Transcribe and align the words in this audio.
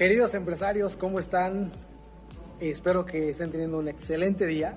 Queridos 0.00 0.34
empresarios, 0.34 0.96
¿cómo 0.96 1.18
están? 1.18 1.70
Espero 2.58 3.04
que 3.04 3.28
estén 3.28 3.50
teniendo 3.50 3.76
un 3.76 3.86
excelente 3.86 4.46
día. 4.46 4.74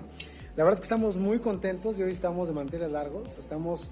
La 0.57 0.65
verdad 0.65 0.73
es 0.73 0.79
que 0.81 0.84
estamos 0.84 1.15
muy 1.15 1.39
contentos 1.39 1.97
y 1.97 2.04
hoy 2.04 2.11
estamos 2.11 2.49
de 2.49 2.54
manteles 2.54 2.91
largos. 2.91 3.38
Estamos 3.38 3.89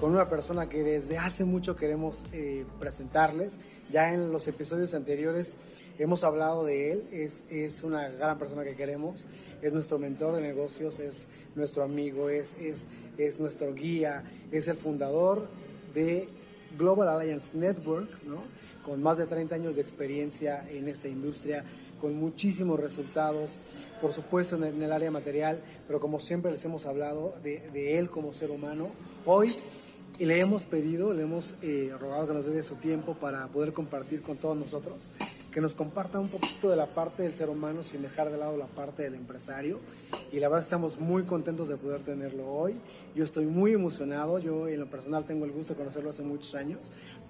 con 0.00 0.12
una 0.12 0.30
persona 0.30 0.70
que 0.70 0.82
desde 0.82 1.18
hace 1.18 1.44
mucho 1.44 1.76
queremos 1.76 2.24
eh, 2.32 2.64
presentarles. 2.78 3.60
Ya 3.92 4.14
en 4.14 4.32
los 4.32 4.48
episodios 4.48 4.94
anteriores 4.94 5.52
hemos 5.98 6.24
hablado 6.24 6.64
de 6.64 6.92
él. 6.92 7.04
Es, 7.12 7.44
es 7.50 7.84
una 7.84 8.08
gran 8.08 8.38
persona 8.38 8.64
que 8.64 8.74
queremos. 8.74 9.26
Es 9.60 9.74
nuestro 9.74 9.98
mentor 9.98 10.36
de 10.36 10.40
negocios, 10.40 10.98
es 10.98 11.28
nuestro 11.56 11.82
amigo, 11.82 12.30
es, 12.30 12.56
es, 12.56 12.86
es 13.18 13.38
nuestro 13.38 13.74
guía, 13.74 14.24
es 14.50 14.66
el 14.66 14.78
fundador 14.78 15.46
de 15.92 16.26
Global 16.78 17.06
Alliance 17.06 17.54
Network, 17.54 18.08
¿no? 18.24 18.42
Con 18.84 19.02
más 19.02 19.18
de 19.18 19.26
30 19.26 19.54
años 19.54 19.76
de 19.76 19.82
experiencia 19.82 20.66
en 20.70 20.88
esta 20.88 21.08
industria, 21.08 21.64
con 22.00 22.14
muchísimos 22.14 22.80
resultados, 22.80 23.58
por 24.00 24.12
supuesto 24.12 24.56
en 24.56 24.82
el, 24.82 24.92
área 24.92 25.10
material, 25.10 25.60
pero 25.86 26.00
como 26.00 26.18
siempre 26.18 26.50
les 26.50 26.64
hemos 26.64 26.86
hablado 26.86 27.34
de, 27.42 27.60
de 27.72 27.98
él 27.98 28.08
como 28.08 28.32
ser 28.32 28.50
humano. 28.50 28.88
Hoy 29.26 29.54
y 30.20 30.26
le 30.26 30.38
hemos 30.38 30.64
pedido, 30.64 31.14
le 31.14 31.22
hemos 31.22 31.54
eh, 31.62 31.94
rogado 31.98 32.28
que 32.28 32.34
nos 32.34 32.44
dé 32.44 32.62
su 32.62 32.74
tiempo 32.74 33.14
para 33.14 33.46
poder 33.48 33.72
compartir 33.72 34.20
con 34.20 34.36
todos 34.36 34.54
nosotros, 34.54 34.98
que 35.50 35.62
nos 35.62 35.74
comparta 35.74 36.20
un 36.20 36.28
poquito 36.28 36.68
de 36.68 36.76
la 36.76 36.88
parte 36.88 37.22
del 37.22 37.34
ser 37.34 37.48
humano 37.48 37.82
sin 37.82 38.02
dejar 38.02 38.30
de 38.30 38.36
lado 38.36 38.58
la 38.58 38.66
parte 38.66 39.02
del 39.02 39.14
empresario. 39.14 39.80
Y 40.30 40.38
la 40.38 40.48
verdad 40.50 40.62
estamos 40.62 41.00
muy 41.00 41.22
contentos 41.22 41.70
de 41.70 41.78
poder 41.78 42.02
tenerlo 42.02 42.46
hoy. 42.46 42.74
Yo 43.14 43.24
estoy 43.24 43.46
muy 43.46 43.72
emocionado, 43.72 44.38
yo 44.38 44.68
en 44.68 44.80
lo 44.80 44.90
personal 44.90 45.24
tengo 45.24 45.46
el 45.46 45.52
gusto 45.52 45.72
de 45.72 45.78
conocerlo 45.78 46.10
hace 46.10 46.22
muchos 46.22 46.54
años, 46.54 46.80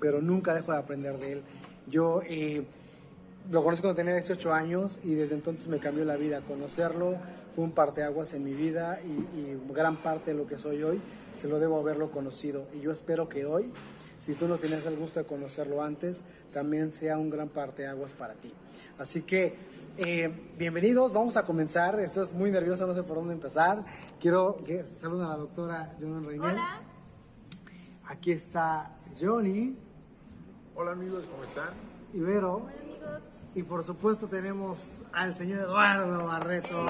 pero 0.00 0.20
nunca 0.20 0.54
dejo 0.54 0.72
de 0.72 0.78
aprender 0.78 1.18
de 1.18 1.32
él. 1.32 1.42
Yo 1.86 2.22
eh, 2.24 2.64
lo 3.50 3.62
conozco 3.62 3.84
cuando 3.84 3.96
tenía 3.96 4.14
18 4.14 4.52
años 4.52 5.00
y 5.04 5.14
desde 5.14 5.34
entonces 5.34 5.68
me 5.68 5.78
cambió 5.78 6.04
la 6.04 6.16
vida. 6.16 6.40
Conocerlo 6.40 7.16
fue 7.54 7.64
un 7.64 7.72
parteaguas 7.72 8.34
en 8.34 8.44
mi 8.44 8.54
vida 8.54 9.00
y, 9.04 9.38
y 9.38 9.60
gran 9.72 9.96
parte 9.96 10.32
de 10.32 10.36
lo 10.38 10.46
que 10.46 10.56
soy 10.56 10.82
hoy 10.82 11.00
se 11.32 11.48
lo 11.48 11.58
debo 11.58 11.78
haberlo 11.78 12.10
conocido. 12.10 12.66
Y 12.74 12.80
yo 12.80 12.92
espero 12.92 13.28
que 13.28 13.44
hoy, 13.44 13.72
si 14.18 14.34
tú 14.34 14.48
no 14.48 14.58
tienes 14.58 14.84
el 14.86 14.96
gusto 14.96 15.20
de 15.20 15.26
conocerlo 15.26 15.82
antes, 15.82 16.24
también 16.52 16.92
sea 16.92 17.18
un 17.18 17.30
gran 17.30 17.48
parteaguas 17.48 18.14
para 18.14 18.34
ti. 18.34 18.52
Así 18.98 19.22
que, 19.22 19.54
eh, 19.96 20.30
bienvenidos, 20.58 21.12
vamos 21.12 21.36
a 21.36 21.44
comenzar. 21.44 21.98
Esto 22.00 22.22
es 22.22 22.32
muy 22.32 22.50
nervioso, 22.50 22.86
no 22.86 22.94
sé 22.94 23.02
por 23.02 23.16
dónde 23.16 23.34
empezar. 23.34 23.84
Quiero 24.20 24.62
que 24.64 24.82
saluden 24.82 25.26
a 25.26 25.30
la 25.30 25.36
doctora 25.36 25.92
Jonan 26.00 26.24
Reynel. 26.24 26.50
Hola. 26.50 26.82
Aquí 28.06 28.32
está 28.32 28.90
Johnny. 29.20 29.89
Hola 30.80 30.92
amigos, 30.92 31.26
¿cómo 31.30 31.44
están? 31.44 31.68
Ibero. 32.14 32.54
Hola 32.54 32.72
amigos. 32.80 33.22
Y 33.54 33.62
por 33.64 33.84
supuesto 33.84 34.28
tenemos 34.28 35.02
al 35.12 35.36
señor 35.36 35.60
Eduardo 35.60 36.24
Barreto. 36.24 36.86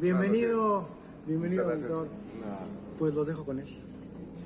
Bienvenido, 0.00 0.88
bienvenido 1.24 1.70
doctor. 1.70 2.08
Pues 2.98 3.14
los 3.14 3.28
dejo 3.28 3.44
con 3.44 3.60
él. 3.60 3.68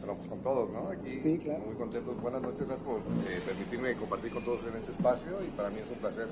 Bueno, 0.00 0.14
pues 0.14 0.28
con 0.28 0.41
todos, 0.41 0.69
¿no? 0.69 0.91
Aquí 0.91 1.22
Sí, 1.22 1.39
claro. 1.39 1.61
muy 1.64 1.75
contentos. 1.77 2.20
Buenas 2.20 2.42
noches, 2.42 2.67
gracias 2.67 2.87
por 2.87 2.98
eh, 3.27 3.41
permitirme 3.47 3.97
compartir 3.97 4.31
con 4.31 4.44
todos 4.44 4.67
en 4.67 4.77
este 4.77 4.91
espacio 4.91 5.42
y 5.42 5.48
para 5.56 5.70
mí 5.70 5.78
es 5.78 5.91
un 5.91 6.00
placer 6.00 6.28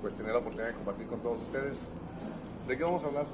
pues 0.00 0.14
tener 0.16 0.32
la 0.32 0.40
oportunidad 0.40 0.70
de 0.70 0.74
compartir 0.74 1.06
con 1.06 1.20
todos 1.20 1.42
ustedes. 1.42 1.92
¿De 2.66 2.76
qué 2.76 2.82
vamos 2.82 3.04
a 3.04 3.06
hablar, 3.06 3.26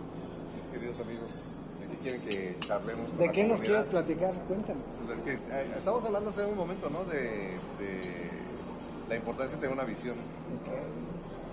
mis 0.55 0.71
queridos 0.71 1.01
amigos? 1.01 1.55
¿De 2.03 2.11
qué 2.13 2.19
quieren 2.19 2.21
que 2.23 2.57
charlemos? 2.67 3.09
con 3.11 3.19
¿De 3.19 3.27
la 3.27 3.33
qué 3.33 3.45
nos 3.45 3.61
quieres 3.61 3.85
platicar? 3.87 4.33
Cuéntanos. 4.47 4.83
Pues 5.07 5.19
que, 5.21 5.33
eh, 5.35 5.73
estamos 5.77 6.05
hablando 6.05 6.31
hace 6.31 6.45
un 6.45 6.57
momento, 6.57 6.89
¿no? 6.91 7.05
De, 7.05 7.19
de 7.79 8.31
la 9.09 9.17
importancia 9.17 9.57
de 9.57 9.61
tener 9.63 9.75
una 9.75 9.85
visión. 9.85 10.17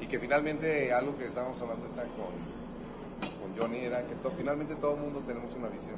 Y 0.01 0.07
que 0.07 0.19
finalmente 0.19 0.93
algo 0.93 1.17
que 1.17 1.25
estábamos 1.25 1.59
hablando 1.61 1.85
ahorita 1.85 2.03
con, 2.15 3.39
con 3.41 3.57
Johnny 3.57 3.85
era 3.85 4.05
que 4.05 4.13
to- 4.15 4.31
finalmente 4.37 4.75
todo 4.75 4.93
el 4.95 4.99
mundo 5.01 5.21
tenemos 5.25 5.53
una 5.55 5.67
visión. 5.69 5.95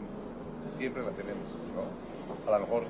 Siempre 0.78 1.02
la 1.04 1.12
tenemos, 1.12 1.44
¿no? 1.76 2.52
A 2.54 2.58
lo 2.60 2.66
mejor 2.66 2.84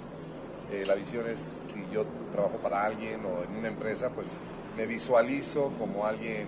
eh, 0.72 0.84
la 0.86 0.96
visión 0.96 1.28
es 1.28 1.40
si 1.74 1.84
yo 1.94 2.06
trabajo 2.31 2.58
para 2.58 2.86
alguien 2.86 3.22
o 3.26 3.44
en 3.44 3.58
una 3.58 3.68
empresa, 3.70 4.10
pues 4.12 4.28
me 4.76 4.86
visualizo 4.86 5.72
como 5.80 6.06
alguien 6.06 6.48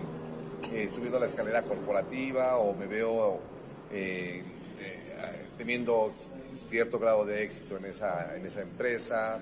eh, 0.73 0.87
subiendo 0.89 1.19
la 1.19 1.25
escalera 1.25 1.63
corporativa 1.63 2.57
o 2.57 2.75
me 2.75 2.85
veo 2.87 3.39
eh, 3.91 4.43
teniendo 5.59 6.09
cierto 6.55 6.97
grado 6.99 7.25
de 7.25 7.43
éxito 7.43 7.75
en 7.75 7.83
esa, 7.83 8.33
en 8.37 8.45
esa 8.45 8.61
empresa 8.61 9.39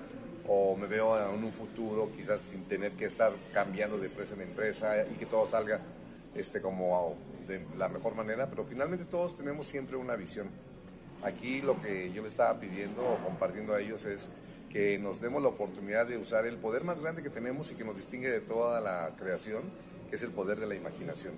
o 0.48 0.74
me 0.76 0.88
veo 0.88 1.16
en 1.32 1.44
un 1.44 1.52
futuro 1.52 2.10
quizás 2.14 2.40
sin 2.40 2.64
tener 2.64 2.92
que 2.92 3.04
estar 3.04 3.32
cambiando 3.54 3.96
de 3.98 4.06
empresa 4.06 4.34
en 4.34 4.40
empresa 4.40 5.06
y 5.06 5.14
que 5.14 5.26
todo 5.26 5.46
salga 5.46 5.80
este, 6.34 6.60
como 6.60 7.14
de 7.46 7.64
la 7.78 7.88
mejor 7.88 8.16
manera, 8.16 8.50
pero 8.50 8.64
finalmente 8.64 9.04
todos 9.04 9.36
tenemos 9.36 9.66
siempre 9.66 9.96
una 9.96 10.16
visión. 10.16 10.48
Aquí 11.22 11.62
lo 11.62 11.80
que 11.80 12.12
yo 12.12 12.22
le 12.22 12.28
estaba 12.28 12.58
pidiendo 12.58 13.00
o 13.00 13.24
compartiendo 13.24 13.72
a 13.72 13.80
ellos 13.80 14.04
es 14.04 14.28
que 14.70 14.98
nos 14.98 15.20
demos 15.20 15.40
la 15.40 15.50
oportunidad 15.50 16.04
de 16.06 16.16
usar 16.16 16.46
el 16.46 16.56
poder 16.56 16.82
más 16.82 17.00
grande 17.00 17.22
que 17.22 17.30
tenemos 17.30 17.70
y 17.70 17.76
que 17.76 17.84
nos 17.84 17.94
distingue 17.94 18.28
de 18.28 18.40
toda 18.40 18.80
la 18.80 19.14
creación, 19.16 19.62
que 20.10 20.16
es 20.16 20.22
el 20.24 20.32
poder 20.32 20.58
de 20.58 20.66
la 20.66 20.74
imaginación. 20.74 21.34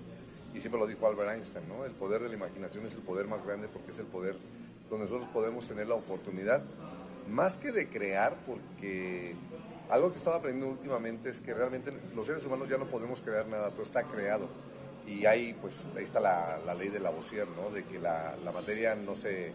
Y 0.55 0.59
siempre 0.59 0.79
lo 0.79 0.87
dijo 0.87 1.05
Albert 1.05 1.31
Einstein, 1.35 1.67
¿no? 1.67 1.85
El 1.85 1.91
poder 1.91 2.21
de 2.23 2.29
la 2.29 2.35
imaginación 2.35 2.85
es 2.85 2.95
el 2.95 3.01
poder 3.01 3.27
más 3.27 3.45
grande 3.45 3.67
porque 3.71 3.91
es 3.91 3.99
el 3.99 4.07
poder 4.07 4.35
donde 4.91 5.05
nosotros 5.05 5.29
podemos 5.33 5.67
tener 5.67 5.87
la 5.87 5.95
oportunidad, 5.95 6.61
más 7.29 7.55
que 7.55 7.71
de 7.71 7.87
crear, 7.87 8.35
porque 8.45 9.35
algo 9.89 10.09
que 10.09 10.15
he 10.15 10.17
estado 10.17 10.35
aprendiendo 10.35 10.71
últimamente 10.71 11.29
es 11.29 11.39
que 11.39 11.53
realmente 11.53 11.93
los 12.13 12.27
seres 12.27 12.45
humanos 12.45 12.69
ya 12.69 12.77
no 12.77 12.85
podemos 12.87 13.21
crear 13.21 13.47
nada, 13.47 13.71
todo 13.71 13.83
está 13.83 14.03
creado. 14.03 14.47
Y 15.07 15.25
ahí, 15.25 15.57
pues, 15.59 15.85
ahí 15.95 16.03
está 16.03 16.19
la, 16.19 16.59
la 16.65 16.75
ley 16.75 16.89
de 16.89 16.99
Lavoisier, 16.99 17.47
¿no? 17.47 17.71
De 17.71 17.83
que 17.85 17.99
la, 17.99 18.35
la 18.43 18.51
materia 18.51 18.93
no 18.95 19.15
se 19.15 19.53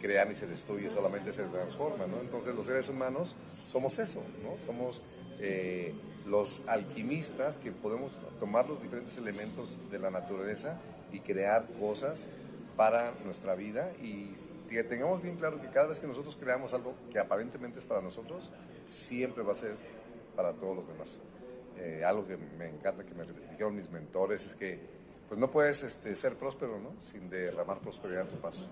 crea 0.00 0.24
ni 0.24 0.34
se 0.34 0.46
destruye, 0.46 0.88
solamente 0.88 1.32
se 1.32 1.42
transforma. 1.44 2.04
Entonces 2.20 2.54
los 2.54 2.66
seres 2.66 2.88
humanos 2.88 3.34
somos 3.66 3.98
eso. 3.98 4.22
Somos 4.64 5.02
eh, 5.40 5.92
los 6.26 6.62
alquimistas 6.68 7.58
que 7.58 7.72
podemos 7.72 8.18
tomar 8.40 8.68
los 8.68 8.82
diferentes 8.82 9.18
elementos 9.18 9.78
de 9.90 9.98
la 9.98 10.10
naturaleza 10.10 10.78
y 11.12 11.20
crear 11.20 11.64
cosas 11.80 12.28
para 12.78 13.12
nuestra 13.24 13.56
vida 13.56 13.90
y 14.00 14.32
que 14.68 14.84
tengamos 14.84 15.20
bien 15.20 15.34
claro 15.34 15.60
que 15.60 15.66
cada 15.68 15.88
vez 15.88 15.98
que 15.98 16.06
nosotros 16.06 16.36
creamos 16.40 16.72
algo 16.74 16.94
que 17.10 17.18
aparentemente 17.18 17.80
es 17.80 17.84
para 17.84 18.00
nosotros, 18.00 18.52
siempre 18.86 19.42
va 19.42 19.50
a 19.50 19.56
ser 19.56 19.74
para 20.36 20.52
todos 20.52 20.76
los 20.76 20.86
demás. 20.86 21.20
Eh, 21.76 22.04
algo 22.06 22.24
que 22.24 22.36
me 22.36 22.68
encanta 22.68 23.02
que 23.04 23.14
me 23.14 23.24
dijeron 23.50 23.74
mis 23.74 23.90
mentores 23.90 24.46
es 24.46 24.54
que 24.54 24.78
pues 25.28 25.40
no 25.40 25.50
puedes 25.50 25.82
este, 25.82 26.14
ser 26.14 26.36
próspero 26.36 26.78
¿no? 26.78 26.92
sin 27.02 27.28
derramar 27.28 27.80
prosperidad 27.80 28.22
en 28.22 28.28
tu 28.28 28.36
paso. 28.36 28.68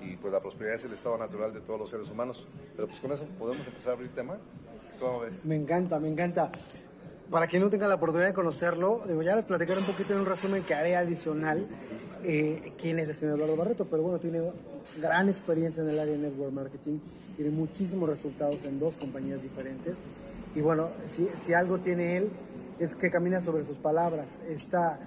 Y 0.00 0.16
pues 0.16 0.32
la 0.32 0.40
prosperidad 0.40 0.76
es 0.76 0.84
el 0.84 0.92
estado 0.92 1.18
natural 1.18 1.52
de 1.52 1.60
todos 1.60 1.80
los 1.80 1.90
seres 1.90 2.08
humanos. 2.08 2.46
Pero 2.76 2.86
pues 2.86 3.00
con 3.00 3.10
eso 3.10 3.26
podemos 3.36 3.66
empezar 3.66 3.90
a 3.90 3.94
abrir 3.94 4.14
tema. 4.14 4.38
¿Cómo 5.00 5.20
ves? 5.20 5.44
Me 5.44 5.56
encanta, 5.56 5.98
me 5.98 6.06
encanta. 6.06 6.52
Para 7.28 7.48
quien 7.48 7.62
no 7.62 7.68
tenga 7.68 7.88
la 7.88 7.96
oportunidad 7.96 8.28
de 8.28 8.34
conocerlo, 8.34 9.02
digo, 9.08 9.22
ya 9.22 9.34
les 9.34 9.44
platicaré 9.44 9.80
un 9.80 9.86
poquito 9.86 10.14
en 10.14 10.20
un 10.20 10.26
resumen 10.26 10.62
que 10.62 10.74
haré 10.74 10.96
adicional 10.96 11.68
eh, 12.24 12.72
quién 12.80 12.98
es 12.98 13.08
el 13.08 13.16
señor 13.16 13.36
Eduardo 13.36 13.56
Barreto, 13.56 13.86
pero 13.90 14.02
bueno, 14.02 14.18
tiene 14.18 14.40
gran 15.00 15.28
experiencia 15.28 15.82
en 15.82 15.90
el 15.90 15.98
área 15.98 16.12
de 16.14 16.18
network 16.18 16.52
marketing, 16.52 16.98
tiene 17.36 17.50
muchísimos 17.50 18.08
resultados 18.08 18.64
en 18.64 18.78
dos 18.78 18.96
compañías 18.96 19.42
diferentes. 19.42 19.96
Y 20.54 20.60
bueno, 20.60 20.88
si, 21.06 21.28
si 21.36 21.54
algo 21.54 21.78
tiene 21.78 22.16
él 22.16 22.28
es 22.78 22.94
que 22.94 23.10
camina 23.10 23.40
sobre 23.40 23.64
sus 23.64 23.78
palabras. 23.78 24.42
Esta 24.48 24.98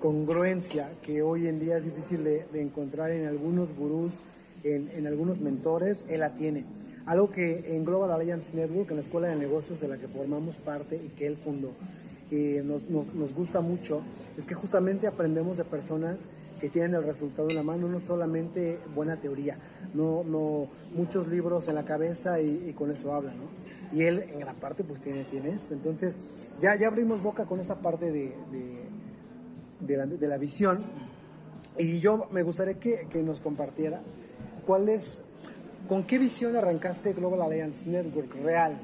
congruencia 0.00 0.90
que 1.02 1.22
hoy 1.22 1.48
en 1.48 1.60
día 1.60 1.76
es 1.76 1.84
difícil 1.84 2.24
de, 2.24 2.44
de 2.52 2.60
encontrar 2.60 3.10
en 3.10 3.26
algunos 3.26 3.74
gurús, 3.74 4.20
en, 4.64 4.90
en 4.92 5.06
algunos 5.06 5.40
mentores, 5.40 6.04
él 6.08 6.20
la 6.20 6.34
tiene. 6.34 6.64
Algo 7.06 7.30
que 7.30 7.74
en 7.74 7.84
Global 7.84 8.12
Alliance 8.12 8.50
Network, 8.52 8.90
en 8.90 8.96
la 8.96 9.02
escuela 9.02 9.28
de 9.28 9.36
negocios 9.36 9.80
de 9.80 9.88
la 9.88 9.98
que 9.98 10.08
formamos 10.08 10.58
parte 10.58 10.96
y 10.96 11.08
que 11.10 11.26
él 11.26 11.36
fundó, 11.36 11.72
eh, 12.32 12.62
nos, 12.64 12.88
nos, 12.88 13.12
nos 13.14 13.34
gusta 13.34 13.60
mucho, 13.60 14.00
es 14.38 14.46
que 14.46 14.54
justamente 14.54 15.06
aprendemos 15.06 15.58
de 15.58 15.64
personas 15.64 16.28
que 16.60 16.70
tienen 16.70 16.94
el 16.94 17.04
resultado 17.04 17.50
en 17.50 17.56
la 17.56 17.62
mano, 17.62 17.88
no 17.88 18.00
solamente 18.00 18.78
buena 18.94 19.16
teoría, 19.20 19.58
no, 19.94 20.24
no 20.24 20.66
muchos 20.94 21.28
libros 21.28 21.68
en 21.68 21.74
la 21.74 21.84
cabeza 21.84 22.40
y, 22.40 22.68
y 22.68 22.72
con 22.72 22.90
eso 22.90 23.12
habla, 23.14 23.34
¿no? 23.34 23.44
Y 23.96 24.04
él 24.04 24.24
en 24.32 24.40
gran 24.40 24.56
parte 24.56 24.82
pues 24.82 25.02
tiene, 25.02 25.24
tiene 25.24 25.50
esto. 25.50 25.74
Entonces 25.74 26.16
ya, 26.62 26.74
ya 26.76 26.86
abrimos 26.88 27.22
boca 27.22 27.44
con 27.44 27.60
esta 27.60 27.74
parte 27.80 28.06
de, 28.10 28.32
de, 28.50 28.80
de 29.80 29.96
la, 29.98 30.06
de 30.06 30.26
la 30.28 30.38
visión 30.38 30.78
y 31.76 32.00
yo 32.00 32.26
me 32.30 32.42
gustaría 32.42 32.74
que, 32.80 33.06
que 33.10 33.22
nos 33.22 33.40
compartieras 33.40 34.16
cuál 34.66 34.88
es, 34.88 35.20
con 35.88 36.04
qué 36.04 36.18
visión 36.18 36.56
arrancaste 36.56 37.12
Global 37.12 37.42
Alliance 37.42 37.82
Network 37.90 38.34
real. 38.42 38.78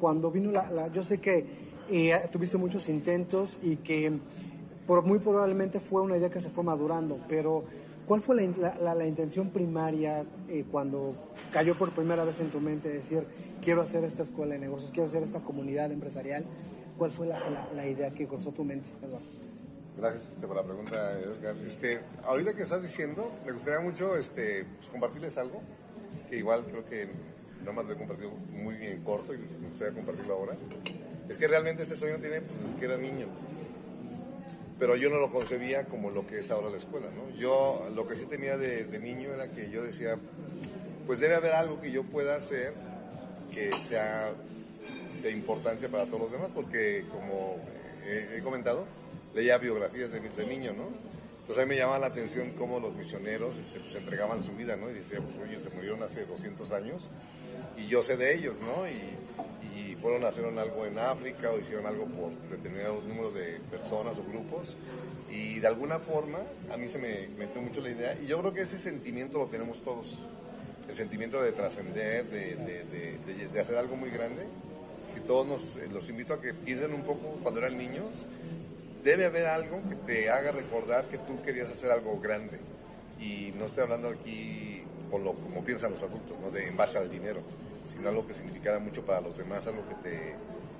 Cuando 0.00 0.30
vino 0.30 0.50
la, 0.52 0.70
la- 0.70 0.88
yo 0.88 1.02
sé 1.02 1.18
que 1.18 1.67
eh, 1.90 2.28
tuviste 2.32 2.56
muchos 2.56 2.88
intentos 2.88 3.58
y 3.62 3.76
que 3.76 4.12
por, 4.86 5.04
muy 5.04 5.18
probablemente 5.18 5.80
fue 5.80 6.02
una 6.02 6.16
idea 6.16 6.30
que 6.30 6.40
se 6.40 6.50
fue 6.50 6.64
madurando, 6.64 7.18
pero 7.28 7.64
¿Cuál 8.08 8.22
fue 8.22 8.36
la, 8.36 9.06
intención 9.06 9.50
primaria 9.50 10.24
eh, 10.48 10.64
cuando 10.70 11.14
cayó 11.52 11.74
por 11.74 11.90
primera 11.90 12.24
vez 12.24 12.40
en 12.40 12.48
tu 12.48 12.58
mente 12.58 12.88
decir, 12.88 13.22
quiero 13.60 13.82
hacer 13.82 14.02
esta 14.02 14.22
escuela 14.22 14.54
de 14.54 14.60
negocios, 14.60 14.90
quiero 14.92 15.10
hacer 15.10 15.22
esta 15.22 15.40
comunidad 15.40 15.92
empresarial? 15.92 16.46
¿Cuál 16.96 17.10
fue 17.10 17.26
la, 17.26 17.86
idea 17.86 18.08
que 18.08 18.26
cruzó 18.26 18.50
tu 18.52 18.64
mente, 18.64 18.88
Eduardo? 19.02 19.26
Gracias 19.98 20.30
este, 20.30 20.46
por 20.46 20.56
la 20.56 20.64
pregunta, 20.64 21.20
Edgar. 21.20 21.54
Este, 21.66 22.00
ahorita 22.24 22.54
que 22.54 22.62
estás 22.62 22.82
diciendo, 22.82 23.30
me 23.44 23.52
gustaría 23.52 23.80
mucho 23.80 24.16
este, 24.16 24.64
pues, 24.78 24.88
compartirles 24.88 25.36
algo, 25.36 25.60
que 26.30 26.38
igual 26.38 26.64
creo 26.64 26.86
que 26.86 27.08
no 27.62 27.74
más 27.74 27.84
lo 27.84 27.92
he 27.92 27.96
compartido 27.96 28.30
muy 28.30 28.76
bien 28.76 29.02
corto 29.04 29.34
y 29.34 29.36
me 29.36 29.68
gustaría 29.68 29.92
compartirlo 29.92 30.32
ahora. 30.32 30.54
Es 31.28 31.38
que 31.38 31.46
realmente 31.46 31.82
este 31.82 31.94
sueño 31.94 32.18
tiene, 32.18 32.40
pues, 32.40 32.70
es 32.70 32.74
que 32.74 32.84
era 32.86 32.96
niño 32.96 33.28
pero 34.78 34.94
yo 34.94 35.10
no 35.10 35.18
lo 35.18 35.32
concebía 35.32 35.86
como 35.86 36.10
lo 36.10 36.26
que 36.26 36.38
es 36.38 36.50
ahora 36.50 36.70
la 36.70 36.76
escuela, 36.76 37.08
¿no? 37.10 37.36
Yo 37.36 37.88
lo 37.94 38.06
que 38.06 38.14
sí 38.14 38.26
tenía 38.26 38.56
desde 38.56 38.98
niño 38.98 39.34
era 39.34 39.48
que 39.48 39.70
yo 39.70 39.82
decía, 39.82 40.16
pues 41.06 41.18
debe 41.18 41.34
haber 41.34 41.52
algo 41.52 41.80
que 41.80 41.90
yo 41.90 42.04
pueda 42.04 42.36
hacer 42.36 42.74
que 43.52 43.72
sea 43.72 44.32
de 45.22 45.30
importancia 45.32 45.88
para 45.88 46.06
todos 46.06 46.20
los 46.20 46.32
demás, 46.32 46.50
porque 46.54 47.04
como 47.10 47.58
he, 48.06 48.40
comentado, 48.42 48.86
leía 49.34 49.58
biografías 49.58 50.12
de 50.12 50.20
mis 50.20 50.36
de 50.36 50.46
¿no? 50.46 51.08
Entonces 51.40 51.58
a 51.58 51.66
mí 51.66 51.70
me 51.70 51.76
llamaba 51.76 51.98
la 51.98 52.06
atención 52.06 52.52
cómo 52.52 52.78
los 52.78 52.94
misioneros 52.94 53.56
este, 53.56 53.80
pues, 53.80 53.94
entregaban 53.96 54.42
su 54.42 54.52
vida, 54.52 54.76
¿no? 54.76 54.90
Y 54.90 54.94
decía, 54.94 55.20
pues 55.20 55.36
oye, 55.38 55.58
se 55.62 55.74
murieron 55.74 56.02
hace 56.02 56.24
200 56.24 56.70
años 56.72 57.08
y 57.76 57.86
yo 57.86 58.02
sé 58.02 58.16
de 58.16 58.34
ellos, 58.34 58.54
¿no? 58.60 58.86
Y, 58.86 59.27
fueron 60.00 60.24
a 60.24 60.28
hacer 60.28 60.44
algo 60.44 60.86
en 60.86 60.98
África 60.98 61.50
o 61.50 61.58
hicieron 61.58 61.86
algo 61.86 62.06
por 62.06 62.32
determinado 62.50 63.00
número 63.06 63.30
de 63.32 63.60
personas 63.70 64.18
o 64.18 64.24
grupos. 64.24 64.74
Y 65.30 65.60
de 65.60 65.66
alguna 65.66 65.98
forma 65.98 66.38
a 66.72 66.76
mí 66.76 66.88
se 66.88 66.98
me 66.98 67.28
metió 67.38 67.60
mucho 67.60 67.80
la 67.80 67.90
idea 67.90 68.18
y 68.22 68.26
yo 68.26 68.40
creo 68.40 68.54
que 68.54 68.62
ese 68.62 68.78
sentimiento 68.78 69.38
lo 69.38 69.46
tenemos 69.46 69.82
todos. 69.82 70.18
El 70.88 70.96
sentimiento 70.96 71.42
de 71.42 71.52
trascender, 71.52 72.24
de, 72.26 72.56
de, 72.56 73.48
de, 73.52 73.60
hacer 73.60 73.76
algo 73.76 73.96
muy 73.96 74.08
grande. 74.10 74.42
Si 75.12 75.20
todos 75.20 75.46
nos, 75.46 75.76
eh, 75.76 75.88
los 75.92 76.08
invito 76.08 76.32
a 76.32 76.40
que 76.40 76.54
piensen 76.54 76.94
un 76.94 77.02
poco 77.02 77.38
cuando 77.42 77.60
eran 77.60 77.76
niños, 77.76 78.06
debe 79.04 79.26
haber 79.26 79.46
algo 79.46 79.82
que 79.88 79.96
te 79.96 80.30
haga 80.30 80.50
recordar 80.52 81.04
que 81.06 81.18
tú 81.18 81.42
querías 81.42 81.70
hacer 81.70 81.90
algo 81.90 82.18
grande. 82.20 82.58
Y 83.20 83.52
no 83.58 83.66
estoy 83.66 83.82
hablando 83.82 84.08
aquí 84.08 84.82
con 85.10 85.24
lo, 85.24 85.34
como 85.34 85.62
piensan 85.62 85.92
los 85.92 86.02
adultos, 86.02 86.38
¿no? 86.40 86.50
de 86.50 86.68
en 86.68 86.76
base 86.76 86.96
al 86.96 87.10
dinero 87.10 87.42
sino 87.88 88.08
algo 88.08 88.26
que 88.26 88.34
significara 88.34 88.78
mucho 88.78 89.04
para 89.04 89.20
los 89.20 89.36
demás, 89.36 89.66
algo 89.66 89.82
que 89.88 89.94
te, 89.96 90.34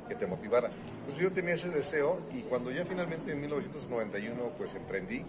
que 0.09 0.15
te 0.15 0.27
motivara. 0.27 0.71
Entonces 1.01 1.23
yo 1.23 1.33
tenía 1.33 1.55
ese 1.55 1.71
deseo 1.71 2.21
y 2.33 2.43
cuando 2.43 2.71
ya 2.71 2.85
finalmente 2.85 3.33
en 3.33 3.41
1991 3.41 4.53
pues 4.57 4.75
emprendí, 4.75 5.25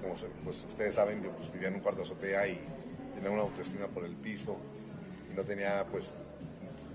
como 0.00 0.14
pues 0.44 0.64
ustedes 0.64 0.94
saben, 0.94 1.22
yo 1.22 1.30
pues, 1.32 1.52
vivía 1.52 1.68
en 1.68 1.74
un 1.74 1.80
cuarto 1.80 2.00
de 2.02 2.06
azotea 2.06 2.46
y 2.46 2.58
tenía 3.14 3.30
una 3.30 3.42
autoestima 3.42 3.86
por 3.88 4.04
el 4.04 4.14
piso 4.14 4.56
y 5.30 5.36
no 5.36 5.42
tenía 5.44 5.84
pues 5.90 6.14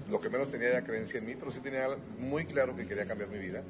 lo 0.09 0.19
que 0.19 0.29
menos 0.29 0.51
tenía 0.51 0.69
era 0.69 0.83
creencia 0.83 1.19
en 1.19 1.25
mí, 1.25 1.35
pero 1.37 1.51
sí 1.51 1.59
tenía 1.59 1.87
muy 2.19 2.45
claro 2.45 2.75
que 2.75 2.87
quería 2.87 3.05
cambiar 3.05 3.29
mi 3.29 3.39
vida. 3.39 3.63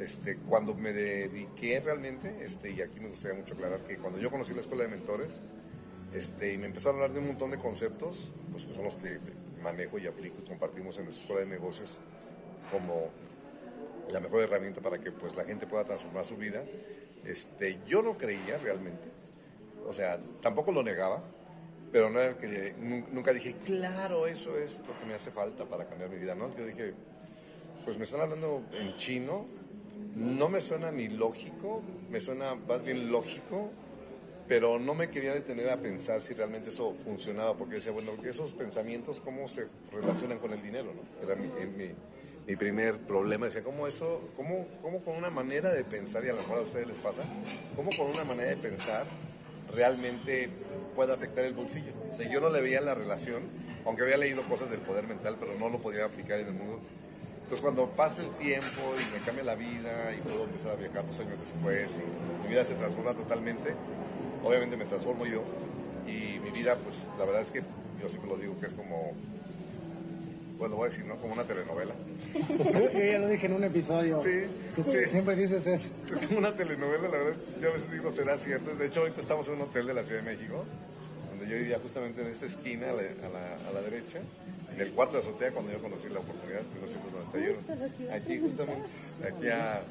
Este, 0.00 0.36
cuando 0.36 0.74
me 0.74 0.92
dediqué 0.92 1.80
realmente, 1.80 2.36
este, 2.40 2.70
y 2.70 2.80
aquí 2.80 3.00
me 3.00 3.08
gustaría 3.08 3.38
mucho 3.38 3.54
aclarar 3.54 3.80
que 3.80 3.96
cuando 3.96 4.18
yo 4.18 4.30
conocí 4.30 4.54
la 4.54 4.60
escuela 4.60 4.84
de 4.84 4.90
mentores, 4.90 5.40
este, 6.14 6.52
y 6.52 6.58
me 6.58 6.66
empezó 6.66 6.90
a 6.90 6.92
hablar 6.92 7.12
de 7.12 7.18
un 7.18 7.28
montón 7.28 7.50
de 7.50 7.58
conceptos, 7.58 8.32
pues 8.50 8.64
que 8.64 8.74
son 8.74 8.84
los 8.84 8.94
que 8.96 9.18
manejo 9.58 9.98
y 9.98 10.06
aplico 10.06 10.36
y 10.42 10.48
compartimos 10.48 10.98
en 10.98 11.04
nuestra 11.04 11.22
escuela 11.22 11.42
de 11.42 11.58
negocios 11.58 11.98
como 12.70 13.10
la 14.10 14.20
mejor 14.20 14.42
herramienta 14.42 14.80
para 14.80 14.98
que 14.98 15.12
pues 15.12 15.34
la 15.36 15.44
gente 15.44 15.66
pueda 15.66 15.84
transformar 15.84 16.24
su 16.24 16.36
vida. 16.36 16.62
Este, 17.24 17.80
yo 17.86 18.02
no 18.02 18.16
creía 18.16 18.58
realmente, 18.58 19.08
o 19.86 19.92
sea, 19.92 20.18
tampoco 20.40 20.72
lo 20.72 20.82
negaba, 20.82 21.22
pero 21.92 22.10
no 22.10 22.20
que, 22.38 22.74
nunca 23.12 23.32
dije, 23.32 23.56
claro, 23.64 24.26
eso 24.26 24.58
es 24.58 24.80
lo 24.86 24.98
que 24.98 25.06
me 25.06 25.14
hace 25.14 25.30
falta 25.30 25.64
para 25.64 25.86
cambiar 25.86 26.10
mi 26.10 26.18
vida, 26.18 26.34
¿no? 26.34 26.54
Yo 26.56 26.66
dije, 26.66 26.94
pues 27.84 27.96
me 27.96 28.04
están 28.04 28.20
hablando 28.20 28.62
en 28.72 28.96
chino, 28.96 29.46
no 30.14 30.48
me 30.48 30.60
suena 30.60 30.92
ni 30.92 31.08
lógico, 31.08 31.82
me 32.10 32.20
suena 32.20 32.54
más 32.54 32.84
bien 32.84 33.10
lógico, 33.10 33.70
pero 34.48 34.78
no 34.78 34.94
me 34.94 35.10
quería 35.10 35.34
detener 35.34 35.68
a 35.68 35.76
pensar 35.76 36.22
si 36.22 36.32
realmente 36.32 36.70
eso 36.70 36.94
funcionaba, 37.04 37.54
porque 37.54 37.76
decía, 37.76 37.92
bueno, 37.92 38.12
esos 38.24 38.54
pensamientos, 38.54 39.20
¿cómo 39.20 39.46
se 39.46 39.66
relacionan 39.92 40.38
con 40.38 40.52
el 40.52 40.62
dinero? 40.62 40.90
¿no? 40.94 41.26
Era 41.26 41.36
mi, 41.36 41.48
mi, 42.46 42.56
primer 42.56 42.96
problema, 42.96 43.44
decía, 43.44 43.62
¿cómo 43.62 43.86
eso, 43.86 44.30
cómo, 44.34 44.66
cómo 44.80 45.00
con 45.04 45.16
una 45.16 45.28
manera 45.28 45.70
de 45.70 45.84
pensar, 45.84 46.24
y 46.24 46.30
a 46.30 46.32
lo 46.32 46.38
mejor 46.38 46.58
a 46.58 46.62
ustedes 46.62 46.86
les 46.86 46.96
pasa, 46.96 47.22
cómo 47.76 47.90
con 47.94 48.06
una 48.06 48.24
manera 48.24 48.48
de 48.48 48.56
pensar 48.56 49.04
realmente 49.74 50.48
puede 50.96 51.12
afectar 51.12 51.44
el 51.44 51.52
bolsillo? 51.52 51.92
O 52.10 52.16
sea, 52.16 52.26
yo 52.30 52.40
no 52.40 52.48
le 52.48 52.62
veía 52.62 52.80
la 52.80 52.94
relación, 52.94 53.42
aunque 53.84 54.02
había 54.02 54.16
leído 54.16 54.42
cosas 54.44 54.70
del 54.70 54.80
poder 54.80 55.06
mental, 55.06 55.36
pero 55.38 55.58
no 55.58 55.68
lo 55.68 55.78
podía 55.82 56.06
aplicar 56.06 56.40
en 56.40 56.46
el 56.46 56.54
mundo. 56.54 56.80
Entonces 57.48 57.60
cuando 57.60 57.86
pasa 57.90 58.22
el 58.22 58.30
tiempo 58.36 58.94
y 58.94 59.14
me 59.14 59.24
cambia 59.24 59.44
la 59.44 59.54
vida 59.54 60.14
y 60.14 60.20
puedo 60.20 60.44
empezar 60.44 60.72
a 60.72 60.74
viajar 60.74 61.06
dos 61.06 61.20
años 61.20 61.38
después 61.38 61.98
y 61.98 62.42
mi 62.44 62.50
vida 62.50 62.64
se 62.64 62.74
transforma 62.74 63.12
totalmente, 63.12 63.74
obviamente 64.44 64.76
me 64.76 64.84
transformo 64.84 65.26
yo 65.26 65.42
y 66.06 66.38
mi 66.40 66.50
vida, 66.50 66.76
pues 66.76 67.06
la 67.18 67.24
verdad 67.24 67.42
es 67.42 67.50
que 67.50 67.62
yo 68.00 68.08
siempre 68.08 68.30
lo 68.30 68.36
digo 68.36 68.58
que 68.58 68.66
es 68.66 68.72
como, 68.72 69.12
bueno, 70.58 70.76
voy 70.76 70.86
a 70.86 70.90
decir, 70.90 71.04
¿no? 71.04 71.16
Como 71.16 71.34
una 71.34 71.44
telenovela. 71.44 71.94
yo 72.94 73.04
ya 73.04 73.18
lo 73.18 73.28
dije 73.28 73.46
en 73.46 73.52
un 73.52 73.64
episodio. 73.64 74.20
Sí, 74.20 74.46
sí. 74.74 74.98
Siempre 75.08 75.36
dices 75.36 75.66
eso. 75.66 75.88
Es 76.12 76.26
como 76.26 76.38
una 76.38 76.54
telenovela, 76.54 77.08
la 77.08 77.18
verdad, 77.18 77.36
yo 77.60 77.68
a 77.68 77.72
veces 77.72 77.90
digo, 77.90 78.12
será 78.12 78.36
cierto. 78.36 78.74
De 78.74 78.86
hecho, 78.86 79.00
ahorita 79.00 79.20
estamos 79.20 79.46
en 79.48 79.54
un 79.54 79.62
hotel 79.62 79.86
de 79.86 79.94
la 79.94 80.02
Ciudad 80.02 80.22
de 80.22 80.30
México, 80.30 80.64
donde 81.30 81.48
yo 81.48 81.56
vivía 81.56 81.78
justamente 81.80 82.22
en 82.22 82.28
esta 82.28 82.46
esquina, 82.46 82.90
a 82.90 82.92
la, 82.92 83.68
a 83.68 83.72
la, 83.72 83.82
derecha, 83.82 84.20
en 84.72 84.80
el 84.80 84.92
cuarto 84.92 85.14
de 85.14 85.20
azotea, 85.20 85.52
cuando 85.52 85.72
yo 85.72 85.80
conocí 85.80 86.08
la 86.08 86.20
oportunidad 86.20 86.60
en 86.60 86.72
1991. 86.74 88.14
Aquí, 88.14 88.38
justamente, 88.38 88.88
aquí 89.26 89.48
a 89.48 89.82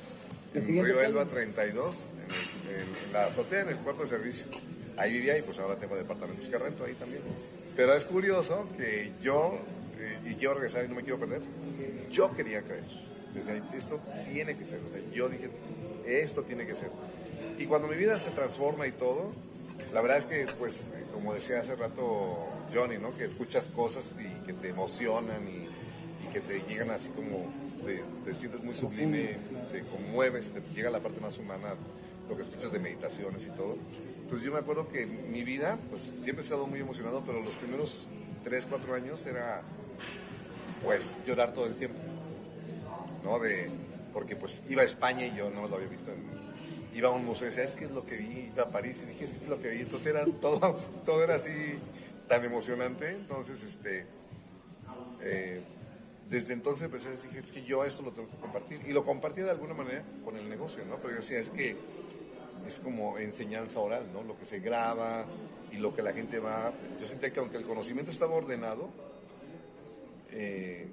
en 0.58 0.86
Río 0.86 1.02
Elba 1.02 1.26
32, 1.26 2.10
en, 2.70 3.14
la 3.14 3.26
azotea, 3.26 3.62
en 3.62 3.70
el 3.70 3.78
cuarto 3.78 4.04
de 4.04 4.08
servicio. 4.08 4.48
Ahí 4.98 5.14
vivía 5.14 5.38
y 5.38 5.42
pues 5.44 5.60
ahora 5.60 5.76
tengo 5.76 5.96
departamentos 5.96 6.48
que 6.48 6.58
rento 6.58 6.84
ahí 6.84 6.96
también. 6.96 7.22
Pero 7.76 7.94
es 7.94 8.04
curioso 8.06 8.68
que 8.78 9.12
yo, 9.22 9.60
eh, 10.00 10.20
y 10.26 10.36
quiero 10.36 10.56
regresar 10.56 10.86
y 10.86 10.88
no 10.88 10.96
me 10.96 11.04
quiero 11.04 11.20
perder, 11.20 11.42
yo 12.12 12.36
quería 12.36 12.64
creer. 12.64 12.84
esto 13.76 14.00
tiene 14.32 14.58
que 14.58 14.66
ser. 14.66 14.80
O 14.80 14.92
sea, 14.92 15.02
yo 15.14 15.30
dije, 15.30 15.50
esto 16.06 16.42
tiene 16.44 16.66
que 16.66 16.74
ser. 16.74 16.90
Y 17.60 17.66
cuando 17.66 17.88
mi 17.88 17.96
vida 17.96 18.18
se 18.18 18.32
transforma 18.32 18.88
y 18.88 18.92
todo, 18.92 19.32
la 19.94 20.02
verdad 20.02 20.18
es 20.18 20.26
que, 20.26 20.46
pues, 20.58 20.88
como 21.14 21.34
decía 21.34 21.60
hace 21.60 21.76
rato 21.76 22.48
Johnny, 22.74 22.98
¿no? 22.98 23.16
Que 23.16 23.26
escuchas 23.26 23.68
cosas 23.68 24.16
y 24.20 24.46
que 24.46 24.54
te 24.54 24.70
emocionan 24.70 25.48
y, 25.48 25.68
y 26.28 26.34
que 26.34 26.42
te 26.42 26.62
llegan 26.68 26.90
así 26.90 27.10
como 27.10 27.52
te, 27.86 28.34
sientes 28.34 28.64
muy 28.64 28.76
sublime, 28.76 29.38
te 29.72 29.82
conmueves, 29.84 30.52
te 30.52 30.62
llega 30.74 30.90
la 30.90 31.00
parte 31.00 31.20
más 31.20 31.38
humana, 31.38 31.76
lo 32.30 32.36
que 32.36 32.44
escuchas 32.44 32.72
de 32.72 32.80
meditaciones 32.80 33.46
y 33.46 33.50
todo. 33.50 33.76
Entonces 34.22 34.46
yo 34.46 34.54
me 34.54 34.60
acuerdo 34.60 34.90
que 34.90 35.06
mi 35.06 35.44
vida, 35.44 35.78
pues 35.90 36.14
siempre 36.24 36.42
he 36.42 36.44
estado 36.44 36.68
muy 36.68 36.80
emocionado, 36.80 37.24
pero 37.26 37.40
los 37.40 37.56
primeros 37.56 38.06
3, 38.44 38.68
4 38.70 38.96
años 38.96 39.26
era, 39.26 39.62
pues, 40.84 41.18
llorar 41.26 41.54
todo 41.54 41.66
el 41.66 41.76
tiempo, 41.76 41.98
¿no? 43.24 43.40
De, 43.40 43.70
porque 44.14 44.36
pues 44.36 44.64
iba 44.68 44.82
a 44.82 44.86
España 44.86 45.26
y 45.26 45.36
yo 45.36 45.50
no 45.50 45.68
lo 45.68 45.76
había 45.76 45.88
visto 45.88 46.12
iba 46.98 47.10
a 47.10 47.12
un 47.12 47.26
museo 47.26 47.48
y 47.48 47.50
decía, 47.52 47.64
es 47.64 47.76
que 47.76 47.86
es 47.86 47.92
lo 47.92 48.04
que 48.04 48.18
vi, 48.18 48.52
iba 48.54 48.64
a 48.64 48.72
París 48.72 49.04
y 49.04 49.06
dije, 49.06 49.26
es 49.26 49.48
lo 49.48 49.62
que 49.62 49.70
vi, 49.70 49.82
entonces 49.82 50.08
era 50.08 50.26
todo, 50.42 50.80
todo 51.06 51.24
era 51.24 51.36
así 51.36 51.52
tan 52.28 52.44
emocionante, 52.44 53.12
entonces 53.12 53.62
este, 53.62 54.06
eh, 55.22 55.62
desde 56.30 56.54
entonces 56.54 56.84
empecé 56.84 57.08
a 57.08 57.12
decir, 57.12 57.30
es 57.38 57.52
que 57.52 57.64
yo 57.64 57.84
esto 57.86 58.02
lo 58.02 58.12
tengo 58.12 58.28
que 58.30 58.38
compartir. 58.38 58.82
Y 58.86 58.92
lo 58.92 59.06
compartí 59.06 59.42
de 59.42 59.52
alguna 59.52 59.74
manera 59.74 60.04
con 60.26 60.36
el 60.36 60.50
negocio, 60.50 60.84
¿no? 60.86 60.98
Pero 60.98 61.12
yo 61.12 61.16
decía, 61.18 61.40
es 61.40 61.50
que 61.50 61.76
es 62.68 62.80
como 62.80 63.18
enseñanza 63.18 63.80
oral, 63.80 64.12
¿no? 64.12 64.24
Lo 64.24 64.38
que 64.38 64.44
se 64.44 64.60
graba 64.60 65.26
y 65.72 65.78
lo 65.78 65.96
que 65.96 66.02
la 66.02 66.14
gente 66.14 66.40
va... 66.40 66.74
Yo 67.00 67.06
sentía 67.06 67.32
que 67.32 67.40
aunque 67.40 67.58
el 67.58 67.66
conocimiento 67.66 68.12
estaba 68.12 68.36
ordenado, 68.36 68.90
eh, 70.32 70.88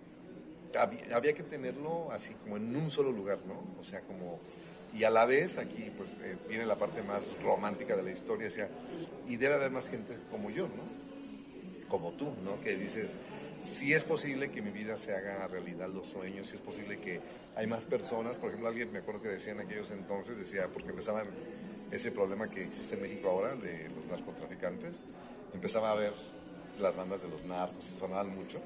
había, 1.11 1.33
que 1.35 1.43
tenerlo 1.43 2.11
así 2.13 2.35
como 2.35 2.57
en 2.57 2.75
un 2.75 2.91
solo 2.91 3.11
lugar, 3.11 3.39
¿no? 3.47 3.63
O 3.81 3.85
sea, 3.85 4.03
como... 4.03 4.39
Y 4.95 5.03
a 5.03 5.11
la 5.11 5.27
vez, 5.27 5.59
aquí 5.59 5.91
pues 5.97 6.19
eh, 6.23 6.37
viene 6.49 6.65
la 6.65 6.77
parte 6.77 7.03
más 7.03 7.25
romántica 7.43 7.97
de 7.97 8.05
la 8.05 8.13
historia, 8.13 8.47
o 8.47 8.51
sea, 8.51 8.69
y 9.27 9.37
debe 9.37 9.55
haber 9.55 9.73
más 9.73 9.89
gente 9.89 10.17
como 10.31 10.51
yo, 10.51 10.69
¿no? 10.69 11.89
Como 11.89 12.13
tú, 12.13 12.33
¿no? 12.45 12.61
Que 12.61 12.77
dices, 12.77 13.19
si 13.65 13.95
es 13.95 14.05
posible 14.05 14.51
que 14.51 14.61
mi 14.61 14.71
vida 14.71 14.97
se 14.97 15.15
haga 15.15 15.49
realidad 15.49 15.89
los 15.89 16.07
sueños, 16.07 16.49
si 16.49 16.57
es 16.57 16.61
posible 16.61 16.99
que 16.99 17.21
hay 17.57 17.67
más 17.67 17.85
personas, 17.85 18.37
por 18.37 18.49
ejemplo, 18.49 18.69
alguien 18.69 18.93
me 18.93 18.99
acuerdo 18.99 19.23
que 19.23 19.29
decía 19.29 19.53
en 19.53 19.61
aquellos 19.61 19.91
entonces, 19.91 20.37
decía, 20.37 20.69
porque 20.73 20.91
empezaban 20.91 21.27
ese 21.91 22.13
problema 22.13 22.49
que 22.49 22.65
existe 22.65 22.95
en 22.95 23.03
México 23.03 23.31
ahora 23.31 23.57
de 23.57 23.89
los 23.89 24.07
narcotraficantes, 24.07 25.05
empezaba 25.55 25.93
a 25.93 25.95
ver 25.95 26.13
las 26.79 26.95
bandas 26.97 27.23
de 27.23 27.29
los 27.29 27.45
narcos, 27.47 27.85
sonaban 27.85 28.35
mucho, 28.35 28.61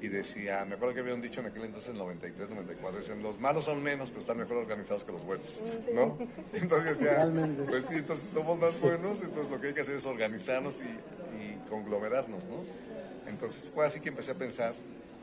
y 0.00 0.06
decía, 0.06 0.64
me 0.64 0.76
acuerdo 0.76 0.94
que 0.94 1.00
había 1.00 1.14
un 1.14 1.20
dicho 1.20 1.40
en 1.40 1.46
aquel 1.46 1.64
entonces, 1.64 1.90
en 1.90 1.98
93, 1.98 2.50
94, 2.50 2.98
decían, 2.98 3.22
los 3.22 3.40
malos 3.40 3.64
son 3.64 3.82
menos, 3.82 4.10
pero 4.10 4.20
están 4.20 4.38
mejor 4.38 4.58
organizados 4.58 5.02
que 5.02 5.10
los 5.10 5.24
buenos, 5.24 5.60
¿no? 5.92 6.16
Entonces 6.52 7.00
decía, 7.00 7.28
pues 7.68 7.86
sí, 7.86 7.96
entonces 7.96 8.30
somos 8.32 8.56
más 8.60 8.78
buenos, 8.80 9.20
entonces 9.20 9.50
lo 9.50 9.60
que 9.60 9.68
hay 9.68 9.74
que 9.74 9.80
hacer 9.80 9.96
es 9.96 10.06
organizarnos 10.06 10.74
y, 10.80 11.42
y 11.42 11.58
conglomerarnos, 11.68 12.44
¿no? 12.44 12.97
Entonces 13.28 13.64
fue 13.74 13.86
así 13.86 14.00
que 14.00 14.08
empecé 14.08 14.32
a 14.32 14.34
pensar 14.34 14.74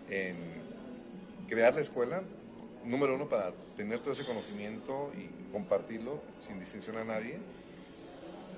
en 0.09 0.35
crear 1.47 1.73
la 1.73 1.81
escuela, 1.81 2.23
número 2.83 3.15
uno, 3.15 3.27
para 3.27 3.51
tener 3.77 3.99
todo 3.99 4.11
ese 4.11 4.25
conocimiento 4.25 5.11
y 5.17 5.51
compartirlo 5.51 6.21
sin 6.39 6.59
distinción 6.59 6.97
a 6.97 7.03
nadie. 7.03 7.37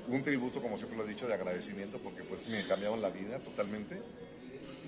Un 0.07 0.23
tributo, 0.23 0.61
como 0.61 0.77
siempre 0.77 0.97
lo 0.97 1.05
he 1.05 1.07
dicho, 1.07 1.27
de 1.27 1.33
agradecimiento, 1.33 1.97
porque 1.99 2.23
pues 2.23 2.47
me 2.47 2.63
cambiaron 2.65 3.01
la 3.01 3.09
vida 3.09 3.39
totalmente. 3.39 3.97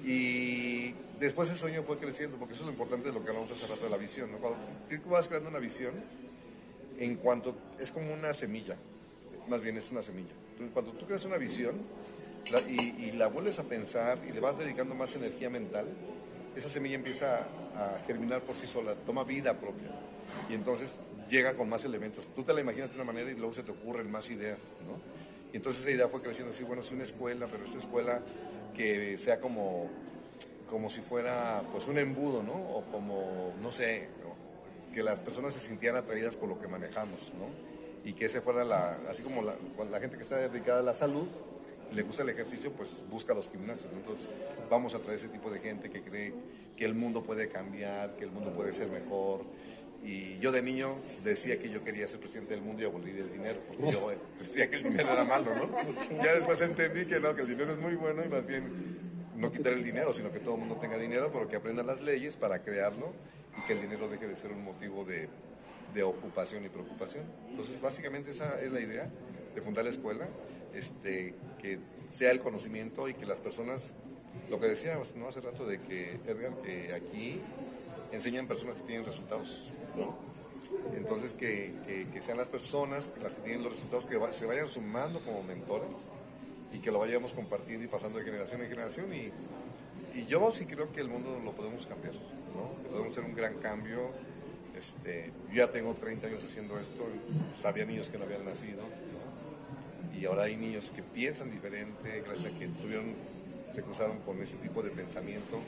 Y 0.05 0.93
después 1.19 1.49
ese 1.49 1.59
sueño 1.59 1.83
fue 1.83 1.97
creciendo, 1.97 2.37
porque 2.37 2.53
eso 2.53 2.63
es 2.63 2.67
lo 2.67 2.71
importante 2.71 3.09
de 3.09 3.13
lo 3.13 3.23
que 3.23 3.29
hablamos 3.29 3.51
hace 3.51 3.67
rato 3.67 3.83
de 3.83 3.89
la 3.89 3.97
visión. 3.97 4.31
¿no? 4.31 4.37
Cuando 4.37 4.59
tú 4.87 5.09
vas 5.09 5.27
creando 5.27 5.49
una 5.49 5.59
visión, 5.59 5.93
en 6.97 7.15
cuanto 7.17 7.55
es 7.79 7.91
como 7.91 8.13
una 8.13 8.33
semilla, 8.33 8.77
más 9.47 9.61
bien 9.61 9.77
es 9.77 9.91
una 9.91 10.01
semilla. 10.01 10.31
Entonces, 10.51 10.73
cuando 10.73 10.91
tú 10.93 11.05
creas 11.05 11.25
una 11.25 11.37
visión 11.37 11.75
y, 12.67 13.11
la 13.11 13.27
vuelves 13.27 13.59
a 13.59 13.63
pensar 13.63 14.17
y 14.27 14.31
le 14.31 14.39
vas 14.39 14.57
dedicando 14.57 14.95
más 14.95 15.15
energía 15.15 15.49
mental, 15.49 15.87
esa 16.55 16.69
semilla 16.69 16.95
empieza 16.95 17.47
a, 17.75 17.99
germinar 18.07 18.41
por 18.41 18.55
sí 18.55 18.65
sola, 18.65 18.95
toma 19.05 19.23
vida 19.23 19.53
propia. 19.53 19.89
Y 20.49 20.53
entonces 20.53 20.99
llega 21.29 21.53
con 21.55 21.69
más 21.69 21.85
elementos. 21.85 22.27
Tú 22.35 22.43
te 22.43 22.53
la 22.53 22.61
imaginas 22.61 22.89
de 22.89 22.95
una 22.95 23.03
manera 23.03 23.29
y 23.31 23.35
luego 23.35 23.53
se 23.53 23.63
te 23.63 23.71
ocurren 23.71 24.09
más 24.11 24.29
ideas, 24.29 24.75
¿no? 24.87 24.99
Y 25.53 25.57
entonces 25.57 25.81
esa 25.81 25.91
idea 25.91 26.07
fue 26.07 26.21
creciendo 26.21 26.51
así, 26.53 26.63
bueno, 26.63 26.81
es 26.81 26.91
una 26.91 27.03
escuela, 27.03 27.47
pero 27.49 27.65
esta 27.65 27.77
escuela 27.77 28.21
que 28.75 29.17
sea 29.17 29.39
como, 29.39 29.89
como 30.69 30.89
si 30.89 31.01
fuera 31.01 31.63
pues 31.71 31.87
un 31.87 31.97
embudo, 31.97 32.43
¿no? 32.43 32.53
O 32.53 32.83
como, 32.91 33.53
no 33.61 33.71
sé, 33.71 34.07
que 34.93 35.03
las 35.03 35.19
personas 35.19 35.53
se 35.53 35.59
sintieran 35.59 36.03
atraídas 36.03 36.35
por 36.35 36.49
lo 36.49 36.59
que 36.59 36.67
manejamos, 36.67 37.31
¿no? 37.37 37.47
Y 38.09 38.13
que 38.13 38.25
ese 38.25 38.41
fuera 38.41 38.63
la, 38.63 38.97
así 39.09 39.23
como 39.23 39.41
la 39.41 39.99
gente 39.99 40.17
que 40.17 40.23
está 40.23 40.37
dedicada 40.37 40.79
a 40.79 40.83
la 40.83 40.93
salud, 40.93 41.27
le 41.93 42.01
gusta 42.03 42.23
el 42.23 42.29
ejercicio, 42.29 42.71
pues 42.71 42.99
busca 43.09 43.33
los 43.33 43.49
gimnasios. 43.49 43.91
¿no? 43.91 43.99
Entonces 43.99 44.29
vamos 44.69 44.93
a 44.93 44.99
traer 44.99 45.15
ese 45.15 45.29
tipo 45.29 45.49
de 45.49 45.59
gente 45.59 45.89
que 45.89 46.01
cree 46.01 46.33
que 46.75 46.85
el 46.85 46.93
mundo 46.93 47.23
puede 47.23 47.49
cambiar, 47.49 48.15
que 48.15 48.25
el 48.25 48.31
mundo 48.31 48.53
puede 48.53 48.73
ser 48.73 48.89
mejor. 48.89 49.43
Y 50.03 50.39
yo 50.39 50.51
de 50.51 50.61
niño 50.61 50.95
decía 51.23 51.59
que 51.59 51.69
yo 51.69 51.83
quería 51.83 52.07
ser 52.07 52.21
presidente 52.21 52.53
del 52.53 52.63
mundo 52.63 52.81
y 52.81 52.85
abolir 52.85 53.17
el 53.17 53.31
dinero, 53.31 53.59
porque 53.67 53.91
yo 53.91 54.11
decía 54.37 54.69
que 54.69 54.77
el 54.77 54.83
dinero 54.83 55.11
era 55.11 55.25
malo, 55.25 55.53
¿no? 55.55 56.23
Ya 56.23 56.33
después 56.35 56.61
entendí 56.61 57.05
que 57.05 57.19
no, 57.19 57.35
que 57.35 57.41
el 57.41 57.49
dinero 57.49 57.71
es 57.73 57.79
muy 57.79 57.95
bueno 57.95 58.23
y 58.23 58.29
más 58.29 58.45
bien 58.45 58.63
no 59.35 59.51
quitar 59.51 59.73
el 59.73 59.83
dinero, 59.83 60.13
sino 60.13 60.31
que 60.31 60.39
todo 60.39 60.55
el 60.55 60.61
mundo 60.61 60.77
tenga 60.77 60.97
dinero, 60.97 61.29
pero 61.33 61.49
que 61.49 61.57
aprendan 61.57 61.87
las 61.87 62.01
leyes 62.01 62.37
para 62.37 62.63
crearlo 62.63 63.13
y 63.57 63.67
que 63.67 63.73
el 63.73 63.81
dinero 63.81 64.07
deje 64.07 64.27
de 64.27 64.37
ser 64.37 64.51
un 64.51 64.63
motivo 64.63 65.03
de, 65.03 65.27
de 65.93 66.03
ocupación 66.03 66.65
y 66.65 66.69
preocupación. 66.69 67.25
Entonces, 67.49 67.81
básicamente 67.81 68.31
esa 68.31 68.59
es 68.61 68.71
la 68.71 68.79
idea 68.79 69.09
de 69.55 69.61
fundar 69.61 69.83
la 69.83 69.89
escuela, 69.89 70.27
este, 70.73 71.33
que 71.61 71.79
sea 72.09 72.31
el 72.31 72.39
conocimiento 72.39 73.07
y 73.09 73.13
que 73.13 73.25
las 73.25 73.37
personas, 73.37 73.95
lo 74.49 74.59
que 74.59 74.67
decíamos 74.67 75.15
¿no? 75.15 75.27
hace 75.27 75.41
rato 75.41 75.65
de 75.65 75.79
que, 75.79 76.13
Edgar, 76.27 76.53
que 76.61 76.93
aquí 76.93 77.41
enseñan 78.11 78.47
personas 78.47 78.75
que 78.75 78.81
tienen 78.83 79.05
resultados. 79.05 79.69
Entonces, 80.95 81.33
que, 81.33 81.73
que- 82.13 82.21
sean 82.21 82.37
las 82.37 82.47
personas, 82.47 83.13
las 83.21 83.33
que 83.33 83.41
tienen 83.41 83.63
los 83.63 83.73
resultados, 83.73 84.05
que 84.05 84.19
se 84.33 84.45
vayan 84.45 84.67
sumando 84.67 85.19
como 85.21 85.41
mentores 85.43 85.89
y 86.73 86.79
que 86.79 86.91
lo 86.91 86.99
vayamos 86.99 87.33
compartiendo 87.33 87.85
y 87.85 87.87
pasando 87.87 88.19
de 88.19 88.25
generación 88.25 88.61
en 88.61 88.69
generación. 88.69 89.13
Y, 89.13 89.31
y 90.17 90.25
yo 90.27 90.51
sí 90.51 90.65
creo 90.65 90.91
que 90.91 91.01
el 91.01 91.07
mundo 91.07 91.39
lo 91.43 91.51
podemos 91.53 91.85
cambiar, 91.85 92.13
¿no? 92.13 92.83
Que 92.83 92.89
podemos 92.89 93.11
hacer 93.11 93.23
un 93.23 93.35
gran 93.35 93.55
cambio. 93.59 94.11
Este, 94.79 95.31
yo 95.49 95.55
ya 95.55 95.67
tengo 95.67 95.93
30 95.93 96.27
años 96.27 96.41
haciendo 96.41 96.79
esto, 96.79 97.05
pues, 97.51 97.65
había 97.65 97.83
niños 97.83 98.07
que 98.07 98.17
no 98.17 98.23
habían 98.23 98.45
nacido, 98.45 98.81
y 100.17 100.25
ahora 100.25 100.43
hay 100.43 100.55
niños 100.55 100.89
que 100.95 101.03
piensan 101.03 101.51
diferente, 101.51 102.23
gracias 102.25 102.53
a 102.53 102.57
que 102.57 102.67
tuvieron, 102.67 103.13
se 103.75 103.81
cruzaron 103.81 104.19
con 104.19 104.41
ese 104.41 104.55
tipo 104.55 104.81
de 104.81 104.91
pensamiento, 104.91 105.59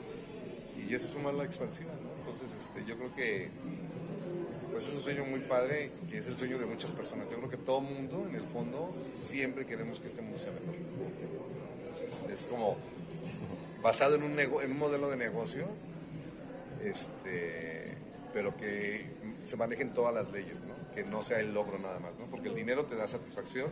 y 0.78 0.94
eso 0.94 1.08
suma 1.08 1.30
la 1.30 1.44
expansiva, 1.44 1.92
¿no? 1.92 2.10
Entonces, 2.24 2.56
este, 2.58 2.86
yo 2.86 2.96
creo 2.96 3.14
que 3.14 3.50
pues 4.70 4.86
es 4.86 4.92
un 4.94 5.02
sueño 5.02 5.26
muy 5.26 5.40
padre, 5.40 5.90
que 6.10 6.18
es 6.18 6.26
el 6.26 6.36
sueño 6.38 6.58
de 6.58 6.64
muchas 6.64 6.92
personas. 6.92 7.28
Yo 7.30 7.36
creo 7.36 7.50
que 7.50 7.58
todo 7.58 7.82
mundo, 7.82 8.26
en 8.26 8.36
el 8.36 8.46
fondo, 8.46 8.94
siempre 9.26 9.66
queremos 9.66 10.00
que 10.00 10.06
este 10.06 10.22
mundo 10.22 10.38
sea 10.38 10.52
mejor. 10.52 10.74
Entonces, 11.82 12.24
es 12.32 12.46
como 12.46 12.78
basado 13.82 14.14
en 14.14 14.22
un, 14.22 14.40
en 14.40 14.70
un 14.70 14.78
modelo 14.78 15.10
de 15.10 15.18
negocio, 15.18 15.66
este, 16.82 17.91
pero 18.32 18.56
que 18.56 19.06
se 19.44 19.56
manejen 19.56 19.92
todas 19.92 20.14
las 20.14 20.30
leyes, 20.32 20.56
que 20.94 21.04
no 21.04 21.22
sea 21.22 21.40
el 21.40 21.52
logro 21.52 21.78
nada 21.78 21.98
más, 21.98 22.12
porque 22.30 22.48
el 22.48 22.54
dinero 22.54 22.84
te 22.84 22.96
da 22.96 23.06
satisfacción, 23.06 23.70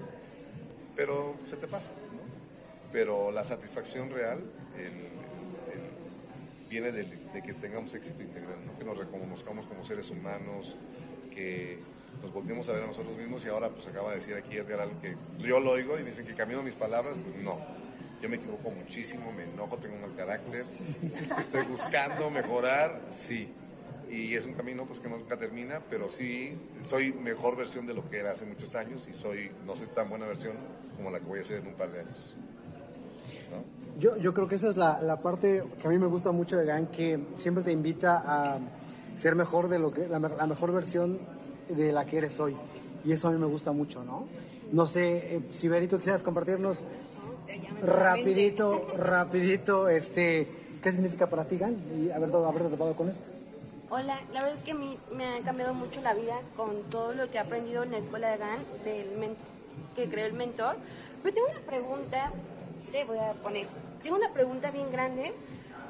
pero 0.97 1.35
se 1.45 1.57
te 1.57 1.67
pasa. 1.67 1.95
¿no? 1.95 2.21
Pero 2.93 3.31
la 3.31 3.45
satisfacción 3.45 4.11
real 4.11 4.43
viene 6.71 6.93
de, 6.93 7.05
que 7.45 7.53
tengamos 7.55 7.93
éxito 7.95 8.23
integral, 8.23 8.59
que 8.79 8.85
nos 8.85 8.97
reconozcamos 8.97 9.67
como 9.67 9.85
seres 9.85 10.09
humanos, 10.11 10.77
que 11.35 11.79
nos 12.23 12.33
volteemos 12.33 12.69
a 12.69 12.73
ver 12.73 12.85
a 12.85 12.87
nosotros 12.87 13.17
mismos 13.17 13.45
y 13.45 13.49
ahora 13.49 13.71
pues 13.71 13.89
acaba 13.89 14.11
de 14.11 14.17
decir 14.17 14.37
aquí 14.37 14.57
Edgar 14.57 14.81
algo 14.81 15.01
que 15.01 15.17
yo 15.41 15.59
lo 15.59 15.73
oigo 15.73 15.99
y 15.99 16.05
me 16.05 16.11
dicen 16.11 16.27
que 16.27 16.35
camino 16.35 16.63
mis 16.63 16.77
palabras, 16.77 17.17
pues 17.23 17.43
no. 17.43 17.59
Yo 18.23 18.29
me 18.29 18.37
equivoco 18.37 18.71
muchísimo, 18.71 19.33
me 19.33 19.45
enojo, 19.45 19.79
tengo 19.79 19.97
mal 19.97 20.15
carácter, 20.15 20.65
estoy 21.39 21.65
buscando 21.65 22.31
mejorar, 22.31 23.01
sí. 23.09 23.49
Y 24.11 24.35
es 24.35 24.45
un 24.45 24.55
camino 24.55 24.85
pues 24.87 24.99
que 24.99 25.09
nunca 25.09 25.37
termina, 25.37 25.81
pero 25.89 26.09
sí 26.09 26.57
soy 26.85 27.13
mejor 27.13 27.57
versión 27.57 27.87
de 27.87 27.95
lo 27.95 28.09
que 28.09 28.19
era 28.19 28.33
hace 28.33 28.45
muchos 28.45 28.75
años 28.75 29.07
y 29.09 29.13
soy 29.13 29.51
no 29.65 29.77
soy 29.77 29.87
tan 29.89 30.09
buena 30.09 30.27
versión 30.27 30.55
como 30.97 31.11
la 31.11 31.21
que 31.21 31.27
voy 31.27 31.39
a 31.41 31.45
ser 31.45 31.61
en 31.61 31.69
un 31.69 31.75
par 31.75 31.93
de 31.93 32.01
años. 32.01 32.35
¿no? 33.51 34.01
Yo, 34.01 34.17
yo 34.17 34.35
creo 34.35 34.49
que 34.49 34.57
esa 34.57 34.69
es 34.69 34.77
la, 34.77 35.01
la 35.01 35.21
parte 35.21 35.63
que 35.81 35.87
a 35.87 35.91
mí 35.91 35.99
me 35.99 36.07
gusta 36.07 36.33
mucho 36.33 36.57
de 36.57 36.65
GAN, 36.65 36.89
que 36.89 37.21
siempre 37.37 37.63
te 37.63 37.71
invita 37.71 38.23
a 38.25 38.59
ser 39.17 39.37
mejor 39.37 39.69
de 39.69 39.79
lo 39.79 39.93
que, 39.93 40.09
la, 40.09 40.19
la 40.19 40.47
mejor 40.47 40.73
versión 40.73 41.19
de 41.69 41.93
la 41.93 42.05
que 42.05 42.19
eres 42.19 42.41
hoy. 42.41 42.57
Y 43.05 43.13
eso 43.13 43.29
a 43.29 43.31
mí 43.31 43.39
me 43.39 43.47
gusta 43.47 43.73
mucho, 43.73 44.03
¿no? 44.05 44.27
No 44.73 44.87
sé, 44.87 45.37
eh, 45.37 45.41
si 45.53 45.69
Berito 45.69 45.99
quisieras 45.99 46.23
compartirnos 46.23 46.83
rapidito, 47.83 48.89
rapidito, 48.97 49.89
este, 49.89 50.47
¿qué 50.83 50.93
significa 50.93 51.29
para 51.29 51.45
ti 51.45 51.57
GAN? 51.59 51.77
Y 51.99 52.11
haber, 52.11 52.35
haberte 52.35 52.71
topado 52.71 52.95
con 52.95 53.09
esto. 53.09 53.29
Hola, 53.93 54.21
la 54.33 54.43
verdad 54.43 54.57
es 54.57 54.63
que 54.63 54.71
a 54.71 54.77
mí 54.77 54.97
me 55.17 55.27
ha 55.27 55.41
cambiado 55.41 55.75
mucho 55.75 56.01
la 56.01 56.15
vida 56.15 56.39
con 56.57 56.81
todo 56.91 57.13
lo 57.13 57.29
que 57.29 57.39
he 57.39 57.41
aprendido 57.41 57.83
en 57.83 57.91
la 57.91 57.99
escuela 57.99 58.31
de 58.31 58.37
GAN, 58.37 58.61
del 58.85 59.37
que 59.97 60.09
creó 60.09 60.27
el 60.27 60.35
mentor. 60.35 60.77
Pero 61.25 61.35
tengo 61.35 61.49
una 61.49 61.67
pregunta, 61.67 62.31
te 62.93 63.05
voy 63.05 63.19
a 63.19 63.33
poner, 63.33 63.67
tengo 64.01 64.15
una 64.15 64.33
pregunta 64.33 64.71
bien 64.71 64.93
grande, 64.93 65.33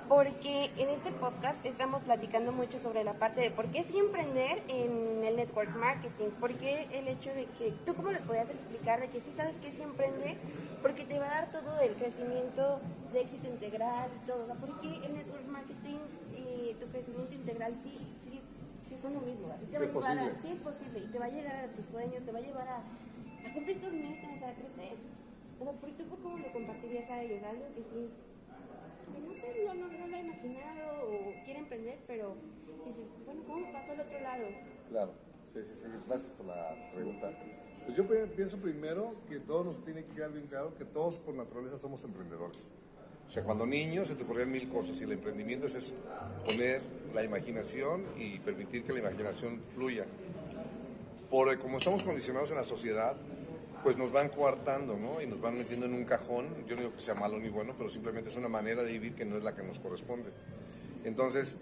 porque 0.09 0.71
en 0.79 0.89
este 0.89 1.13
podcast 1.13 1.63
estamos 1.67 2.01
platicando 2.01 2.53
mucho 2.53 2.81
sobre 2.81 3.05
la 3.05 3.13
parte 3.13 3.43
de 3.43 3.51
por 3.51 3.67
qué 3.67 3.85
sí 3.85 3.99
emprender 3.99 4.63
en 4.69 5.23
el 5.23 5.37
network 5.37 5.77
marketing, 5.77 6.31
por 6.41 6.55
qué 6.55 6.89
el 6.95 7.07
hecho 7.07 7.29
de 7.35 7.45
que, 7.59 7.71
¿tú 7.85 7.95
cómo 7.95 8.13
les 8.13 8.23
podías 8.23 8.49
explicar 8.49 8.99
de 9.01 9.09
que 9.09 9.21
sí 9.21 9.31
sabes 9.37 9.57
que 9.59 9.73
sí 9.73 9.83
emprender? 9.83 10.39
Porque 10.81 11.05
te 11.05 11.19
va 11.19 11.27
a 11.27 11.43
dar 11.43 11.53
todo 11.53 11.79
el 11.81 11.93
crecimiento 11.93 12.81
de 13.13 13.21
éxito 13.21 13.47
integral 13.47 14.09
y 14.23 14.27
todo, 14.27 14.45
o 14.45 14.47
sea, 14.47 14.55
¿por 14.55 14.81
qué 14.81 14.89
el 14.89 15.17
network 15.17 15.47
marketing 15.49 15.99
tu 16.81 16.87
crecimiento 16.89 17.35
integral 17.35 17.73
sí, 17.85 17.95
sí, 18.25 18.41
sí 18.89 18.97
son 19.01 19.15
lo 19.15 19.21
mismo? 19.21 19.53
Así 19.53 19.67
te 19.67 19.79
va 19.79 19.85
Sí 19.85 19.85
a 19.85 19.87
es 19.87 19.95
llevar 19.95 20.19
a- 20.19 20.23
posible. 20.25 20.43
sí 20.43 20.49
es 20.49 20.61
posible 20.61 20.99
y 21.01 21.07
te 21.13 21.19
va 21.19 21.25
a 21.27 21.31
llegar 21.31 21.57
a 21.65 21.69
tus 21.69 21.85
sueños, 21.87 22.23
te 22.25 22.33
va 22.33 22.39
a 22.39 22.43
llevar 22.43 22.69
a, 22.69 22.77
a 22.79 23.53
cumplir 23.55 23.81
tus 23.81 23.93
metas, 23.93 24.43
a 24.43 24.55
crecer. 24.55 24.97
O 25.61 25.65
sea, 25.65 25.73
¿por- 25.75 25.91
¿tú 25.91 26.05
por 26.05 26.19
cómo 26.21 26.39
le 26.39 26.51
compartirías 26.53 27.11
a 27.11 27.23
ellos? 27.23 27.43
Algo 27.45 27.65
que 27.75 27.83
sí, 27.83 28.11
que 29.13 29.21
no 29.21 29.33
sé, 29.35 29.49
no, 29.67 29.75
no, 29.75 29.87
no 29.93 30.07
lo 30.09 30.17
ha 30.17 30.21
imaginado 30.21 31.09
o 31.09 31.35
quiere 31.45 31.61
emprender, 31.61 31.99
pero 32.07 32.35
dices, 32.87 33.07
bueno, 33.27 33.43
¿cómo 33.47 33.71
pasó 33.73 33.93
al 33.93 34.01
otro 34.01 34.21
lado? 34.21 34.47
Claro, 34.89 35.13
sí, 35.53 35.61
sí, 35.63 35.75
sí, 35.77 35.85
gracias 36.09 36.31
por 36.33 36.47
la 36.47 36.75
pregunta. 36.95 37.31
Pues 37.85 37.97
yo 37.97 38.07
pienso 38.37 38.59
primero 38.59 39.15
que 39.29 39.41
todos 39.41 39.65
nos 39.67 39.85
tiene 39.85 40.05
que 40.05 40.15
quedar 40.15 40.33
bien 40.33 40.47
claro 40.47 40.77
que 40.77 40.85
todos 40.85 41.19
por 41.19 41.35
naturaleza 41.35 41.77
somos 41.77 42.03
emprendedores. 42.05 42.69
O 43.31 43.33
sea, 43.33 43.45
cuando 43.45 43.65
niños 43.65 44.09
se 44.09 44.17
te 44.17 44.25
ocurrían 44.25 44.51
mil 44.51 44.69
cosas 44.69 45.01
y 45.01 45.05
el 45.05 45.13
emprendimiento 45.13 45.67
es 45.67 45.77
eso, 45.77 45.95
poner 46.45 46.81
la 47.15 47.23
imaginación 47.23 48.03
y 48.19 48.41
permitir 48.41 48.83
que 48.83 48.93
la 48.93 48.99
imaginación 48.99 49.61
fluya. 49.73 50.05
Por 51.31 51.57
como 51.61 51.77
estamos 51.77 52.03
condicionados 52.03 52.51
en 52.51 52.57
la 52.57 52.65
sociedad, 52.65 53.15
pues 53.85 53.97
nos 53.97 54.11
van 54.11 54.31
coartando, 54.31 54.97
¿no? 54.97 55.23
Y 55.23 55.29
nos 55.29 55.41
van 55.41 55.57
metiendo 55.57 55.87
en 55.87 55.95
un 55.95 56.05
cajón. 56.05 56.49
Yo 56.67 56.75
no 56.75 56.83
digo 56.83 56.93
que 56.93 57.01
sea 57.01 57.15
malo 57.15 57.39
ni 57.39 57.49
bueno, 57.51 57.73
pero 57.79 57.89
simplemente 57.89 58.31
es 58.31 58.37
una 58.37 58.49
manera 58.49 58.83
de 58.83 58.91
vivir 58.91 59.15
que 59.15 59.25
no 59.25 59.37
es 59.37 59.45
la 59.45 59.55
que 59.55 59.63
nos 59.63 59.79
corresponde. 59.79 60.31
Entonces, 61.05 61.57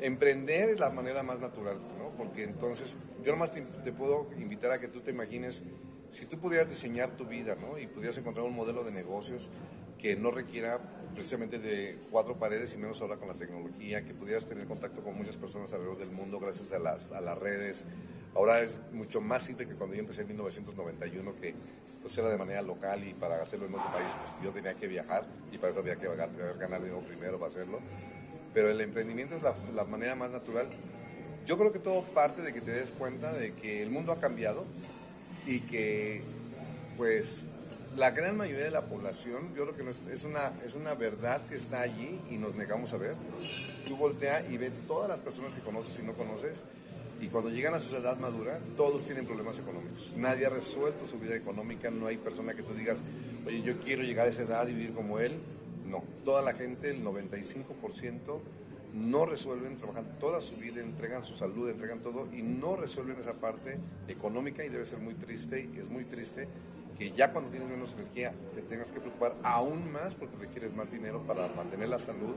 emprender 0.00 0.68
es 0.68 0.80
la 0.80 0.90
manera 0.90 1.22
más 1.22 1.40
natural, 1.40 1.78
¿no? 1.96 2.10
Porque 2.18 2.44
entonces, 2.44 2.94
yo 3.24 3.32
nomás 3.32 3.52
te, 3.52 3.62
te 3.62 3.90
puedo 3.90 4.28
invitar 4.36 4.70
a 4.70 4.78
que 4.78 4.88
tú 4.88 5.00
te 5.00 5.12
imagines, 5.12 5.64
si 6.10 6.26
tú 6.26 6.38
pudieras 6.38 6.68
diseñar 6.68 7.16
tu 7.16 7.24
vida, 7.24 7.56
¿no? 7.58 7.78
Y 7.78 7.86
pudieras 7.86 8.18
encontrar 8.18 8.44
un 8.44 8.54
modelo 8.54 8.84
de 8.84 8.90
negocios 8.90 9.48
que 10.00 10.16
no 10.16 10.30
requiera 10.30 10.78
precisamente 11.14 11.58
de 11.58 11.98
cuatro 12.10 12.36
paredes 12.36 12.74
y 12.74 12.76
menos 12.76 13.00
ahora 13.00 13.16
con 13.16 13.28
la 13.28 13.34
tecnología, 13.34 14.04
que 14.04 14.12
pudieras 14.12 14.44
tener 14.46 14.66
contacto 14.66 15.02
con 15.02 15.16
muchas 15.16 15.36
personas 15.36 15.72
alrededor 15.72 15.98
del 15.98 16.10
mundo 16.10 16.38
gracias 16.38 16.72
a 16.72 16.78
las, 16.78 17.10
a 17.10 17.20
las 17.20 17.38
redes. 17.38 17.84
Ahora 18.34 18.60
es 18.60 18.78
mucho 18.92 19.22
más 19.22 19.42
simple 19.42 19.66
que 19.66 19.74
cuando 19.74 19.96
yo 19.96 20.00
empecé 20.00 20.20
en 20.20 20.28
1991, 20.28 21.36
que 21.40 21.54
pues 22.02 22.16
era 22.18 22.28
de 22.28 22.36
manera 22.36 22.60
local 22.60 23.02
y 23.02 23.14
para 23.14 23.40
hacerlo 23.40 23.66
en 23.66 23.74
otro 23.74 23.90
país 23.90 24.10
pues 24.20 24.44
yo 24.44 24.50
tenía 24.50 24.74
que 24.74 24.86
viajar 24.86 25.24
y 25.50 25.56
para 25.56 25.70
eso 25.70 25.80
había 25.80 25.96
que 25.96 26.06
ganar 26.06 26.82
dinero 26.82 27.00
primero 27.00 27.38
para 27.38 27.50
hacerlo. 27.50 27.80
Pero 28.52 28.70
el 28.70 28.80
emprendimiento 28.82 29.34
es 29.36 29.42
la, 29.42 29.54
la 29.74 29.84
manera 29.84 30.14
más 30.14 30.30
natural. 30.30 30.68
Yo 31.46 31.56
creo 31.56 31.72
que 31.72 31.78
todo 31.78 32.02
parte 32.02 32.42
de 32.42 32.52
que 32.52 32.60
te 32.60 32.72
des 32.72 32.90
cuenta 32.90 33.32
de 33.32 33.54
que 33.54 33.82
el 33.82 33.90
mundo 33.90 34.12
ha 34.12 34.20
cambiado 34.20 34.66
y 35.46 35.60
que 35.60 36.22
pues 36.98 37.46
la 37.96 38.10
gran 38.10 38.36
mayoría 38.36 38.64
de 38.64 38.70
la 38.70 38.84
población, 38.84 39.54
yo 39.54 39.66
creo 39.66 39.76
que 39.76 40.12
es, 40.12 40.24
una, 40.24 40.52
es 40.64 40.74
una 40.74 40.94
verdad 40.94 41.46
que 41.48 41.56
está 41.56 41.80
allí 41.80 42.20
y 42.30 42.36
nos 42.36 42.54
negamos 42.54 42.92
a 42.92 42.98
ver. 42.98 43.14
Tú 43.86 43.96
voltea 43.96 44.44
y 44.50 44.58
ves 44.58 44.72
todas 44.86 45.08
las 45.08 45.18
personas 45.20 45.54
que 45.54 45.60
conoces 45.60 45.98
y 45.98 46.02
no 46.02 46.12
conoces 46.12 46.62
y 47.20 47.28
cuando 47.28 47.48
llegan 47.48 47.72
a 47.72 47.80
su 47.80 47.96
edad 47.96 48.18
madura, 48.18 48.60
todos 48.76 49.02
tienen 49.04 49.24
problemas 49.24 49.58
económicos. 49.58 50.12
Nadie 50.16 50.46
ha 50.46 50.50
resuelto 50.50 51.06
su 51.08 51.18
vida 51.18 51.34
económica, 51.34 51.90
no 51.90 52.06
hay 52.06 52.18
persona 52.18 52.52
que 52.52 52.62
tú 52.62 52.74
digas, 52.74 53.02
oye, 53.46 53.62
yo 53.62 53.78
quiero 53.80 54.02
llegar 54.02 54.26
a 54.26 54.28
esa 54.28 54.42
edad 54.42 54.68
y 54.68 54.74
vivir 54.74 54.94
como 54.94 55.18
él. 55.18 55.38
No, 55.86 56.04
toda 56.24 56.42
la 56.42 56.52
gente, 56.52 56.90
el 56.90 57.02
95%, 57.02 58.40
no 58.92 59.24
resuelven, 59.24 59.76
trabajan 59.76 60.18
toda 60.20 60.40
su 60.42 60.56
vida, 60.56 60.82
entregan 60.82 61.22
su 61.22 61.34
salud, 61.34 61.70
entregan 61.70 62.00
todo 62.00 62.32
y 62.34 62.42
no 62.42 62.76
resuelven 62.76 63.16
esa 63.18 63.34
parte 63.34 63.78
económica 64.08 64.64
y 64.64 64.68
debe 64.68 64.84
ser 64.84 64.98
muy 64.98 65.14
triste, 65.14 65.70
es 65.78 65.88
muy 65.88 66.04
triste 66.04 66.48
que 66.98 67.10
ya 67.12 67.32
cuando 67.32 67.50
tienes 67.50 67.68
menos 67.68 67.92
energía 67.94 68.32
te 68.54 68.62
tengas 68.62 68.90
que 68.90 69.00
preocupar 69.00 69.34
aún 69.42 69.92
más 69.92 70.14
porque 70.14 70.36
requieres 70.36 70.74
más 70.74 70.90
dinero 70.90 71.22
para 71.26 71.48
mantener 71.48 71.88
la 71.88 71.98
salud 71.98 72.34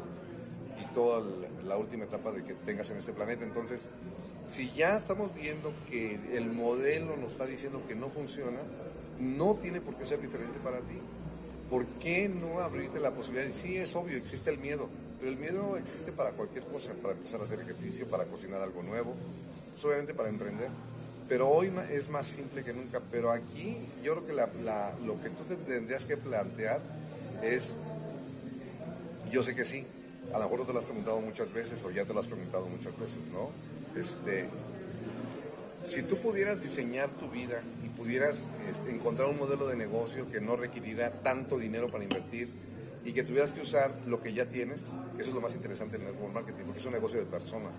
y 0.79 0.93
toda 0.93 1.23
la 1.65 1.77
última 1.77 2.05
etapa 2.05 2.31
de 2.31 2.43
que 2.43 2.53
tengas 2.53 2.89
en 2.91 2.97
este 2.97 3.13
planeta. 3.13 3.43
Entonces, 3.43 3.89
si 4.45 4.71
ya 4.71 4.97
estamos 4.97 5.33
viendo 5.35 5.71
que 5.89 6.19
el 6.33 6.51
modelo 6.51 7.15
nos 7.17 7.33
está 7.33 7.45
diciendo 7.45 7.81
que 7.87 7.95
no 7.95 8.09
funciona, 8.09 8.59
no 9.19 9.55
tiene 9.55 9.81
por 9.81 9.95
qué 9.95 10.05
ser 10.05 10.21
diferente 10.21 10.59
para 10.63 10.79
ti. 10.79 10.99
¿Por 11.69 11.85
qué 11.99 12.27
no 12.27 12.59
abrirte 12.59 12.99
la 12.99 13.11
posibilidad? 13.11 13.51
Sí, 13.51 13.77
es 13.77 13.95
obvio, 13.95 14.17
existe 14.17 14.49
el 14.49 14.57
miedo, 14.57 14.89
pero 15.19 15.31
el 15.31 15.37
miedo 15.37 15.77
existe 15.77 16.11
para 16.11 16.31
cualquier 16.31 16.63
cosa, 16.63 16.93
para 16.93 17.13
empezar 17.13 17.41
a 17.41 17.43
hacer 17.43 17.59
ejercicio, 17.59 18.07
para 18.07 18.25
cocinar 18.25 18.61
algo 18.61 18.81
nuevo, 18.81 19.13
pues, 19.71 19.85
obviamente 19.85 20.15
para 20.15 20.29
emprender. 20.29 20.69
Pero 21.29 21.47
hoy 21.47 21.71
es 21.91 22.09
más 22.09 22.25
simple 22.25 22.63
que 22.63 22.73
nunca. 22.73 22.99
Pero 23.11 23.31
aquí 23.31 23.77
yo 24.03 24.15
creo 24.15 24.27
que 24.27 24.33
la, 24.33 24.93
lo 25.05 25.21
que 25.21 25.29
tú 25.29 25.43
te 25.47 25.55
tendrías 25.55 26.03
que 26.03 26.17
plantear 26.17 26.81
es, 27.43 27.77
yo 29.31 29.43
sé 29.43 29.55
que 29.55 29.63
sí, 29.63 29.85
a 30.33 30.39
lo 30.39 30.45
mejor 30.45 30.59
no 30.59 30.65
te 30.65 30.73
lo 30.73 30.79
has 30.79 30.85
preguntado 30.85 31.21
muchas 31.21 31.53
veces 31.53 31.83
o 31.83 31.91
ya 31.91 32.03
te 32.03 32.13
lo 32.13 32.19
has 32.19 32.27
preguntado 32.27 32.65
muchas 32.65 32.99
veces, 32.99 33.19
¿no? 33.31 33.51
Este, 33.95 34.49
si 35.85 36.01
tú 36.03 36.17
pudieras 36.17 36.61
diseñar 36.61 37.09
tu 37.09 37.29
vida 37.29 37.61
y 37.85 37.89
pudieras 37.89 38.47
este, 38.69 38.91
encontrar 38.91 39.29
un 39.29 39.37
modelo 39.37 39.67
de 39.67 39.75
negocio 39.75 40.29
que 40.31 40.41
no 40.41 40.55
requiriera 40.55 41.11
tanto 41.21 41.57
dinero 41.57 41.89
para 41.89 42.03
invertir 42.03 42.49
y 43.05 43.13
que 43.13 43.23
tuvieras 43.23 43.51
que 43.51 43.61
usar 43.61 43.91
lo 44.07 44.21
que 44.21 44.33
ya 44.33 44.45
tienes, 44.45 44.91
que 45.15 45.21
eso 45.21 45.29
es 45.29 45.35
lo 45.35 45.41
más 45.41 45.55
interesante 45.55 45.95
en 45.95 46.03
el 46.03 46.13
network 46.13 46.33
marketing, 46.33 46.63
porque 46.65 46.79
es 46.79 46.85
un 46.85 46.93
negocio 46.93 47.19
de 47.19 47.25
personas, 47.25 47.75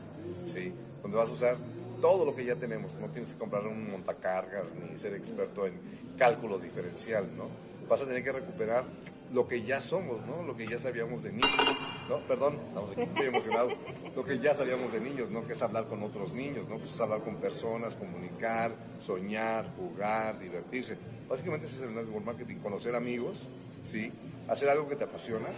¿sí? 0.52 0.73
Donde 1.02 1.16
vas 1.16 1.28
a 1.28 1.33
usar 1.33 1.57
todo 2.00 2.25
lo 2.25 2.35
que 2.35 2.45
ya 2.45 2.57
tenemos, 2.57 2.95
no 2.95 3.09
tienes 3.09 3.33
que 3.33 3.38
comprar 3.38 3.66
un 3.66 3.90
montacargas 3.90 4.73
ni 4.75 4.97
ser 4.97 5.14
experto 5.14 5.66
en 5.66 5.75
cálculo 6.19 6.59
diferencial, 6.59 7.28
¿no? 7.37 7.49
Vas 7.88 8.02
a 8.02 8.07
tener 8.07 8.23
que 8.23 8.33
recuperar 8.33 8.85
lo 9.33 9.47
que 9.47 9.62
ya 9.62 9.80
somos, 9.80 10.25
¿no? 10.26 10.42
Lo 10.42 10.57
que 10.57 10.66
ya 10.66 10.78
sabíamos 10.78 11.23
de 11.23 11.30
niños, 11.30 11.76
¿no? 12.09 12.19
Perdón, 12.26 12.59
estamos 12.69 12.90
aquí 12.90 13.09
muy 13.14 13.26
emocionados. 13.26 13.80
Lo 14.14 14.25
que 14.25 14.38
ya 14.38 14.54
sabíamos 14.54 14.92
de 14.92 15.00
niños, 15.00 15.30
¿no? 15.30 15.47
Que 15.47 15.52
es 15.52 15.62
hablar 15.62 15.87
con 15.87 16.02
otros 16.02 16.33
niños, 16.33 16.69
¿no? 16.69 16.78
Pues 16.78 16.90
es 16.90 17.00
hablar 17.00 17.21
con 17.23 17.37
personas, 17.37 17.95
comunicar, 17.95 18.73
soñar, 19.04 19.71
jugar, 19.76 20.38
divertirse. 20.38 20.97
Básicamente 21.28 21.66
ese 21.66 21.76
es 21.76 21.83
el 21.83 21.95
network 21.95 22.25
marketing, 22.25 22.57
conocer 22.57 22.95
amigos, 22.95 23.49
¿sí? 23.85 24.12
Hacer 24.49 24.69
algo 24.69 24.88
que 24.88 24.97
te 24.97 25.04
apasiona, 25.04 25.49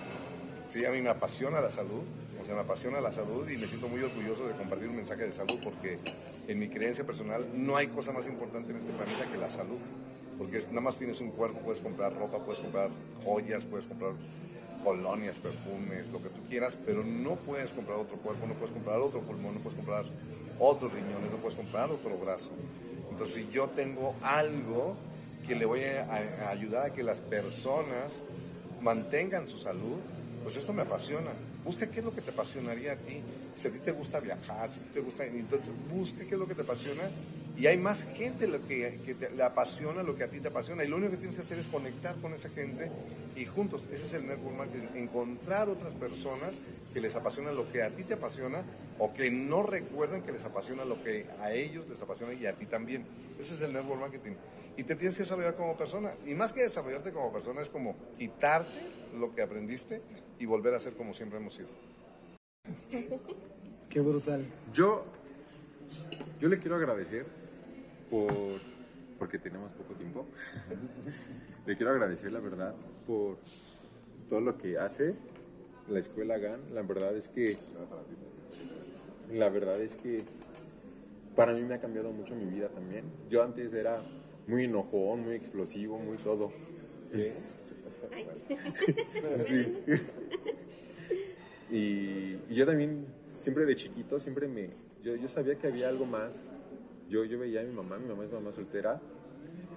¿sí? 0.69 0.85
A 0.85 0.91
mí 0.91 1.01
me 1.01 1.09
apasiona 1.09 1.61
la 1.61 1.71
salud, 1.71 2.03
sea, 2.45 2.55
me 2.55 2.63
apasiona 2.63 3.01
la 3.01 3.13
salud 3.13 3.49
y 3.49 3.57
me 3.57 3.67
siento 3.67 3.89
muy 3.89 4.03
orgulloso 4.03 4.47
de 4.47 4.55
compartir 4.55 4.89
un 4.89 4.97
mensaje 4.97 5.27
de 5.27 5.33
salud 5.33 5.59
porque 5.63 5.99
en 6.49 6.59
mi 6.59 6.69
creencia 6.69 7.05
personal 7.05 7.47
no 7.55 7.77
hay 7.77 7.87
cosa 7.89 8.13
más 8.13 8.27
importante 8.27 8.71
en 8.71 8.79
este 8.79 8.93
planeta 8.93 9.27
que 9.31 9.39
la 9.39 9.51
salud 9.51 9.79
porque 10.39 10.61
nada 10.69 10.81
más 10.81 10.99
tienes 10.99 11.21
un 11.21 11.31
cuerpo, 11.31 11.61
puedes 11.61 11.81
comprar 11.81 12.15
ropa, 12.15 12.39
puedes 12.39 12.61
comprar 12.61 12.91
joyas, 13.25 13.65
puedes 13.65 13.87
comprar 13.87 14.13
colonias, 14.83 15.39
perfumes, 15.39 16.09
lo 16.09 16.23
que 16.23 16.31
tú 16.31 16.41
quieras, 16.49 16.77
pero 16.85 17.05
no 17.05 17.37
puedes 17.37 17.71
comprar 17.71 17.99
otro 17.99 18.17
cuerpo, 18.17 18.47
no 18.47 18.55
puedes 18.55 18.73
comprar 18.73 18.99
otro 19.01 19.21
pulmón, 19.21 19.55
no 19.55 19.61
puedes 19.61 19.77
comprar 19.77 20.05
otros 20.59 20.93
riñones, 20.93 21.31
no 21.31 21.37
puedes 21.37 21.57
comprar 21.57 21.91
otro 21.91 22.17
brazo. 22.19 22.51
Entonces, 23.11 23.37
si 23.37 23.49
yo 23.53 23.69
tengo 23.69 24.15
algo 24.23 24.97
que 25.47 25.55
le 25.55 25.65
voy 25.65 25.85
a, 25.85 26.51
ayudar 26.51 26.87
a 26.87 26.93
que 26.93 27.03
las 27.03 27.21
personas 27.21 28.23
mantengan 28.81 29.47
su 29.47 29.59
salud, 29.59 29.99
pues 30.43 30.57
esto 30.57 30.73
me 30.73 30.83
apasiona. 30.83 31.31
Busca 31.65 31.89
qué 31.91 32.01
es 32.01 32.05
lo 32.05 32.15
que 32.15 32.21
te 32.21 32.31
apasionaría 32.31 32.93
a 32.93 32.97
ti. 32.97 33.21
Si 33.57 33.69
a 33.69 33.71
ti 33.71 33.79
te 33.79 33.93
gusta 33.93 34.21
viajar, 34.21 34.71
si 34.71 34.81
te 34.81 35.01
gusta... 35.01 35.25
Entonces, 35.25 35.73
busca 35.93 36.25
qué 36.25 36.35
es 36.35 36.39
lo 36.39 36.47
que 36.47 36.55
te 36.55 36.63
apasiona 36.63 37.11
y 37.57 37.67
hay 37.67 37.77
más 37.77 38.05
gente 38.17 38.47
lo 38.47 38.67
que, 38.67 38.99
que 39.05 39.31
le 39.31 39.43
apasiona 39.43 40.03
lo 40.03 40.17
que 40.17 40.25
a 40.25 40.29
ti 40.29 40.41
te 40.41 40.49
apasiona. 40.49 40.85
Y 40.85 40.89
lo 40.89 40.97
único 40.97 41.13
que 41.13 41.19
tienes 41.19 41.37
que 41.37 41.43
hacer 41.43 41.59
es 41.59 41.69
conectar 41.69 42.17
con 42.17 42.33
esa 42.33 42.49
gente 42.49 42.91
y 43.37 43.45
juntos, 43.45 43.85
ese 43.93 44.07
es 44.07 44.13
el 44.15 44.27
network 44.27 44.57
marketing, 44.57 44.89
encontrar 44.95 45.69
otras 45.69 45.93
personas 45.93 46.53
que 46.93 47.01
les 47.01 47.15
apasiona 47.15 47.53
lo 47.53 47.71
que 47.71 47.83
a 47.83 47.91
ti 47.91 48.05
te 48.05 48.15
apasiona 48.15 48.63
o 48.99 49.13
que 49.13 49.31
no 49.31 49.63
recuerden 49.63 50.23
que 50.23 50.33
les 50.33 50.45
apasiona 50.45 50.85
lo 50.85 51.03
que 51.03 51.27
a 51.41 51.53
ellos 51.53 51.89
les 51.89 52.01
apasiona 52.03 52.33
y 52.33 52.47
a 52.47 52.55
ti 52.55 52.67
también. 52.67 53.05
Ese 53.39 53.55
es 53.55 53.61
el 53.61 53.73
network 53.73 54.01
marketing. 54.01 54.33
Y 54.77 54.85
te 54.85 54.97
tienes 54.97 55.17
que 55.17 55.25
desarrollar 55.25 55.55
como 55.55 55.77
persona. 55.77 56.15
Y 56.27 56.35
más 56.35 56.53
que 56.53 56.63
desarrollarte 56.63 57.13
como 57.13 57.31
persona 57.33 57.61
es 57.61 57.69
como 57.69 57.95
quitarte 58.19 58.81
lo 59.15 59.35
que 59.35 59.43
aprendiste 59.43 60.01
y 60.43 60.47
volver 60.47 60.75
a 60.75 60.81
ser 60.81 60.95
como 60.95 61.15
siempre 61.15 61.39
hemos 61.39 61.55
sido. 61.55 61.69
Qué 63.89 64.01
brutal. 64.01 64.45
Yo, 64.73 65.05
yo 66.41 66.49
le 66.49 66.59
quiero 66.59 66.75
agradecer 66.75 67.27
por, 68.11 68.33
porque 69.21 69.39
tenemos 69.39 69.71
poco 69.73 69.95
tiempo. 69.95 70.27
Le 71.65 71.77
quiero 71.77 71.93
agradecer, 71.93 72.33
la 72.33 72.41
verdad, 72.41 72.75
por 73.07 73.39
todo 74.29 74.41
lo 74.41 74.59
que 74.59 74.79
hace 74.79 75.15
la 75.89 76.01
escuela 76.01 76.37
GAN. 76.39 76.75
La 76.75 76.83
verdad 76.83 77.17
es 77.17 77.29
que, 77.29 77.57
la 79.31 79.49
verdad 79.49 79.81
es 79.81 79.95
que 79.95 80.25
para 81.37 81.53
mí 81.53 81.63
me 81.63 81.75
ha 81.75 81.81
cambiado 81.81 82.11
mucho 82.11 82.35
mi 82.35 82.47
vida 82.47 82.69
también. 82.69 83.05
Yo 83.31 83.45
antes 83.45 83.73
era 83.75 84.03
muy 84.49 84.65
enojón, 84.65 85.21
muy 85.21 85.37
explosivo, 85.37 85.99
muy 85.99 86.17
todo. 86.17 86.51
¿Qué? 87.13 87.33
Sí. 89.47 89.79
Y, 91.71 92.37
y, 92.51 92.55
yo 92.55 92.67
también, 92.67 93.07
siempre 93.41 93.65
de 93.65 93.75
chiquito, 93.75 94.21
siempre 94.21 94.47
me, 94.47 94.69
yo, 95.03 95.17
yo 95.17 95.27
sabía 95.27 95.55
que 95.55 95.69
había 95.69 95.89
algo 95.89 96.05
más 96.05 96.39
yo, 97.13 97.25
yo 97.25 97.39
veía 97.39 97.61
a 97.61 97.65
mi 97.65 97.73
mamá, 97.75 97.99
mi 97.99 98.09
mamá 98.09 98.25
es 98.25 98.33
mamá 98.33 98.53
soltera, 98.53 98.99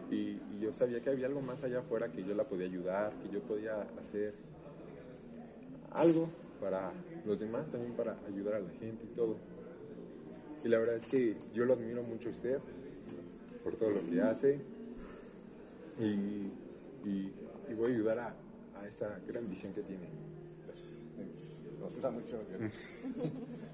y, 0.10 0.40
yo 0.62 0.72
sabía 0.72 1.02
que 1.02 1.10
había 1.10 1.28
algo 1.28 1.42
más 1.42 1.64
allá 1.64 1.80
afuera 1.80 2.10
que 2.10 2.24
yo 2.24 2.34
la 2.34 2.46
podía 2.46 2.66
ayudar, 2.66 3.12
que 3.22 3.30
yo 3.30 3.42
podía 3.42 3.82
hacer 4.00 4.34
algo 5.92 6.30
para 6.62 6.94
los 7.26 7.42
demás, 7.42 7.70
también 7.70 7.94
para 7.94 8.18
ayudar 8.26 8.56
a 8.56 8.60
la 8.62 8.70
gente 8.80 9.04
y 9.04 9.16
todo. 9.16 9.36
Y 10.64 10.70
la 10.70 10.80
verdad 10.80 10.96
es 10.96 11.08
que 11.08 11.36
yo 11.54 11.66
lo 11.66 11.74
admiro 11.74 12.04
mucho 12.04 12.30
a 12.30 12.32
usted 12.32 12.60
por 13.64 13.76
todo 13.76 13.90
lo 13.90 14.10
que 14.10 14.22
hace 14.22 14.60
y, 16.00 16.52
voy 17.74 17.92
a 17.92 17.96
ayudar 17.96 18.20
a, 18.20 18.36
a, 18.80 18.88
esta 18.88 19.20
gran 19.28 19.50
visión 19.50 19.74
que 19.74 19.82
tiene. 19.82 20.08
Nos 21.80 22.02
da 22.02 22.12
mucho. 22.12 22.40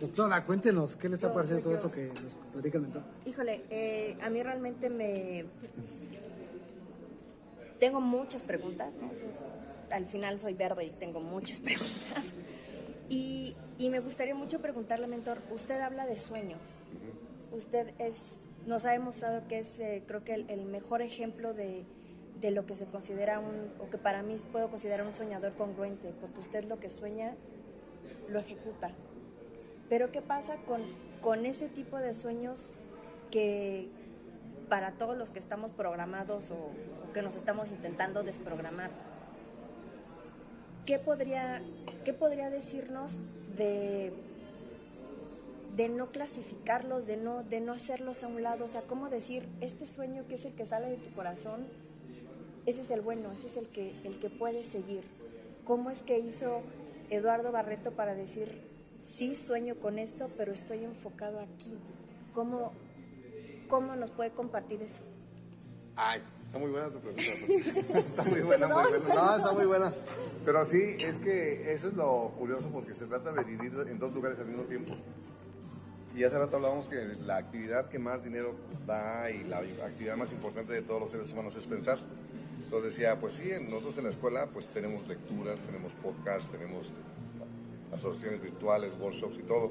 Doctora, 0.00 0.44
cuéntenos, 0.44 0.94
¿qué 0.94 1.08
le 1.08 1.14
está 1.14 1.32
pareciendo 1.32 1.64
todo 1.64 1.74
esto 1.74 1.90
que 1.90 2.08
nos 2.08 2.36
platica 2.52 2.76
el 2.76 2.86
Híjole, 3.24 3.64
eh, 3.70 4.18
a 4.20 4.28
mí 4.28 4.42
realmente 4.42 4.90
me... 4.90 5.46
Tengo 7.80 8.00
muchas 8.02 8.42
preguntas, 8.42 8.94
¿no? 8.96 9.10
Al 9.90 10.04
final 10.04 10.38
soy 10.38 10.52
verde 10.52 10.84
y 10.84 10.90
tengo 10.90 11.20
muchas 11.20 11.60
preguntas. 11.62 12.34
Y, 13.08 13.56
y 13.78 13.88
me 13.88 14.00
gustaría 14.00 14.34
mucho 14.34 14.60
preguntarle, 14.60 15.06
mentor, 15.06 15.38
usted 15.50 15.80
habla 15.80 16.04
de 16.04 16.16
sueños. 16.16 16.60
Usted 17.52 17.94
es, 17.98 18.36
nos 18.66 18.84
ha 18.84 18.90
demostrado 18.90 19.48
que 19.48 19.60
es, 19.60 19.80
eh, 19.80 20.02
creo 20.06 20.24
que 20.24 20.34
el, 20.34 20.50
el 20.50 20.66
mejor 20.66 21.00
ejemplo 21.00 21.54
de, 21.54 21.86
de 22.40 22.50
lo 22.50 22.66
que 22.66 22.74
se 22.74 22.86
considera 22.86 23.38
un, 23.38 23.72
o 23.80 23.90
que 23.90 23.98
para 23.98 24.22
mí 24.22 24.36
puedo 24.52 24.68
considerar 24.68 25.06
un 25.06 25.14
soñador 25.14 25.54
congruente, 25.54 26.12
porque 26.20 26.40
usted 26.40 26.64
lo 26.64 26.78
que 26.78 26.90
sueña 26.90 27.34
lo 28.28 28.38
ejecuta. 28.38 28.90
Pero 29.88 30.10
¿qué 30.10 30.20
pasa 30.20 30.56
con, 30.66 30.82
con 31.20 31.46
ese 31.46 31.68
tipo 31.68 31.96
de 31.98 32.12
sueños 32.12 32.74
que, 33.30 33.88
para 34.68 34.92
todos 34.92 35.16
los 35.16 35.30
que 35.30 35.38
estamos 35.38 35.70
programados 35.70 36.50
o, 36.50 36.70
que 37.12 37.22
nos 37.22 37.36
estamos 37.36 37.70
intentando 37.70 38.22
desprogramar. 38.22 38.90
¿Qué 40.84 40.98
podría, 40.98 41.62
qué 42.04 42.12
podría 42.12 42.50
decirnos 42.50 43.18
de, 43.56 44.12
de 45.74 45.88
no 45.88 46.10
clasificarlos, 46.10 47.06
de 47.06 47.16
no, 47.16 47.42
de 47.42 47.60
no 47.60 47.72
hacerlos 47.72 48.22
a 48.22 48.26
un 48.26 48.42
lado? 48.42 48.66
O 48.66 48.68
sea, 48.68 48.82
¿cómo 48.82 49.08
decir, 49.08 49.48
este 49.62 49.86
sueño 49.86 50.26
que 50.28 50.34
es 50.34 50.44
el 50.44 50.54
que 50.54 50.66
sale 50.66 50.90
de 50.90 50.96
tu 50.96 51.10
corazón, 51.14 51.66
ese 52.66 52.82
es 52.82 52.90
el 52.90 53.00
bueno, 53.00 53.30
ese 53.32 53.46
es 53.46 53.56
el 53.56 53.68
que, 53.68 53.94
el 54.04 54.18
que 54.18 54.28
puedes 54.28 54.66
seguir? 54.66 55.02
¿Cómo 55.64 55.90
es 55.90 56.02
que 56.02 56.18
hizo 56.18 56.62
Eduardo 57.10 57.52
Barreto 57.52 57.92
para 57.92 58.14
decir, 58.14 58.60
sí 59.02 59.34
sueño 59.34 59.76
con 59.76 59.98
esto, 59.98 60.28
pero 60.36 60.52
estoy 60.52 60.84
enfocado 60.84 61.40
aquí? 61.40 61.76
¿Cómo, 62.34 62.72
cómo 63.68 63.96
nos 63.96 64.10
puede 64.10 64.30
compartir 64.30 64.82
eso? 64.82 65.02
Ay, 65.94 66.22
está 66.44 66.58
muy 66.58 66.70
buena 66.70 66.90
tu 66.90 67.00
pregunta. 67.00 67.22
está 67.98 68.22
muy 68.24 68.40
buena, 68.40 68.66
muy 68.68 68.98
buena. 68.98 69.14
No, 69.14 69.36
está 69.36 69.52
muy 69.52 69.66
buena. 69.66 69.92
Pero 70.44 70.64
sí, 70.64 70.96
es 70.98 71.16
que 71.18 71.72
eso 71.72 71.88
es 71.88 71.94
lo 71.94 72.32
curioso 72.36 72.68
porque 72.70 72.94
se 72.94 73.06
trata 73.06 73.32
de 73.32 73.44
vivir 73.44 73.72
en 73.88 73.98
dos 73.98 74.12
lugares 74.12 74.38
al 74.40 74.46
mismo 74.46 74.64
tiempo. 74.64 74.94
Y 76.14 76.24
hace 76.24 76.38
rato 76.38 76.56
hablábamos 76.56 76.88
que 76.88 76.96
la 77.26 77.36
actividad 77.36 77.88
que 77.88 77.98
más 77.98 78.24
dinero 78.24 78.54
da 78.86 79.30
y 79.30 79.44
la 79.44 79.58
actividad 79.58 80.16
más 80.16 80.32
importante 80.32 80.72
de 80.72 80.82
todos 80.82 81.00
los 81.00 81.10
seres 81.10 81.32
humanos 81.32 81.56
es 81.56 81.66
pensar. 81.66 81.98
Entonces 82.66 82.96
decía, 82.96 83.16
pues 83.20 83.34
sí, 83.34 83.48
nosotros 83.68 83.96
en 83.98 84.04
la 84.04 84.10
escuela 84.10 84.46
pues 84.52 84.66
tenemos 84.66 85.06
lecturas, 85.06 85.60
tenemos 85.60 85.94
podcasts, 85.94 86.50
tenemos 86.50 86.92
asociaciones 87.92 88.42
virtuales, 88.42 88.96
workshops 88.98 89.38
y 89.38 89.42
todo. 89.42 89.70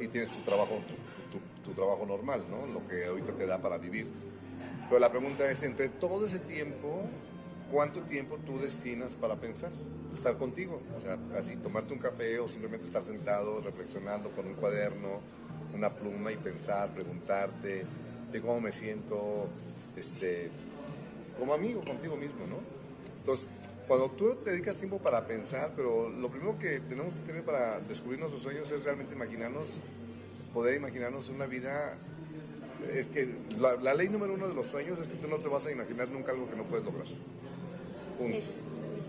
y 0.00 0.08
tienes 0.08 0.30
tu 0.30 0.42
trabajo, 0.42 0.80
tu, 1.64 1.72
trabajo 1.72 2.04
normal, 2.04 2.42
¿no? 2.50 2.66
Lo 2.66 2.84
que 2.88 3.04
ahorita 3.04 3.32
te 3.34 3.46
da 3.46 3.58
para 3.58 3.78
vivir. 3.78 4.08
Pero 4.88 4.98
la 4.98 5.08
pregunta 5.08 5.48
es, 5.48 5.62
entre 5.62 5.88
todo 5.88 6.26
ese 6.26 6.40
tiempo, 6.40 7.02
¿cuánto 7.70 8.00
tiempo 8.00 8.36
tú 8.44 8.58
destinas 8.58 9.12
para 9.12 9.36
pensar? 9.36 9.70
Estar 10.12 10.36
contigo, 10.36 10.82
o 10.96 11.00
sea, 11.00 11.16
así 11.38 11.54
tomarte 11.58 11.92
un 11.92 12.00
café 12.00 12.40
o 12.40 12.48
simplemente 12.48 12.86
estar 12.86 13.04
sentado 13.04 13.60
reflexionando 13.60 14.30
con 14.30 14.48
un 14.48 14.54
cuaderno, 14.54 15.20
una 15.72 15.90
pluma 15.90 16.32
y 16.32 16.36
pensar, 16.36 16.92
preguntarte 16.92 17.84
de 18.32 18.40
cómo 18.40 18.60
me 18.60 18.72
siento, 18.72 19.48
este, 19.96 20.50
como 21.38 21.54
amigo 21.54 21.82
contigo 21.84 22.16
mismo, 22.16 22.46
¿no? 22.46 22.56
Entonces, 23.20 23.48
cuando 23.88 24.10
tú 24.10 24.34
te 24.44 24.50
dedicas 24.50 24.76
tiempo 24.76 24.98
para 24.98 25.26
pensar, 25.26 25.72
pero 25.74 26.10
lo 26.10 26.28
primero 26.28 26.58
que 26.58 26.80
tenemos 26.80 27.14
que 27.14 27.20
tener 27.20 27.42
para 27.42 27.80
descubrir 27.80 28.20
nuestros 28.20 28.42
sueños 28.42 28.70
es 28.70 28.84
realmente 28.84 29.14
imaginarnos, 29.14 29.80
poder 30.52 30.76
imaginarnos 30.76 31.30
una 31.30 31.46
vida. 31.46 31.96
Es 32.92 33.06
que 33.06 33.34
la, 33.58 33.94
ley 33.94 34.08
número 34.08 34.34
uno 34.34 34.46
de 34.46 34.54
los 34.54 34.66
sueños 34.66 34.98
es 35.00 35.08
que 35.08 35.14
tú 35.14 35.26
no 35.26 35.38
te 35.38 35.48
vas 35.48 35.66
a 35.66 35.72
imaginar 35.72 36.08
nunca 36.08 36.32
algo 36.32 36.48
que 36.48 36.56
no 36.56 36.64
puedes 36.64 36.84
lograr. 36.84 37.06
Punto. 38.18 38.46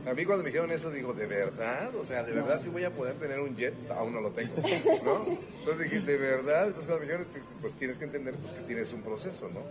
A 0.10 0.14
mí 0.14 0.24
cuando 0.24 0.44
me 0.44 0.50
dijeron 0.50 0.72
eso, 0.72 0.90
digo, 0.92 1.14
¿de 1.14 1.26
verdad? 1.26 1.94
O 1.96 2.06
sea, 2.06 2.24
¿de 2.24 2.32
verdad 2.32 2.62
sí 2.64 2.70
voy 2.70 2.86
a 2.86 2.94
poder 2.94 3.16
tener 3.16 3.40
un 3.42 3.56
jet? 3.58 3.74
Aún 3.92 4.14
no 4.14 4.22
lo 4.22 4.32
tengo, 4.32 4.56
¿no? 5.04 5.38
Entonces 5.60 5.84
dije, 5.84 6.00
¿de 6.00 6.18
verdad? 6.18 6.68
Entonces 6.68 6.88
cuando 6.88 7.06
me 7.06 7.12
dijeron, 7.12 7.28
pues 7.62 7.74
tienes 7.74 7.98
que 7.98 8.06
entender 8.06 8.36
pues, 8.36 8.54
que 8.54 8.62
tienes 8.62 8.92
un 8.94 9.02
proceso, 9.02 9.50
¿no? 9.50 9.62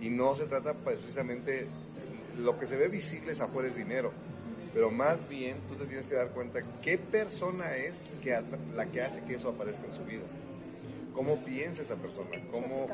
Y 0.00 0.08
no 0.08 0.34
se 0.34 0.46
trata 0.46 0.72
precisamente 0.72 1.66
lo 2.38 2.58
que 2.58 2.66
se 2.66 2.76
ve 2.76 2.88
visible 2.88 3.32
es 3.32 3.40
afuera 3.40 3.68
es 3.68 3.76
dinero, 3.76 4.12
pero 4.74 4.90
más 4.90 5.28
bien 5.28 5.56
tú 5.68 5.74
te 5.74 5.86
tienes 5.86 6.06
que 6.06 6.14
dar 6.14 6.30
cuenta 6.30 6.60
qué 6.82 6.98
persona 6.98 7.76
es 7.76 7.96
que 8.22 8.38
la 8.74 8.86
que 8.86 9.00
hace 9.00 9.22
que 9.22 9.34
eso 9.34 9.50
aparezca 9.50 9.86
en 9.86 9.94
su 9.94 10.04
vida. 10.04 10.24
¿Cómo 11.14 11.42
piensa 11.42 11.80
esa 11.80 11.94
persona? 11.94 12.28
¿Cómo, 12.50 12.88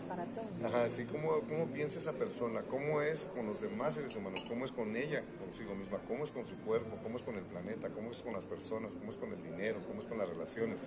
ajá, 0.65 0.89
sí, 0.89 1.07
¿cómo, 1.07 1.41
¿Cómo 1.41 1.67
piensa 1.67 1.99
esa 1.99 2.13
persona? 2.13 2.63
¿Cómo 2.63 3.03
es 3.03 3.29
con 3.35 3.47
los 3.47 3.61
demás 3.61 3.97
seres 3.97 4.15
humanos? 4.15 4.45
¿Cómo 4.49 4.65
es 4.65 4.71
con 4.71 4.95
ella, 4.95 5.25
consigo 5.41 5.75
misma? 5.75 5.99
¿Cómo 6.07 6.23
es 6.23 6.31
con 6.31 6.47
su 6.47 6.55
cuerpo? 6.59 6.97
¿Cómo 7.03 7.17
es 7.17 7.23
con 7.23 7.35
el 7.35 7.43
planeta? 7.43 7.89
¿Cómo 7.89 8.13
es 8.13 8.23
con 8.23 8.33
las 8.33 8.45
personas? 8.45 8.93
¿Cómo 8.93 9.11
es 9.11 9.17
con 9.17 9.33
el 9.33 9.43
dinero? 9.43 9.81
¿Cómo 9.89 10.01
es 10.01 10.07
con 10.07 10.19
las 10.19 10.29
relaciones? 10.29 10.79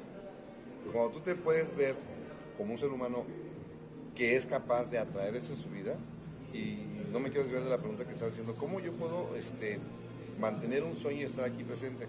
cuando 0.94 1.12
tú 1.12 1.20
te 1.20 1.36
puedes 1.36 1.76
ver 1.76 1.96
como 2.58 2.72
un 2.72 2.78
ser 2.78 2.90
humano 2.90 3.26
que 4.16 4.36
es 4.38 4.46
capaz 4.46 4.90
de 4.90 4.98
atraer 4.98 5.36
eso 5.36 5.52
en 5.52 5.60
su 5.60 5.70
vida, 5.70 5.98
y 6.56 7.12
no 7.12 7.20
me 7.20 7.30
quiero 7.30 7.44
desviar 7.44 7.64
de 7.64 7.70
la 7.70 7.78
pregunta 7.78 8.06
que 8.06 8.14
estás 8.14 8.32
haciendo, 8.32 8.56
¿cómo 8.56 8.80
yo 8.80 8.94
puedo 8.94 9.36
este, 9.36 9.80
mantener 10.40 10.84
un 10.84 10.96
sueño 10.96 11.22
y 11.22 11.24
estar 11.24 11.46
aquí 11.46 11.64
presente? 11.64 12.08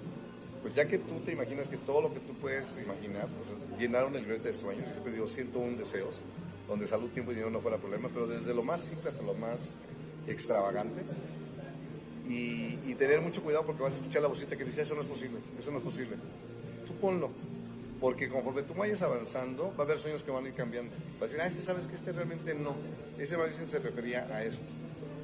Pues 0.62 0.74
ya 0.74 0.86
que 0.86 0.98
tú 0.98 1.20
te 1.24 1.32
imaginas 1.32 1.68
que 1.68 1.76
todo 1.76 2.00
lo 2.02 2.12
que 2.12 2.20
tú 2.20 2.32
puedes 2.34 2.78
imaginar, 2.82 3.28
pues, 3.28 3.80
llenar 3.80 4.06
una 4.06 4.18
libreta 4.18 4.48
de 4.48 4.54
sueños, 4.54 4.86
yo 4.96 5.02
te 5.02 5.10
digo 5.12 5.26
101 5.26 5.76
deseos, 5.76 6.20
donde 6.68 6.86
salud, 6.86 7.08
tiempo 7.10 7.32
y 7.32 7.34
dinero 7.34 7.50
no 7.50 7.60
fuera 7.60 7.76
problema, 7.78 8.08
pero 8.12 8.26
desde 8.26 8.54
lo 8.54 8.62
más 8.62 8.80
simple 8.80 9.10
hasta 9.10 9.22
lo 9.22 9.34
más 9.34 9.74
extravagante. 10.26 11.02
Y, 12.28 12.78
y, 12.84 12.96
tener 12.98 13.20
mucho 13.20 13.40
cuidado 13.40 13.64
porque 13.64 13.84
vas 13.84 13.92
a 13.92 13.96
escuchar 13.98 14.20
la 14.20 14.26
vocita 14.26 14.56
que 14.56 14.64
dice, 14.64 14.82
eso 14.82 14.96
no 14.96 15.02
es 15.02 15.06
posible, 15.06 15.38
eso 15.56 15.70
no 15.70 15.78
es 15.78 15.84
posible. 15.84 16.16
Tú 16.84 16.94
ponlo, 16.94 17.30
porque 18.00 18.28
conforme 18.28 18.62
tú 18.62 18.74
vayas 18.74 19.02
avanzando, 19.02 19.72
va 19.76 19.84
a 19.84 19.86
haber 19.86 19.98
sueños 19.98 20.22
que 20.22 20.30
van 20.30 20.44
a 20.44 20.48
ir 20.48 20.54
cambiando. 20.54 20.92
Va 21.14 21.20
a 21.20 21.24
decir, 21.24 21.40
ah, 21.40 21.46
ese 21.46 21.62
sabes 21.62 21.86
que 21.86 21.94
este 21.94 22.12
realmente 22.12 22.54
no. 22.54 22.74
Ese 23.18 23.36
más 23.36 23.56
bien 23.56 23.68
se 23.68 23.78
refería 23.78 24.26
a 24.30 24.44
esto. 24.44 24.66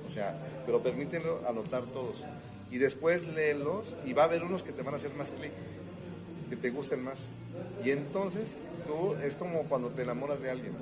O 0.06 0.10
sea, 0.10 0.34
pero 0.64 0.82
permítanlo 0.82 1.42
anotar 1.46 1.82
todos. 1.84 2.24
Y 2.70 2.78
después 2.78 3.26
léelos 3.26 3.94
y 4.06 4.14
va 4.14 4.22
a 4.22 4.24
haber 4.26 4.42
unos 4.42 4.62
que 4.62 4.72
te 4.72 4.82
van 4.82 4.94
a 4.94 4.96
hacer 4.96 5.12
más 5.14 5.30
clic, 5.30 5.52
que 6.48 6.56
te 6.56 6.70
gusten 6.70 7.04
más. 7.04 7.28
Y 7.84 7.90
entonces 7.90 8.56
tú 8.86 9.14
es 9.22 9.34
como 9.34 9.64
cuando 9.64 9.88
te 9.90 10.02
enamoras 10.02 10.40
de 10.40 10.50
alguien. 10.50 10.72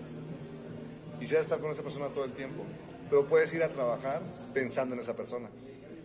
Quisieras 1.19 1.47
estar 1.47 1.59
con 1.59 1.73
esa 1.73 1.83
persona 1.83 2.07
todo 2.09 2.25
el 2.25 2.33
tiempo, 2.33 2.63
pero 3.11 3.27
puedes 3.27 3.53
ir 3.53 3.63
a 3.63 3.69
trabajar 3.69 4.23
pensando 4.55 4.95
en 4.95 5.01
esa 5.01 5.17
persona. 5.17 5.49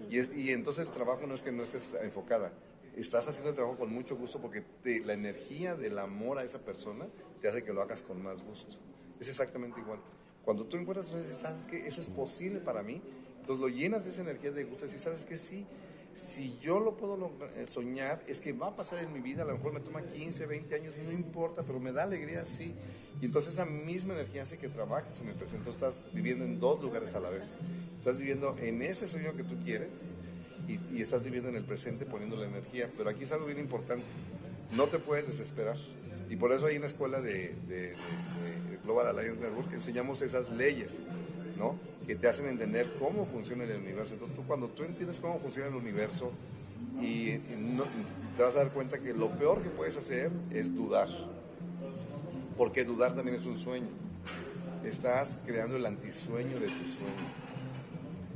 Y, 0.09 0.19
y 0.39 0.51
entonces 0.51 0.87
el 0.87 0.91
trabajo 0.91 1.27
no 1.27 1.35
es 1.35 1.41
que 1.41 1.51
no 1.51 1.63
estés 1.63 1.93
enfocada, 2.01 2.51
estás 2.95 3.27
haciendo 3.27 3.49
el 3.49 3.55
trabajo 3.55 3.77
con 3.77 3.93
mucho 3.93 4.15
gusto 4.15 4.39
porque 4.39 4.63
la 5.03 5.13
energía 5.13 5.75
del 5.75 5.99
amor 5.99 6.39
a 6.39 6.43
esa 6.43 6.59
persona 6.59 7.07
te 7.41 7.47
hace 7.47 7.63
que 7.63 7.73
lo 7.73 7.81
hagas 7.81 8.01
con 8.01 8.21
más 8.21 8.43
gusto. 8.43 8.75
Es 9.19 9.29
exactamente 9.29 9.79
igual. 9.79 9.99
Cuando 10.43 10.65
tú 10.65 10.77
encuentras 10.77 11.07
eso 11.07 11.19
dices, 11.19 11.37
¿sabes 11.37 11.65
que 11.65 11.87
Eso 11.87 12.01
es 12.01 12.07
posible 12.07 12.59
para 12.59 12.83
mí. 12.83 13.01
Entonces 13.39 13.61
lo 13.61 13.67
llenas 13.69 14.05
de 14.05 14.11
esa 14.11 14.21
energía 14.21 14.51
de 14.51 14.63
gusto 14.63 14.85
y 14.85 14.89
¿sabes 14.89 15.25
que 15.25 15.37
Sí, 15.37 15.65
si 16.13 16.57
yo 16.59 16.79
lo 16.79 16.95
puedo 16.95 17.31
eh, 17.55 17.65
soñar, 17.69 18.23
es 18.27 18.39
que 18.39 18.53
va 18.53 18.67
a 18.67 18.75
pasar 18.75 18.99
en 18.99 19.11
mi 19.11 19.19
vida, 19.19 19.43
a 19.43 19.45
lo 19.45 19.53
mejor 19.53 19.73
me 19.73 19.81
toma 19.81 20.01
15, 20.01 20.45
20 20.45 20.75
años, 20.75 20.93
no 21.03 21.11
importa, 21.11 21.61
pero 21.63 21.79
me 21.79 21.91
da 21.91 22.03
alegría, 22.03 22.45
sí. 22.45 22.73
Y 23.21 23.25
entonces 23.25 23.53
esa 23.53 23.65
misma 23.65 24.13
energía 24.13 24.43
hace 24.43 24.57
que 24.57 24.69
trabajes 24.69 25.19
en 25.21 25.29
el 25.29 25.35
presente. 25.35 25.69
Estás 25.69 25.97
viviendo 26.13 26.45
en 26.45 26.59
dos 26.59 26.81
lugares 26.81 27.15
a 27.15 27.19
la 27.19 27.29
vez. 27.29 27.57
Estás 27.97 28.17
viviendo 28.17 28.55
en 28.57 28.81
ese 28.81 29.07
sueño 29.07 29.35
que 29.35 29.43
tú 29.43 29.55
quieres 29.63 29.93
y, 30.67 31.01
estás 31.01 31.23
viviendo 31.23 31.49
en 31.49 31.55
el 31.55 31.63
presente 31.63 32.05
poniendo 32.05 32.35
la 32.35 32.45
energía. 32.45 32.89
Pero 32.97 33.09
aquí 33.09 33.23
es 33.23 33.31
algo 33.31 33.45
bien 33.45 33.59
importante. 33.59 34.05
No 34.75 34.87
te 34.87 34.99
puedes 34.99 35.27
desesperar. 35.27 35.77
Y 36.29 36.35
por 36.35 36.51
eso 36.51 36.65
hay 36.65 36.77
una 36.77 36.87
escuela 36.87 37.21
de, 37.21 37.55
Global 38.83 39.07
Alliance 39.07 39.41
Network 39.41 39.69
que 39.69 39.75
enseñamos 39.75 40.21
esas 40.21 40.49
leyes, 40.51 40.97
¿no? 41.57 41.79
Que 42.05 42.15
te 42.15 42.27
hacen 42.27 42.47
entender 42.47 42.87
cómo 42.99 43.25
funciona 43.25 43.63
el 43.63 43.79
universo. 43.79 44.13
Entonces 44.13 44.35
tú 44.35 44.43
cuando 44.43 44.67
tú 44.67 44.83
entiendes 44.83 45.19
cómo 45.19 45.39
funciona 45.39 45.69
el 45.69 45.75
universo 45.75 46.31
y, 47.01 47.37
te 48.35 48.43
vas 48.43 48.55
a 48.55 48.59
dar 48.59 48.71
cuenta 48.71 48.99
que 48.99 49.13
lo 49.13 49.29
peor 49.29 49.61
que 49.61 49.69
puedes 49.69 49.97
hacer 49.97 50.31
es 50.51 50.75
dudar. 50.75 51.07
Porque 52.57 52.83
dudar 52.83 53.15
también 53.15 53.37
es 53.37 53.45
un 53.45 53.57
sueño. 53.57 53.87
Estás 54.83 55.41
creando 55.45 55.77
el 55.77 55.85
antisueño 55.85 56.59
de 56.59 56.67
tu 56.67 56.85
sueño. 56.85 57.44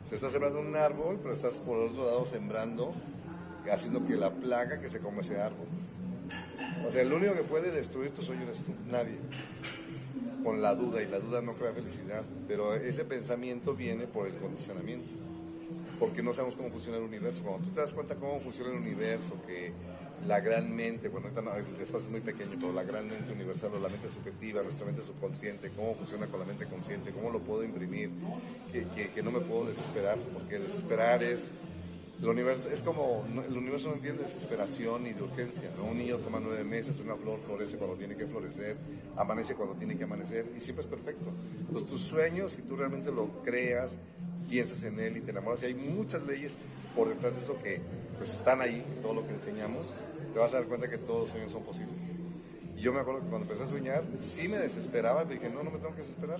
Se 0.09 0.15
está 0.15 0.27
sembrando 0.27 0.59
un 0.59 0.75
árbol, 0.75 1.19
pero 1.21 1.35
estás 1.35 1.57
por 1.57 1.77
otro 1.77 2.03
lado 2.03 2.25
sembrando, 2.25 2.91
haciendo 3.71 4.03
que 4.03 4.15
la 4.15 4.31
plaga 4.31 4.79
que 4.79 4.89
se 4.89 5.01
come 5.01 5.21
ese 5.21 5.39
árbol. 5.39 5.67
O 6.87 6.89
sea, 6.89 7.03
el 7.03 7.13
único 7.13 7.35
que 7.35 7.43
puede 7.43 7.69
destruir 7.69 8.09
tu 8.09 8.23
sueño 8.23 8.49
es 8.49 8.57
tú, 8.57 8.73
nadie. 8.89 9.17
Con 10.43 10.63
la 10.63 10.73
duda, 10.73 11.03
y 11.03 11.07
la 11.07 11.19
duda 11.19 11.43
no 11.43 11.53
crea 11.53 11.73
felicidad, 11.73 12.23
pero 12.47 12.73
ese 12.73 13.05
pensamiento 13.05 13.75
viene 13.75 14.07
por 14.07 14.25
el 14.25 14.33
condicionamiento. 14.37 15.13
Porque 15.99 16.23
no 16.23 16.33
sabemos 16.33 16.55
cómo 16.55 16.71
funciona 16.71 16.97
el 16.97 17.03
universo. 17.03 17.43
Cuando 17.43 17.67
tú 17.67 17.73
te 17.75 17.81
das 17.81 17.93
cuenta 17.93 18.15
cómo 18.15 18.39
funciona 18.39 18.71
el 18.71 18.77
universo, 18.79 19.35
que 19.45 19.73
la 20.27 20.39
gran 20.39 20.75
mente, 20.75 21.09
bueno, 21.09 21.29
el 21.29 21.81
espacio 21.81 22.07
es 22.07 22.11
muy 22.11 22.21
pequeño, 22.21 22.51
pero 22.59 22.73
la 22.73 22.83
gran 22.83 23.07
mente 23.07 23.31
universal 23.31 23.71
o 23.73 23.79
la 23.79 23.89
mente 23.89 24.09
subjetiva, 24.09 24.61
nuestra 24.61 24.85
mente 24.85 25.01
subconsciente, 25.01 25.71
cómo 25.75 25.95
funciona 25.95 26.27
con 26.27 26.39
la 26.39 26.45
mente 26.45 26.65
consciente, 26.65 27.11
cómo 27.11 27.31
lo 27.31 27.39
puedo 27.39 27.63
imprimir, 27.63 28.09
que, 28.71 29.09
que, 29.09 29.23
no 29.23 29.31
me 29.31 29.39
puedo 29.39 29.65
desesperar, 29.65 30.17
porque 30.33 30.59
desesperar 30.59 31.23
es, 31.23 31.51
el 32.21 32.27
universo, 32.27 32.69
es 32.69 32.83
como, 32.83 33.25
el 33.47 33.57
universo 33.57 33.89
no 33.89 33.95
entiende 33.95 34.23
desesperación 34.23 35.03
ni 35.03 35.13
de 35.13 35.23
urgencia, 35.23 35.71
¿no? 35.77 35.85
Un 35.85 35.97
niño 35.97 36.17
toma 36.17 36.39
nueve 36.41 36.65
meses, 36.65 36.99
una 36.99 37.15
flor 37.15 37.39
florece 37.39 37.77
cuando 37.77 37.95
tiene 37.95 38.15
que 38.17 38.27
florecer, 38.27 38.75
amanece 39.15 39.55
cuando 39.55 39.75
tiene 39.75 39.97
que 39.97 40.03
amanecer 40.03 40.45
y 40.55 40.59
siempre 40.59 40.83
es 40.83 40.89
perfecto. 40.91 41.31
Entonces 41.61 41.89
tus 41.89 42.01
sueños, 42.01 42.51
si 42.51 42.61
tú 42.63 42.75
realmente 42.75 43.09
lo 43.11 43.41
creas, 43.41 43.97
piensas 44.49 44.83
en 44.83 44.99
él 44.99 45.17
y 45.17 45.21
te 45.21 45.31
enamoras, 45.31 45.63
y 45.63 45.67
hay 45.67 45.75
muchas 45.75 46.23
leyes 46.23 46.53
por 46.93 47.07
detrás 47.07 47.35
de 47.35 47.39
eso 47.39 47.57
que 47.63 47.79
pues 48.19 48.33
están 48.33 48.61
ahí, 48.61 48.85
todo 49.01 49.13
lo 49.13 49.25
que 49.25 49.33
enseñamos, 49.33 49.87
te 50.33 50.39
vas 50.39 50.53
a 50.53 50.57
dar 50.57 50.65
cuenta 50.65 50.89
que 50.89 50.97
todos 50.97 51.21
los 51.21 51.31
sueños 51.31 51.51
son 51.51 51.63
posibles. 51.63 51.95
Y 52.77 52.81
yo 52.81 52.91
me 52.91 52.99
acuerdo 52.99 53.21
que 53.21 53.27
cuando 53.27 53.47
empecé 53.47 53.63
a 53.63 53.71
soñar, 53.71 54.03
sí 54.19 54.49
me 54.49 54.57
desesperaba, 54.57 55.23
y 55.23 55.35
dije, 55.35 55.49
no, 55.49 55.63
no 55.63 55.71
me 55.71 55.79
tengo 55.79 55.95
que 55.95 56.01
desesperar. 56.01 56.39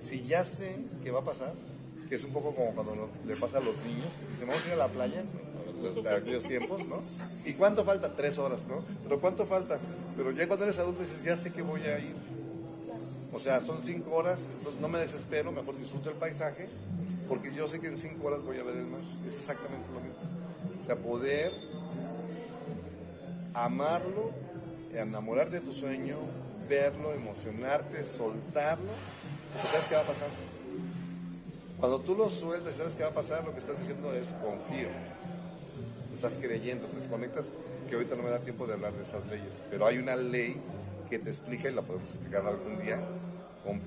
si 0.00 0.22
ya 0.22 0.44
sé 0.44 0.76
que 1.04 1.12
va 1.12 1.20
a 1.20 1.24
pasar, 1.24 1.54
que 2.08 2.16
es 2.16 2.24
un 2.24 2.32
poco 2.32 2.52
como 2.52 2.74
cuando 2.74 3.08
le 3.24 3.36
pasa 3.36 3.58
a 3.58 3.60
los 3.60 3.76
niños, 3.84 4.12
dicen, 4.30 4.48
vamos 4.48 4.64
a 4.64 4.66
ir 4.66 4.72
a 4.74 4.76
la 4.76 4.88
playa, 4.88 5.22
de 6.02 6.10
aquellos 6.10 6.44
tiempos, 6.44 6.84
¿no? 6.86 7.00
¿Y 7.44 7.54
cuánto 7.54 7.84
falta? 7.84 8.14
Tres 8.14 8.38
horas, 8.38 8.62
¿no? 8.68 8.84
Pero 9.04 9.20
¿cuánto 9.20 9.46
falta? 9.46 9.78
Pero 10.16 10.32
ya 10.32 10.46
cuando 10.46 10.64
eres 10.64 10.78
adulto 10.78 11.02
dices, 11.02 11.22
ya 11.22 11.36
sé 11.36 11.52
que 11.52 11.62
voy 11.62 11.82
a 11.82 11.98
ir. 11.98 12.14
O 13.32 13.38
sea, 13.38 13.60
son 13.60 13.82
cinco 13.82 14.14
horas, 14.14 14.50
entonces 14.58 14.80
no 14.80 14.88
me 14.88 14.98
desespero, 14.98 15.52
mejor 15.52 15.76
disfruto 15.78 16.10
el 16.10 16.16
paisaje, 16.16 16.68
porque 17.28 17.54
yo 17.54 17.68
sé 17.68 17.80
que 17.80 17.88
en 17.88 17.96
cinco 17.96 18.28
horas 18.28 18.42
voy 18.42 18.58
a 18.58 18.62
ver 18.62 18.76
el 18.76 18.86
mar. 18.86 19.00
Es 19.26 19.36
exactamente 19.36 19.86
lo 19.92 20.00
mismo. 20.00 20.18
O 20.80 20.84
sea, 20.84 20.96
poder 20.96 21.50
amarlo, 23.54 24.30
enamorarte 24.92 25.56
de 25.56 25.60
tu 25.60 25.72
sueño, 25.72 26.18
verlo, 26.68 27.12
emocionarte, 27.12 28.04
soltarlo, 28.04 28.90
¿sabes 29.54 29.86
qué 29.88 29.94
va 29.94 30.00
a 30.00 30.06
pasar? 30.06 30.28
Cuando 31.78 32.00
tú 32.00 32.14
lo 32.14 32.30
sueltas 32.30 32.74
y 32.74 32.78
sabes 32.78 32.94
qué 32.94 33.02
va 33.02 33.10
a 33.10 33.14
pasar, 33.14 33.44
lo 33.44 33.52
que 33.52 33.58
estás 33.58 33.78
diciendo 33.78 34.12
es 34.14 34.28
confío. 34.42 34.88
Estás 36.14 36.36
creyendo, 36.40 36.86
te 36.86 36.98
desconectas, 36.98 37.52
que 37.88 37.94
ahorita 37.94 38.16
no 38.16 38.22
me 38.22 38.30
da 38.30 38.38
tiempo 38.38 38.66
de 38.66 38.74
hablar 38.74 38.92
de 38.92 39.02
esas 39.02 39.26
leyes, 39.26 39.62
pero 39.70 39.86
hay 39.86 39.98
una 39.98 40.16
ley 40.16 40.56
que 41.10 41.18
te 41.18 41.28
explica, 41.28 41.68
y 41.68 41.74
la 41.74 41.82
podemos 41.82 42.08
explicar 42.08 42.46
algún 42.46 42.80
día, 42.80 43.00
con 43.64 43.80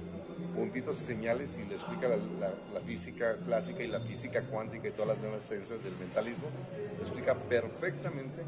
puntitos 0.56 1.02
y 1.02 1.06
señales, 1.06 1.58
y 1.60 1.68
le 1.68 1.76
explica 1.76 2.08
la, 2.08 2.15
la- 2.39 2.54
la 2.74 2.80
física 2.82 3.36
clásica 3.46 3.84
y 3.84 3.88
la 3.88 4.00
física 4.00 4.41
cuántica 4.44 4.88
y 4.88 4.91
todas 4.91 5.10
las 5.10 5.18
nuevas 5.20 5.44
ciencias 5.44 5.84
del 5.84 5.94
mentalismo, 6.00 6.46
explica 7.00 7.36
perfectamente 7.36 8.41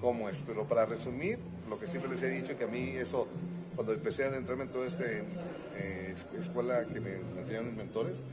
cómo 0.00 0.28
es. 0.28 0.42
Pero 0.46 0.64
para 0.66 0.84
resumir, 0.86 1.38
lo 1.68 1.78
que 1.78 1.86
siempre 1.86 2.10
les 2.10 2.22
he 2.22 2.28
dicho, 2.30 2.56
que 2.56 2.64
a 2.64 2.68
mí 2.68 2.90
eso, 2.96 3.26
cuando 3.76 3.92
empecé 3.92 4.24
a 4.24 4.28
adentrarme 4.28 4.64
en 4.64 4.70
toda 4.70 4.86
esta 4.86 5.04
eh, 5.04 6.12
es- 6.12 6.26
escuela 6.38 6.84
que 6.86 7.00
me 7.00 7.16
enseñaron 7.38 7.68
mis 7.68 7.76
mentores, 7.76 8.24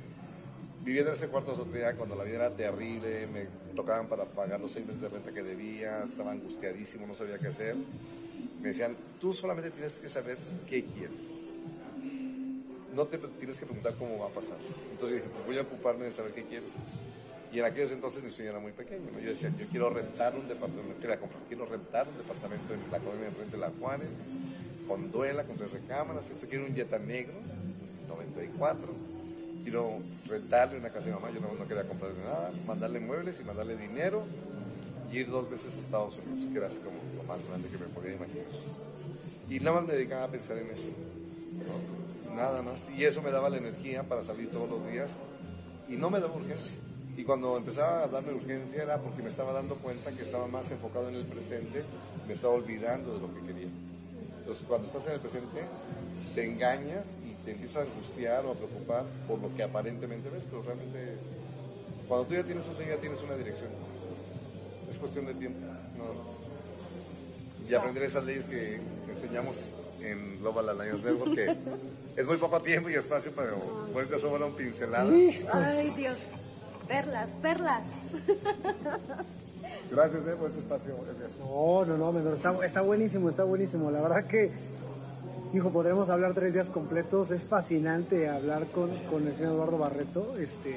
viviendo 0.84 1.12
en 1.12 1.18
ese 1.18 1.28
cuarto 1.28 1.52
de 1.52 1.62
azotea 1.62 1.94
cuando 1.96 2.16
la 2.16 2.24
vida 2.24 2.36
era 2.36 2.50
terrible, 2.52 3.28
me 3.34 3.46
tocaban 3.76 4.08
para 4.08 4.26
pagar 4.26 4.60
los 4.60 4.72
seis 4.72 4.86
meses 4.86 5.02
de 5.02 5.10
renta 5.10 5.32
que 5.32 5.44
debía, 5.44 6.04
estaba 6.04 6.32
angustiadísimo, 6.32 7.06
no 7.06 7.16
sabía 7.16 7.38
qué 7.38 7.48
hacer. 7.48 7.76
Me 8.62 8.70
decían, 8.70 8.96
tú 9.20 9.34
solamente 9.34 9.72
tienes 9.72 9.94
que 10.00 10.10
saber 10.10 10.38
qué 10.68 10.84
quieres. 10.86 11.49
No 12.96 13.06
te 13.06 13.18
tienes 13.18 13.60
que 13.60 13.66
preguntar 13.66 13.96
cómo 13.98 14.20
va 14.20 14.28
a 14.28 14.30
pasar. 14.30 14.58
Entonces 14.92 15.18
dije, 15.18 15.30
pues 15.34 15.46
voy 15.46 15.58
a 15.58 15.62
ocuparme 15.62 16.06
de 16.06 16.12
saber 16.12 16.34
qué 16.34 16.44
quiero. 16.44 16.66
Y 17.52 17.60
en 17.60 17.66
aquellos 17.66 17.92
entonces 17.92 18.24
mi 18.24 18.32
sueño 18.32 18.52
era 18.52 18.60
muy 18.60 18.72
pequeño. 18.72 19.10
Yo 19.20 19.30
decía, 19.30 19.52
yo 19.58 19.66
quiero 19.68 19.90
rentar 19.90 20.36
un 20.36 20.48
departamento, 20.48 20.96
comprar, 21.20 21.44
quiero 21.48 21.66
rentar 21.66 22.08
un 22.08 22.18
departamento 22.18 22.74
en 22.74 22.92
la 22.92 23.00
colonia 23.00 23.28
enfrente 23.28 23.56
de 23.56 23.62
la 23.62 23.72
Juárez, 23.80 24.10
con 24.88 25.12
duela, 25.12 25.44
con 25.44 25.58
tres 25.58 25.72
recámaras, 25.74 26.30
esto 26.30 26.48
quiero 26.48 26.66
un 26.66 26.76
Jetta 26.76 27.00
negro, 27.00 27.34
94 28.08 29.10
quiero 29.64 30.02
rentarle 30.28 30.80
una 30.80 30.90
casa 30.90 31.06
a 31.06 31.16
mi 31.16 31.22
mamá, 31.22 31.32
yo 31.32 31.42
no, 31.42 31.54
no 31.54 31.68
quería 31.68 31.88
comprarle 31.88 32.18
nada, 32.24 32.52
mandarle 32.66 33.00
muebles 33.00 33.40
y 33.40 33.44
mandarle 33.44 33.78
dinero 33.78 34.24
y 35.12 35.20
ir 35.20 35.30
dos 35.30 35.50
veces 35.50 35.76
a 35.78 35.80
Estados 35.80 36.18
Unidos, 36.26 36.50
que 36.52 36.58
era 36.58 36.68
así 36.68 36.80
como 36.80 36.98
lo 37.16 37.24
más 37.24 37.46
grande 37.48 37.68
que 37.68 37.78
me 37.78 37.86
podía 37.88 38.14
imaginar. 38.14 38.46
Y 39.50 39.60
nada 39.60 39.80
más 39.80 39.88
me 39.88 39.94
dedicaba 39.94 40.26
a 40.26 40.28
pensar 40.28 40.58
en 40.58 40.70
eso, 40.70 40.92
nada 42.36 42.62
más. 42.62 42.82
Y 42.96 43.04
eso 43.04 43.22
me 43.22 43.32
daba 43.32 43.50
la 43.50 43.58
energía 43.58 44.04
para 44.04 44.24
salir 44.24 44.50
todos 44.50 44.70
los 44.70 44.88
días 44.88 45.16
y 45.88 45.96
no 45.96 46.10
me 46.10 46.20
daba 46.20 46.36
urgencia. 46.36 46.78
Y 47.18 47.24
cuando 47.24 47.58
empezaba 47.58 48.04
a 48.04 48.08
darme 48.08 48.34
urgencia 48.34 48.84
era 48.84 48.98
porque 48.98 49.22
me 49.22 49.30
estaba 49.30 49.52
dando 49.52 49.76
cuenta 49.76 50.12
que 50.12 50.22
estaba 50.22 50.48
más 50.48 50.72
enfocado 50.72 51.10
en 51.10 51.16
el 51.16 51.26
presente, 51.26 51.84
me 52.26 52.34
estaba 52.34 52.54
olvidando 52.54 53.14
de 53.14 53.20
lo 53.20 53.34
que 53.34 53.42
quería. 53.42 53.68
Entonces, 54.40 54.66
cuando 54.68 54.88
estás 54.88 55.06
en 55.08 55.14
el 55.14 55.20
presente, 55.20 55.62
te 56.34 56.46
engañas 56.46 57.08
y 57.26 57.34
te 57.44 57.52
empiezas 57.52 57.78
a 57.78 57.92
angustiar 57.92 58.46
o 58.46 58.52
a 58.52 58.56
preocupar 58.56 59.04
por 59.28 59.40
lo 59.40 59.54
que 59.54 59.64
aparentemente 59.64 60.30
ves, 60.30 60.44
pero 60.50 60.64
realmente, 60.64 61.18
cuando 62.08 62.26
tú 62.26 62.36
ya 62.36 62.44
tienes 62.44 62.66
un 62.68 62.76
sueño, 62.76 62.92
ya 62.96 63.02
tienes 63.02 63.22
una 63.22 63.36
dirección. 63.36 63.70
Es 64.90 64.98
cuestión 64.98 65.26
de 65.26 65.34
tiempo. 65.34 65.60
¿no? 65.98 67.70
Y 67.70 67.74
aprender 67.74 68.04
esas 68.04 68.24
leyes 68.24 68.46
que 68.46 68.80
enseñamos 69.14 69.58
en 70.02 70.40
Global 70.40 70.70
Alliance 70.70 71.04
Network, 71.04 71.36
que 71.36 71.56
es 72.16 72.26
muy 72.26 72.38
poco 72.38 72.62
tiempo 72.62 72.90
y 72.90 72.94
espacio, 72.94 73.32
pero 73.36 73.58
ahorita 73.94 74.18
son 74.18 74.52
pinceladas. 74.54 75.14
Ay, 75.54 75.94
Dios. 75.96 76.18
Perlas, 76.88 77.32
perlas. 77.42 78.16
Gracias 79.92 80.22
eh, 80.26 80.36
por 80.38 80.48
este 80.48 80.60
espacio. 80.60 80.96
No, 81.40 81.86
no, 81.86 81.98
no, 81.98 82.12
menor, 82.12 82.34
está, 82.34 82.54
está 82.66 82.82
buenísimo, 82.82 83.30
está 83.30 83.44
buenísimo. 83.44 83.92
La 83.92 84.02
verdad 84.02 84.26
que, 84.26 84.52
hijo, 85.54 85.72
podremos 85.72 86.10
hablar 86.10 86.34
tres 86.34 86.54
días 86.54 86.70
completos. 86.70 87.32
Es 87.32 87.46
fascinante 87.46 88.28
hablar 88.28 88.68
con, 88.68 88.90
con 89.10 89.28
el 89.28 89.36
señor 89.36 89.54
Eduardo 89.54 89.78
Barreto. 89.78 90.36
Este, 90.38 90.76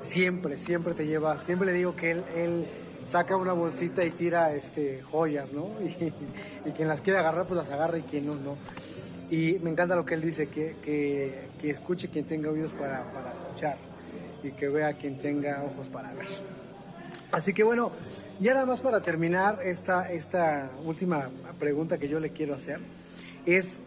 siempre, 0.00 0.56
siempre 0.56 0.94
te 0.94 1.06
lleva, 1.06 1.36
siempre 1.36 1.66
le 1.66 1.72
digo 1.74 1.94
que 1.94 2.12
él, 2.12 2.24
él 2.36 2.66
saca 3.08 3.36
una 3.36 3.52
bolsita 3.52 4.04
y 4.04 4.10
tira 4.10 4.54
este, 4.54 5.02
joyas, 5.02 5.52
¿no? 5.52 5.68
Y, 5.80 6.68
y 6.68 6.72
quien 6.72 6.88
las 6.88 7.00
quiere 7.00 7.18
agarrar, 7.18 7.46
pues 7.46 7.56
las 7.56 7.70
agarra 7.70 7.98
y 7.98 8.02
quien 8.02 8.26
no, 8.26 8.34
no. 8.34 8.56
Y 9.30 9.58
me 9.62 9.70
encanta 9.70 9.94
lo 9.94 10.04
que 10.04 10.14
él 10.14 10.22
dice, 10.22 10.48
que, 10.48 10.76
que, 10.82 11.48
que 11.60 11.70
escuche 11.70 12.08
quien 12.08 12.24
tenga 12.24 12.50
oídos 12.50 12.72
para, 12.72 13.04
para 13.12 13.32
escuchar 13.32 13.76
y 14.42 14.52
que 14.52 14.68
vea 14.68 14.94
quien 14.94 15.18
tenga 15.18 15.62
ojos 15.64 15.88
para 15.88 16.12
ver. 16.14 16.26
Así 17.32 17.52
que 17.52 17.62
bueno, 17.62 17.92
ya 18.40 18.54
nada 18.54 18.66
más 18.66 18.80
para 18.80 19.00
terminar 19.00 19.60
esta, 19.62 20.10
esta 20.10 20.70
última 20.84 21.28
pregunta 21.58 21.98
que 21.98 22.08
yo 22.08 22.20
le 22.20 22.30
quiero 22.30 22.54
hacer 22.54 22.80
es, 23.44 23.80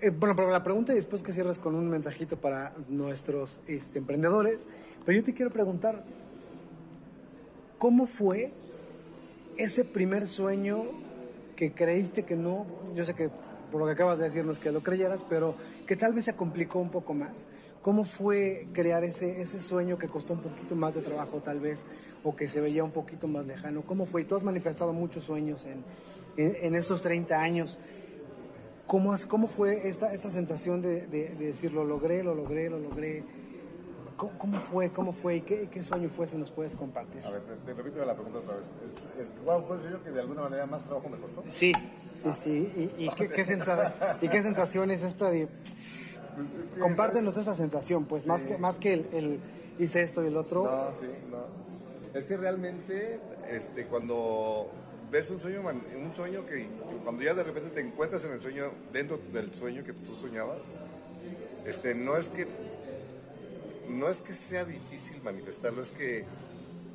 eh, 0.00 0.10
bueno, 0.10 0.36
pero 0.36 0.50
la 0.50 0.62
pregunta 0.62 0.92
y 0.92 0.96
después 0.96 1.22
que 1.22 1.32
cierres 1.32 1.58
con 1.58 1.74
un 1.74 1.88
mensajito 1.88 2.36
para 2.36 2.72
nuestros 2.88 3.60
este, 3.66 3.98
emprendedores, 3.98 4.68
pero 5.04 5.18
yo 5.18 5.24
te 5.24 5.34
quiero 5.34 5.50
preguntar, 5.50 6.04
¿cómo 7.80 8.06
fue 8.06 8.52
ese 9.56 9.84
primer 9.84 10.26
sueño 10.26 10.84
que 11.56 11.72
creíste 11.72 12.24
que 12.24 12.36
no, 12.36 12.66
yo 12.94 13.04
sé 13.04 13.14
que 13.14 13.30
por 13.72 13.80
lo 13.80 13.86
que 13.86 13.92
acabas 13.92 14.18
de 14.18 14.26
decirnos 14.26 14.58
que 14.60 14.70
lo 14.70 14.82
creyeras, 14.82 15.24
pero 15.28 15.54
que 15.86 15.96
tal 15.96 16.12
vez 16.12 16.26
se 16.26 16.36
complicó 16.36 16.78
un 16.78 16.90
poco 16.90 17.14
más? 17.14 17.46
¿Cómo 17.82 18.04
fue 18.04 18.68
crear 18.74 19.02
ese, 19.04 19.40
ese 19.40 19.58
sueño 19.60 19.96
que 19.96 20.06
costó 20.08 20.34
un 20.34 20.40
poquito 20.42 20.74
más 20.76 20.94
de 20.94 21.00
trabajo 21.00 21.40
tal 21.40 21.60
vez 21.60 21.86
o 22.22 22.36
que 22.36 22.46
se 22.48 22.60
veía 22.60 22.84
un 22.84 22.90
poquito 22.90 23.26
más 23.26 23.46
lejano? 23.46 23.80
¿Cómo 23.86 24.04
fue? 24.04 24.24
Tú 24.24 24.36
has 24.36 24.42
manifestado 24.42 24.92
muchos 24.92 25.24
sueños 25.24 25.64
en, 25.64 25.82
en, 26.36 26.56
en 26.62 26.74
estos 26.74 27.00
30 27.00 27.40
años. 27.40 27.78
¿Cómo, 28.86 29.14
has- 29.14 29.24
cómo 29.24 29.46
fue 29.46 29.88
esta, 29.88 30.12
esta 30.12 30.30
sensación 30.30 30.82
de, 30.82 31.06
de- 31.06 31.30
de 31.30 31.46
decir 31.46 31.72
lo 31.72 31.84
logré, 31.84 32.22
lo 32.22 32.34
logré, 32.34 32.68
lo 32.68 32.78
logré? 32.78 33.24
¿Cómo, 34.20 34.38
cómo 34.38 34.58
fue? 34.60 34.90
¿Cómo 34.90 35.12
fue? 35.12 35.36
¿Y 35.36 35.40
qué, 35.40 35.68
qué 35.70 35.82
sueño 35.82 36.10
fue 36.10 36.26
si 36.26 36.36
nos 36.36 36.50
puedes 36.50 36.74
compartir? 36.74 37.24
A 37.24 37.30
ver, 37.30 37.40
te, 37.42 37.54
te 37.56 37.72
repito 37.72 38.04
la 38.04 38.14
pregunta 38.14 38.40
otra 38.40 38.56
vez. 38.56 38.66
El, 39.16 39.22
el, 39.22 39.28
¿Cuál 39.42 39.64
fue 39.64 39.76
el 39.76 39.82
sueño 39.82 40.02
que 40.04 40.10
de 40.10 40.20
alguna 40.20 40.42
manera 40.42 40.66
más 40.66 40.84
trabajo 40.84 41.08
me 41.08 41.16
costó? 41.16 41.42
Sí, 41.46 41.72
sí, 42.22 42.30
sí. 42.34 42.92
¿Y, 42.98 43.04
y 43.04 43.08
qué, 43.16 43.28
qué 43.28 43.42
¿Y 44.20 44.28
qué 44.28 44.42
sensación 44.42 44.90
es 44.90 45.02
esta 45.02 45.30
de... 45.30 45.48
Pues, 45.48 46.46
es 46.66 46.70
que- 46.74 46.80
Compártenos 46.80 47.36
esa 47.38 47.54
sensación, 47.54 48.04
pues, 48.04 48.26
más 48.26 48.44
que, 48.44 48.58
más 48.58 48.78
que 48.78 48.92
el, 48.92 49.06
el 49.12 49.40
hice 49.78 50.02
esto 50.02 50.22
y 50.22 50.26
el 50.26 50.36
otro. 50.36 50.64
No, 50.64 50.92
sí, 50.92 51.06
no. 51.30 52.18
Es 52.18 52.26
que 52.26 52.36
realmente, 52.36 53.20
este, 53.50 53.86
cuando 53.86 54.70
ves 55.10 55.30
un 55.30 55.40
sueño, 55.40 55.62
un 55.62 56.14
sueño 56.14 56.44
que 56.44 56.68
cuando 57.04 57.22
ya 57.22 57.32
de 57.32 57.42
repente 57.42 57.70
te 57.70 57.80
encuentras 57.80 58.24
en 58.26 58.32
el 58.32 58.40
sueño, 58.40 58.64
dentro 58.92 59.18
del 59.32 59.54
sueño 59.54 59.82
que 59.82 59.92
tú 59.94 60.14
soñabas, 60.20 60.58
este, 61.66 61.94
no 61.94 62.16
es 62.16 62.28
que 62.28 62.46
no 63.90 64.08
es 64.08 64.20
que 64.20 64.32
sea 64.32 64.64
difícil 64.64 65.22
manifestarlo, 65.22 65.82
es 65.82 65.90
que 65.90 66.24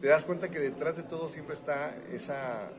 te 0.02 0.08
das 0.08 0.26
cuenta 0.26 0.50
que 0.50 0.60
detrás 0.60 0.98
de 0.98 1.04
todo 1.04 1.28
siempre 1.30 1.56
está 1.56 1.96
esa, 2.12 2.70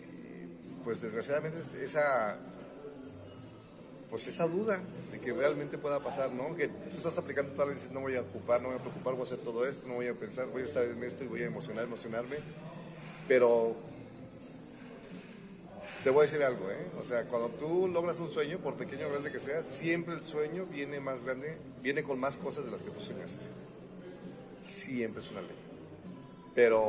eh, 0.00 0.48
pues 0.84 1.00
desgraciadamente 1.00 1.58
esa 1.82 2.38
pues 4.10 4.28
esa 4.28 4.46
duda 4.46 4.80
de 5.10 5.20
que 5.20 5.32
realmente 5.32 5.78
pueda 5.78 6.00
pasar, 6.00 6.30
¿no? 6.32 6.54
Que 6.54 6.68
tú 6.68 6.96
estás 6.96 7.18
aplicando 7.18 7.52
tal 7.52 7.68
vez 7.68 7.78
dices, 7.78 7.92
no 7.92 8.00
voy 8.00 8.16
a 8.16 8.22
ocupar, 8.22 8.62
no 8.62 8.68
voy 8.68 8.78
a 8.78 8.80
preocupar, 8.80 9.14
voy 9.14 9.22
a 9.22 9.24
hacer 9.24 9.38
todo 9.38 9.66
esto, 9.66 9.88
no 9.88 9.94
voy 9.94 10.06
a 10.06 10.14
pensar, 10.14 10.46
voy 10.46 10.62
a 10.62 10.64
estar 10.64 10.84
en 10.84 11.02
esto 11.02 11.24
y 11.24 11.26
voy 11.26 11.42
a 11.42 11.46
emocionar, 11.46 11.84
emocionarme. 11.84 12.36
Pero 13.26 13.76
te 16.06 16.10
voy 16.12 16.20
a 16.20 16.30
decir 16.30 16.40
algo, 16.44 16.70
¿eh? 16.70 16.86
O 17.00 17.02
sea, 17.02 17.24
cuando 17.24 17.48
tú 17.48 17.88
logras 17.88 18.20
un 18.20 18.30
sueño, 18.30 18.58
por 18.60 18.74
pequeño 18.76 19.08
o 19.08 19.10
grande 19.10 19.32
que 19.32 19.40
sea, 19.40 19.60
siempre 19.60 20.14
el 20.14 20.22
sueño 20.22 20.64
viene 20.66 21.00
más 21.00 21.24
grande, 21.24 21.58
viene 21.82 22.04
con 22.04 22.20
más 22.20 22.36
cosas 22.36 22.64
de 22.64 22.70
las 22.70 22.80
que 22.80 22.90
tú 22.92 23.00
soñaste. 23.00 23.46
Siempre 24.60 25.20
es 25.20 25.28
una 25.32 25.40
ley. 25.40 25.56
Pero, 26.54 26.80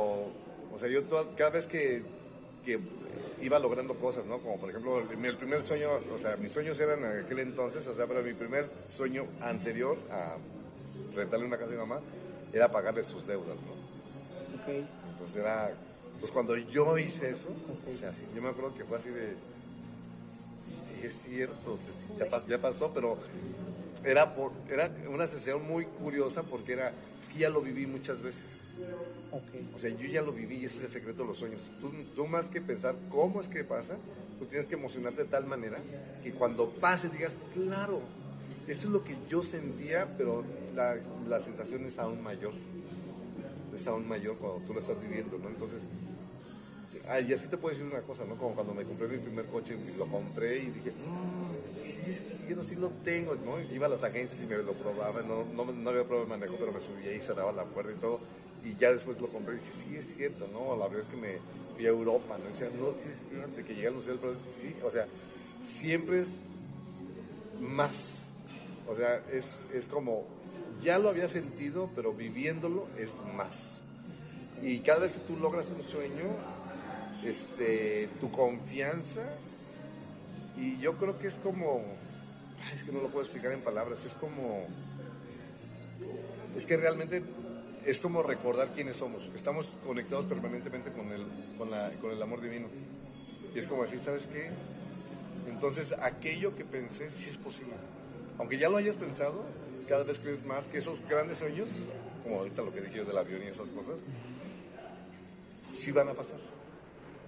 o 0.72 0.78
sea, 0.78 0.88
yo 0.88 1.02
toda- 1.02 1.34
cada 1.34 1.50
vez 1.50 1.66
que, 1.66 2.00
que 2.64 2.78
iba 3.42 3.58
logrando 3.58 3.94
cosas, 3.94 4.24
¿no? 4.24 4.38
Como 4.38 4.56
por 4.60 4.70
ejemplo, 4.70 5.00
el, 5.00 5.24
el 5.24 5.36
primer 5.36 5.64
sueño, 5.64 5.90
o 6.14 6.18
sea, 6.20 6.36
mis 6.36 6.52
sueños 6.52 6.78
eran 6.78 7.00
en 7.04 7.24
aquel 7.24 7.40
entonces, 7.40 7.84
o 7.88 7.96
sea, 7.96 8.06
pero 8.06 8.22
mi 8.22 8.34
primer 8.34 8.70
sueño 8.88 9.26
anterior 9.40 9.98
a 10.12 10.36
rentarle 11.16 11.44
una 11.44 11.58
casa 11.58 11.70
a 11.70 11.74
mi 11.74 11.78
mamá 11.80 12.00
era 12.52 12.70
pagarle 12.70 13.02
sus 13.02 13.26
deudas, 13.26 13.56
¿no? 13.66 14.62
Ok. 14.62 14.86
Entonces 15.10 15.34
era, 15.34 15.72
pues 16.20 16.32
cuando 16.32 16.56
yo 16.56 16.96
hice 16.98 17.30
eso, 17.30 17.48
o 17.88 17.94
sea, 17.94 18.12
sí, 18.12 18.24
yo 18.34 18.42
me 18.42 18.48
acuerdo 18.48 18.74
que 18.74 18.84
fue 18.84 18.96
así 18.98 19.10
de, 19.10 19.34
sí 20.66 21.00
es 21.06 21.12
cierto, 21.24 21.76
sí, 21.76 22.12
ya, 22.18 22.26
pas- 22.28 22.46
ya 22.46 22.58
pasó, 22.60 22.92
pero 22.92 23.18
era, 24.04 24.34
por, 24.34 24.52
era 24.70 24.90
una 25.08 25.26
sensación 25.26 25.66
muy 25.66 25.84
curiosa 25.86 26.42
porque 26.42 26.72
era, 26.74 26.92
es 27.20 27.28
que 27.28 27.38
ya 27.40 27.50
lo 27.50 27.60
viví 27.60 27.86
muchas 27.86 28.20
veces. 28.22 28.44
O 29.74 29.78
sea, 29.78 29.90
yo 29.90 30.06
ya 30.08 30.22
lo 30.22 30.32
viví 30.32 30.56
y 30.56 30.64
ese 30.64 30.78
es 30.78 30.84
el 30.84 30.90
secreto 30.90 31.22
de 31.22 31.28
los 31.28 31.38
sueños. 31.38 31.62
Tú, 31.80 31.92
tú 32.14 32.26
más 32.26 32.48
que 32.48 32.60
pensar 32.60 32.94
cómo 33.10 33.40
es 33.40 33.48
que 33.48 33.62
pasa, 33.64 33.96
tú 34.38 34.46
tienes 34.46 34.66
que 34.66 34.74
emocionarte 34.74 35.24
de 35.24 35.28
tal 35.28 35.46
manera 35.46 35.78
que 36.22 36.32
cuando 36.32 36.70
pase 36.70 37.08
digas, 37.10 37.34
claro, 37.52 38.00
esto 38.66 38.86
es 38.86 38.92
lo 38.92 39.04
que 39.04 39.16
yo 39.28 39.42
sentía, 39.42 40.14
pero 40.16 40.44
la, 40.74 40.96
la 41.28 41.40
sensación 41.42 41.84
es 41.84 41.98
aún 41.98 42.22
mayor. 42.22 42.52
Aún 43.86 44.08
mayor 44.08 44.36
cuando 44.36 44.60
tú 44.66 44.72
lo 44.74 44.80
estás 44.80 45.00
viviendo, 45.00 45.38
¿no? 45.38 45.48
Entonces, 45.48 45.88
y 47.26 47.32
así 47.32 47.48
te 47.48 47.56
puedo 47.56 47.74
decir 47.74 47.90
una 47.90 48.02
cosa, 48.02 48.24
¿no? 48.24 48.36
Como 48.36 48.54
cuando 48.54 48.74
me 48.74 48.84
compré 48.84 49.08
mi 49.08 49.18
primer 49.18 49.46
coche, 49.46 49.76
lo 49.98 50.06
compré 50.06 50.58
y 50.58 50.70
dije, 50.70 50.92
"Mm, 50.92 52.48
yo 52.48 52.64
sí 52.64 52.76
lo 52.76 52.88
tengo, 53.04 53.34
¿no? 53.34 53.60
Iba 53.74 53.86
a 53.86 53.90
las 53.90 54.04
agencias 54.04 54.42
y 54.42 54.46
me 54.46 54.56
lo 54.56 54.72
probaba, 54.72 55.22
no, 55.22 55.44
no, 55.44 55.90
había 55.90 56.04
prueba 56.04 56.24
de 56.24 56.30
manejo, 56.30 56.56
pero 56.58 56.72
me 56.72 56.80
subía 56.80 57.14
y 57.14 57.20
cerraba 57.20 57.52
la 57.52 57.64
puerta 57.64 57.92
y 57.92 57.96
todo. 57.96 58.20
Y 58.64 58.74
ya 58.76 58.90
después 58.90 59.20
lo 59.20 59.28
compré 59.28 59.54
y 59.54 59.58
dije, 59.58 59.70
sí 59.70 59.96
es 59.96 60.14
cierto, 60.16 60.48
¿no? 60.52 60.76
La 60.76 60.86
verdad 60.88 61.02
es 61.02 61.08
que 61.08 61.16
me 61.16 61.38
fui 61.76 61.86
a 61.86 61.90
Europa, 61.90 62.38
¿no? 62.38 62.44
Y 62.44 62.48
decía, 62.48 62.70
no, 62.70 62.90
sí 62.92 63.08
es 63.08 63.28
cierto, 63.28 63.56
que 63.56 63.74
llegué 63.74 63.88
al 63.88 63.94
Museo 63.94 64.16
del 64.16 64.34
sí, 64.60 64.74
o 64.82 64.90
sea, 64.90 65.06
siempre 65.60 66.20
es 66.20 66.36
más. 67.60 68.30
O 68.88 68.96
sea, 68.96 69.22
es, 69.30 69.60
es 69.72 69.86
como, 69.86 70.24
ya 70.82 70.98
lo 70.98 71.08
había 71.08 71.28
sentido, 71.28 71.90
pero 71.94 72.12
viviéndolo 72.12 72.86
es 72.96 73.18
más. 73.36 73.80
Y 74.62 74.80
cada 74.80 75.00
vez 75.00 75.12
que 75.12 75.20
tú 75.20 75.36
logras 75.36 75.66
un 75.66 75.82
sueño, 75.82 76.24
este, 77.24 78.08
tu 78.20 78.30
confianza, 78.30 79.22
y 80.56 80.78
yo 80.78 80.96
creo 80.96 81.18
que 81.18 81.28
es 81.28 81.36
como, 81.36 81.84
es 82.74 82.82
que 82.82 82.92
no 82.92 83.00
lo 83.00 83.08
puedo 83.08 83.22
explicar 83.22 83.52
en 83.52 83.60
palabras, 83.60 84.04
es 84.04 84.14
como, 84.14 84.66
es 86.56 86.66
que 86.66 86.76
realmente 86.76 87.22
es 87.84 88.00
como 88.00 88.22
recordar 88.22 88.68
quiénes 88.74 88.96
somos, 88.96 89.30
estamos 89.34 89.76
conectados 89.86 90.26
permanentemente 90.26 90.92
con 90.92 91.12
el, 91.12 91.24
con, 91.56 91.70
la, 91.70 91.90
con 92.00 92.10
el 92.10 92.20
amor 92.20 92.40
divino. 92.40 92.66
Y 93.54 93.58
es 93.58 93.66
como 93.66 93.82
decir, 93.82 94.00
¿sabes 94.00 94.26
qué? 94.26 94.50
Entonces, 95.48 95.94
aquello 96.02 96.54
que 96.54 96.64
pensé 96.64 97.08
sí 97.10 97.30
es 97.30 97.38
posible. 97.38 97.74
Aunque 98.38 98.58
ya 98.58 98.68
lo 98.68 98.76
hayas 98.76 98.96
pensado, 98.96 99.44
cada 99.88 100.04
vez 100.04 100.18
crees 100.18 100.44
más 100.44 100.66
que 100.66 100.78
esos 100.78 101.00
grandes 101.08 101.38
sueños, 101.38 101.68
como 102.22 102.38
ahorita 102.40 102.62
lo 102.62 102.72
que 102.72 102.80
dije 102.80 102.98
yo 102.98 103.04
del 103.04 103.16
avión 103.16 103.42
y 103.42 103.46
esas 103.46 103.68
cosas, 103.68 104.00
sí 105.72 105.92
van 105.92 106.08
a 106.08 106.14
pasar. 106.14 106.38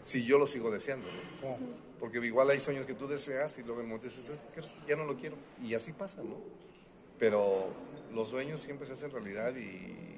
Si 0.03 0.25
yo 0.25 0.38
lo 0.38 0.46
sigo 0.46 0.70
deseando, 0.70 1.09
¿no? 1.42 1.57
Porque 1.99 2.18
igual 2.25 2.51
hay 2.51 2.61
sueños 2.61 2.87
que 2.87 2.94
tú 2.94 3.07
deseas 3.07 3.59
y 3.59 3.62
luego 3.62 3.81
el 3.81 3.87
momento 3.87 4.05
dices, 4.05 4.33
"¿Qué? 4.55 4.62
ya 4.88 4.96
no 4.96 5.05
lo 5.05 5.16
quiero. 5.16 5.37
Y 5.62 5.75
así 5.75 5.92
pasa, 5.92 6.23
¿no? 6.23 6.37
Pero 7.18 7.68
los 8.12 8.29
sueños 8.29 8.61
siempre 8.61 8.87
se 8.87 8.94
hacen 8.94 9.11
realidad 9.11 9.55
y 9.55 10.11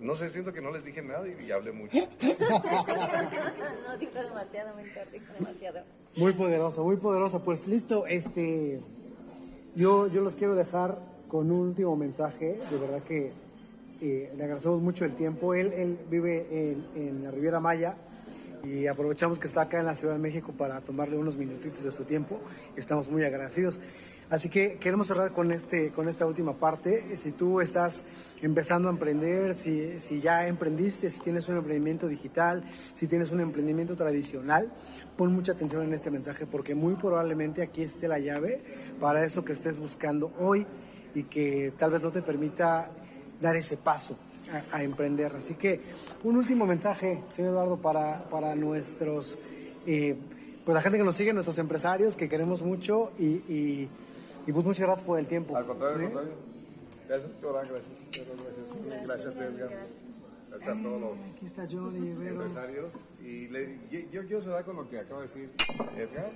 no 0.00 0.14
sé, 0.14 0.28
siento 0.28 0.52
que 0.52 0.60
no 0.60 0.70
les 0.70 0.84
dije 0.84 1.00
nada 1.00 1.26
y, 1.26 1.46
y 1.46 1.50
hablé 1.50 1.72
mucho. 1.72 1.96
no, 2.20 3.98
dijo 3.98 4.22
demasiado, 4.22 4.76
dijo 5.12 5.32
demasiado. 5.38 5.84
Muy 6.16 6.32
poderoso, 6.34 6.84
muy 6.84 6.96
poderoso. 6.96 7.42
Pues 7.42 7.66
listo, 7.66 8.06
este, 8.06 8.80
yo, 9.74 10.06
yo 10.08 10.20
los 10.20 10.36
quiero 10.36 10.54
dejar 10.54 10.98
con 11.28 11.50
un 11.50 11.68
último 11.68 11.96
mensaje. 11.96 12.58
De 12.70 12.78
verdad 12.78 13.02
que 13.02 13.32
eh, 14.00 14.32
le 14.36 14.44
agradecemos 14.44 14.80
mucho 14.80 15.04
el 15.04 15.14
tiempo. 15.14 15.54
Él, 15.54 15.72
él 15.72 15.98
vive 16.10 16.46
en, 16.50 16.84
en 16.94 17.24
la 17.24 17.30
Riviera 17.30 17.60
Maya 17.60 17.96
y 18.62 18.86
aprovechamos 18.86 19.38
que 19.38 19.46
está 19.46 19.62
acá 19.62 19.80
en 19.80 19.86
la 19.86 19.94
Ciudad 19.94 20.14
de 20.14 20.20
México 20.20 20.52
para 20.56 20.80
tomarle 20.80 21.16
unos 21.16 21.36
minutitos 21.36 21.84
de 21.84 21.90
su 21.90 22.04
tiempo. 22.04 22.40
Estamos 22.76 23.08
muy 23.08 23.24
agradecidos. 23.24 23.80
Así 24.34 24.48
que 24.48 24.78
queremos 24.78 25.06
cerrar 25.06 25.30
con, 25.30 25.52
este, 25.52 25.92
con 25.92 26.08
esta 26.08 26.26
última 26.26 26.54
parte. 26.54 27.16
Si 27.16 27.30
tú 27.30 27.60
estás 27.60 28.02
empezando 28.42 28.88
a 28.88 28.90
emprender, 28.90 29.54
si, 29.54 30.00
si 30.00 30.20
ya 30.20 30.48
emprendiste, 30.48 31.08
si 31.08 31.20
tienes 31.20 31.48
un 31.48 31.58
emprendimiento 31.58 32.08
digital, 32.08 32.64
si 32.94 33.06
tienes 33.06 33.30
un 33.30 33.40
emprendimiento 33.40 33.94
tradicional, 33.94 34.72
pon 35.16 35.32
mucha 35.32 35.52
atención 35.52 35.84
en 35.84 35.94
este 35.94 36.10
mensaje 36.10 36.46
porque 36.46 36.74
muy 36.74 36.96
probablemente 36.96 37.62
aquí 37.62 37.82
esté 37.82 38.08
la 38.08 38.18
llave 38.18 38.60
para 38.98 39.24
eso 39.24 39.44
que 39.44 39.52
estés 39.52 39.78
buscando 39.78 40.32
hoy 40.40 40.66
y 41.14 41.22
que 41.22 41.72
tal 41.78 41.92
vez 41.92 42.02
no 42.02 42.10
te 42.10 42.20
permita 42.20 42.90
dar 43.40 43.54
ese 43.54 43.76
paso 43.76 44.18
a, 44.72 44.82
emprender. 44.82 45.32
Así 45.36 45.54
que 45.54 45.80
un 46.24 46.36
último 46.36 46.66
mensaje, 46.66 47.22
señor 47.30 47.52
Eduardo, 47.52 47.76
para, 47.76 48.28
para 48.28 48.56
nuestros, 48.56 49.38
eh, 49.86 50.16
pues 50.64 50.74
la 50.74 50.82
gente 50.82 50.98
que 50.98 51.04
nos 51.04 51.14
sigue, 51.14 51.32
nuestros 51.32 51.58
empresarios, 51.58 52.16
que 52.16 52.28
queremos 52.28 52.62
mucho 52.62 53.12
y, 53.16 53.88
y 54.46 54.52
pues 54.52 54.64
muchas 54.64 54.86
gracias 54.86 55.06
por 55.06 55.18
el 55.18 55.26
tiempo. 55.26 55.56
Al 55.56 55.66
contrario, 55.66 55.94
al 55.96 56.00
¿Sí? 56.00 56.06
contrario. 56.12 56.32
Gracias, 57.08 57.30
doctora, 57.32 57.60
gracias. 57.68 57.84
Gracias, 58.10 59.06
gracias 59.06 59.36
Edgar. 59.36 59.70
Gracias 60.50 60.76
a 60.78 60.82
todos 60.82 61.00
los 61.00 61.18
Aquí 61.34 61.44
está 61.46 61.66
Johnny, 61.70 62.10
empresarios. 62.10 62.92
Y 63.22 63.48
le- 63.48 63.78
yo, 63.90 64.00
yo 64.12 64.26
quiero 64.26 64.42
cerrar 64.42 64.64
con 64.64 64.76
lo 64.76 64.88
que 64.88 64.98
acaba 64.98 65.20
de 65.22 65.26
decir 65.26 65.50
Edgar. 65.96 66.30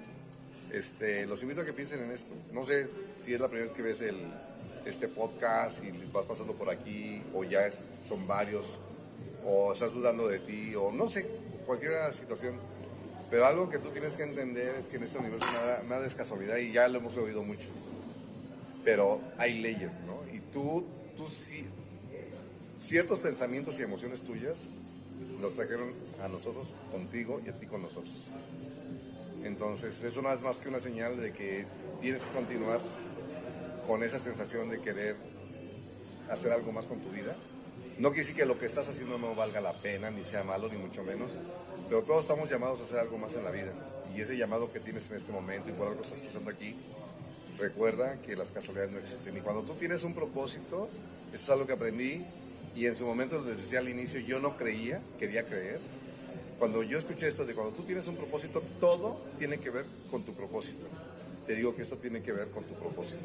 Este, 0.72 1.26
los 1.26 1.40
invito 1.42 1.62
a 1.62 1.64
que 1.64 1.72
piensen 1.72 2.00
en 2.00 2.10
esto. 2.10 2.34
No 2.52 2.62
sé 2.64 2.88
si 3.24 3.32
es 3.32 3.40
la 3.40 3.48
primera 3.48 3.66
vez 3.68 3.76
que 3.76 3.82
ves 3.82 4.00
el, 4.02 4.16
este 4.84 5.08
podcast 5.08 5.82
y 5.82 5.90
vas 6.12 6.26
pasando 6.26 6.52
por 6.54 6.68
aquí, 6.68 7.22
o 7.34 7.44
ya 7.44 7.66
es- 7.66 7.86
son 8.06 8.26
varios, 8.26 8.78
o 9.46 9.72
estás 9.72 9.94
dudando 9.94 10.28
de 10.28 10.40
ti, 10.40 10.74
o 10.74 10.92
no 10.92 11.08
sé, 11.08 11.26
cualquier 11.64 12.12
situación. 12.12 12.56
Pero 13.30 13.46
algo 13.46 13.68
que 13.70 13.78
tú 13.78 13.90
tienes 13.90 14.14
que 14.14 14.24
entender 14.24 14.68
es 14.68 14.86
que 14.86 14.96
en 14.96 15.04
este 15.04 15.18
universo 15.18 15.46
nada, 15.52 15.82
nada 15.88 16.06
es 16.06 16.14
casualidad 16.14 16.56
y 16.56 16.72
ya 16.72 16.88
lo 16.88 16.98
hemos 16.98 17.16
oído 17.16 17.42
mucho. 17.42 17.68
Pero 18.84 19.20
hay 19.36 19.60
leyes, 19.60 19.92
¿no? 20.06 20.22
Y 20.32 20.40
tú, 20.52 20.84
tú 21.16 21.28
sí, 21.28 21.64
ciertos 22.80 23.18
pensamientos 23.18 23.78
y 23.78 23.82
emociones 23.82 24.22
tuyas 24.22 24.68
nos 25.40 25.54
trajeron 25.54 25.92
a 26.22 26.28
nosotros 26.28 26.68
contigo 26.90 27.40
y 27.44 27.48
a 27.48 27.52
ti 27.58 27.66
con 27.66 27.82
nosotros. 27.82 28.24
Entonces, 29.44 30.02
eso 30.02 30.22
no 30.22 30.32
es 30.32 30.40
más 30.40 30.56
que 30.56 30.68
una 30.68 30.80
señal 30.80 31.20
de 31.20 31.32
que 31.32 31.64
tienes 32.00 32.26
que 32.26 32.32
continuar 32.32 32.80
con 33.86 34.02
esa 34.02 34.18
sensación 34.18 34.68
de 34.68 34.80
querer 34.80 35.16
hacer 36.30 36.52
algo 36.52 36.72
más 36.72 36.86
con 36.86 37.00
tu 37.00 37.10
vida. 37.10 37.36
No 37.98 38.10
quiere 38.10 38.22
decir 38.22 38.36
que 38.36 38.46
lo 38.46 38.58
que 38.58 38.66
estás 38.66 38.88
haciendo 38.88 39.18
no 39.18 39.34
valga 39.34 39.60
la 39.60 39.72
pena, 39.72 40.10
ni 40.10 40.22
sea 40.24 40.44
malo, 40.44 40.68
ni 40.68 40.76
mucho 40.76 41.02
menos, 41.02 41.34
pero 41.88 42.02
todos 42.02 42.22
estamos 42.22 42.50
llamados 42.50 42.80
a 42.80 42.84
hacer 42.84 42.98
algo 42.98 43.18
más 43.18 43.32
en 43.34 43.44
la 43.44 43.50
vida. 43.50 43.72
Y 44.14 44.20
ese 44.20 44.36
llamado 44.36 44.72
que 44.72 44.80
tienes 44.80 45.08
en 45.10 45.16
este 45.16 45.32
momento 45.32 45.68
y 45.68 45.72
por 45.72 45.88
algo 45.88 46.02
estás 46.02 46.20
pasando 46.20 46.50
aquí, 46.50 46.76
recuerda 47.58 48.16
que 48.24 48.36
las 48.36 48.50
casualidades 48.50 48.92
no 48.92 48.98
existen. 48.98 49.36
Y 49.36 49.40
cuando 49.40 49.62
tú 49.62 49.74
tienes 49.74 50.02
un 50.04 50.14
propósito, 50.14 50.88
eso 51.32 51.36
es 51.36 51.50
algo 51.50 51.66
que 51.66 51.72
aprendí 51.72 52.24
y 52.74 52.86
en 52.86 52.96
su 52.96 53.06
momento 53.06 53.40
les 53.42 53.58
decía 53.58 53.80
al 53.80 53.88
inicio, 53.88 54.20
yo 54.20 54.38
no 54.38 54.56
creía, 54.56 55.00
quería 55.18 55.44
creer. 55.44 55.80
Cuando 56.58 56.82
yo 56.82 56.98
escuché 56.98 57.28
esto 57.28 57.44
de 57.44 57.54
cuando 57.54 57.72
tú 57.72 57.82
tienes 57.82 58.06
un 58.06 58.16
propósito, 58.16 58.62
todo 58.80 59.20
tiene 59.38 59.58
que 59.58 59.70
ver 59.70 59.84
con 60.10 60.22
tu 60.22 60.32
propósito. 60.34 60.86
Te 61.46 61.54
digo 61.54 61.74
que 61.74 61.82
esto 61.82 61.96
tiene 61.96 62.22
que 62.22 62.32
ver 62.32 62.48
con 62.48 62.64
tu 62.64 62.74
propósito. 62.74 63.24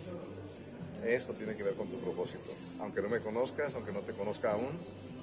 Esto 1.05 1.33
tiene 1.33 1.55
que 1.55 1.63
ver 1.63 1.75
con 1.75 1.87
tu 1.87 1.99
propósito. 1.99 2.51
Aunque 2.79 3.01
no 3.01 3.09
me 3.09 3.19
conozcas, 3.19 3.75
aunque 3.75 3.91
no 3.91 3.99
te 3.99 4.13
conozca 4.13 4.53
aún, 4.53 4.71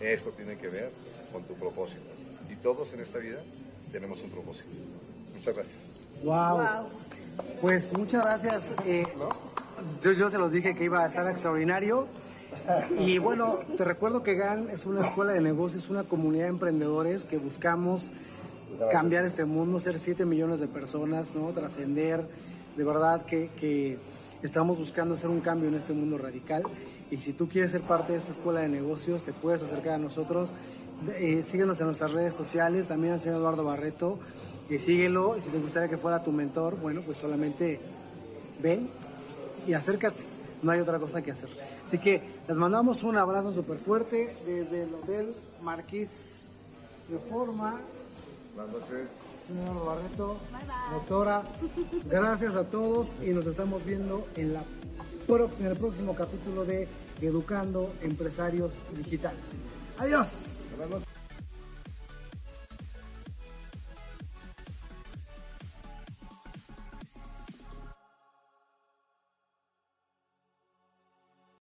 esto 0.01 0.31
tiene 0.31 0.57
que 0.59 0.69
ver 0.69 0.91
con 1.33 1.45
tu 1.45 1.55
propósito. 1.55 2.03
Y 2.51 2.57
todos 2.57 2.93
en 2.93 3.01
esta 3.01 3.19
vida 3.19 3.41
tenemos 3.91 4.23
un 4.23 4.31
propósito. 4.31 4.69
Muchas 5.35 5.55
gracias. 5.55 5.83
Wow. 6.23 6.89
Pues 7.61 7.93
muchas 7.97 8.25
gracias. 8.25 8.75
eh, 8.87 9.05
yo, 10.03 10.13
yo 10.13 10.31
se 10.31 10.39
los 10.39 10.53
dije 10.53 10.75
que 10.75 10.85
iba 10.85 11.03
a 11.03 11.07
estar 11.07 11.29
extraordinario. 11.29 12.07
Y 12.99 13.19
bueno, 13.19 13.59
te 13.77 13.85
recuerdo 13.85 14.23
que 14.23 14.35
GAN 14.35 14.69
es 14.71 14.85
una 14.87 15.07
escuela 15.07 15.33
de 15.33 15.41
negocios, 15.41 15.89
una 15.89 16.05
comunidad 16.05 16.45
de 16.45 16.51
emprendedores 16.51 17.25
que 17.25 17.39
buscamos 17.39 18.11
cambiar 18.91 19.25
este 19.25 19.45
mundo, 19.45 19.79
ser 19.79 19.99
7 19.99 20.25
millones 20.25 20.61
de 20.61 20.67
personas, 20.69 21.35
¿no? 21.35 21.49
Trascender. 21.51 22.27
De 22.77 22.85
verdad 22.85 23.25
que, 23.25 23.51
que 23.59 23.99
estamos 24.43 24.79
buscando 24.79 25.15
hacer 25.15 25.31
un 25.31 25.41
cambio 25.41 25.69
en 25.69 25.75
este 25.75 25.93
mundo 25.93 26.19
radical. 26.19 26.63
Y 27.11 27.19
si 27.19 27.33
tú 27.33 27.49
quieres 27.49 27.73
ser 27.73 27.83
parte 27.83 28.13
de 28.13 28.19
esta 28.19 28.31
escuela 28.31 28.61
de 28.61 28.69
negocios, 28.69 29.23
te 29.23 29.33
puedes 29.33 29.63
acercar 29.63 29.95
a 29.95 29.99
nosotros. 29.99 30.51
Eh, 31.09 31.43
síguenos 31.43 31.81
en 31.81 31.87
nuestras 31.87 32.13
redes 32.13 32.35
sociales, 32.35 32.89
también 32.89 33.15
al 33.15 33.21
señor 33.21 33.39
Eduardo 33.39 33.65
Barreto. 33.65 34.19
Eh, 34.69 34.79
síguelo. 34.79 35.37
Y 35.37 35.41
si 35.41 35.49
te 35.49 35.59
gustaría 35.59 35.89
que 35.89 35.97
fuera 35.97 36.23
tu 36.23 36.33
mentor, 36.33 36.77
bueno, 36.81 37.03
pues 37.03 37.19
solamente 37.19 37.81
ven 38.63 38.89
y 39.67 39.73
acércate. 39.73 40.23
No 40.63 40.73
hay 40.73 40.81
otra 40.81 40.99
cosa 40.99 41.23
que 41.23 41.33
hacer. 41.33 41.49
Así 41.87 41.99
que 41.99 42.23
les 42.47 42.57
mandamos 42.57 43.03
un 43.03 43.17
abrazo 43.17 43.53
súper 43.53 43.79
fuerte 43.79 44.35
desde 44.47 44.85
el 44.85 44.95
Hotel 44.95 45.35
Marquís 45.63 46.11
Reforma. 47.11 47.81
Buenas 48.55 48.73
noches. 48.73 49.09
Señor 49.47 49.85
Barreto, 49.85 50.37
doctora, 50.93 51.43
gracias 52.05 52.55
a 52.55 52.65
todos 52.65 53.09
y 53.23 53.31
nos 53.31 53.47
estamos 53.47 53.85
viendo 53.85 54.29
en, 54.37 54.53
la, 54.53 54.63
en 55.27 55.67
el 55.67 55.77
próximo 55.77 56.15
capítulo 56.15 56.65
de 56.65 56.87
Educando 57.21 57.93
Empresarios 58.03 58.75
Digitales. 58.97 59.41
Adiós. 59.99 60.60
Buenas 60.81 61.01
noches. 61.01 61.20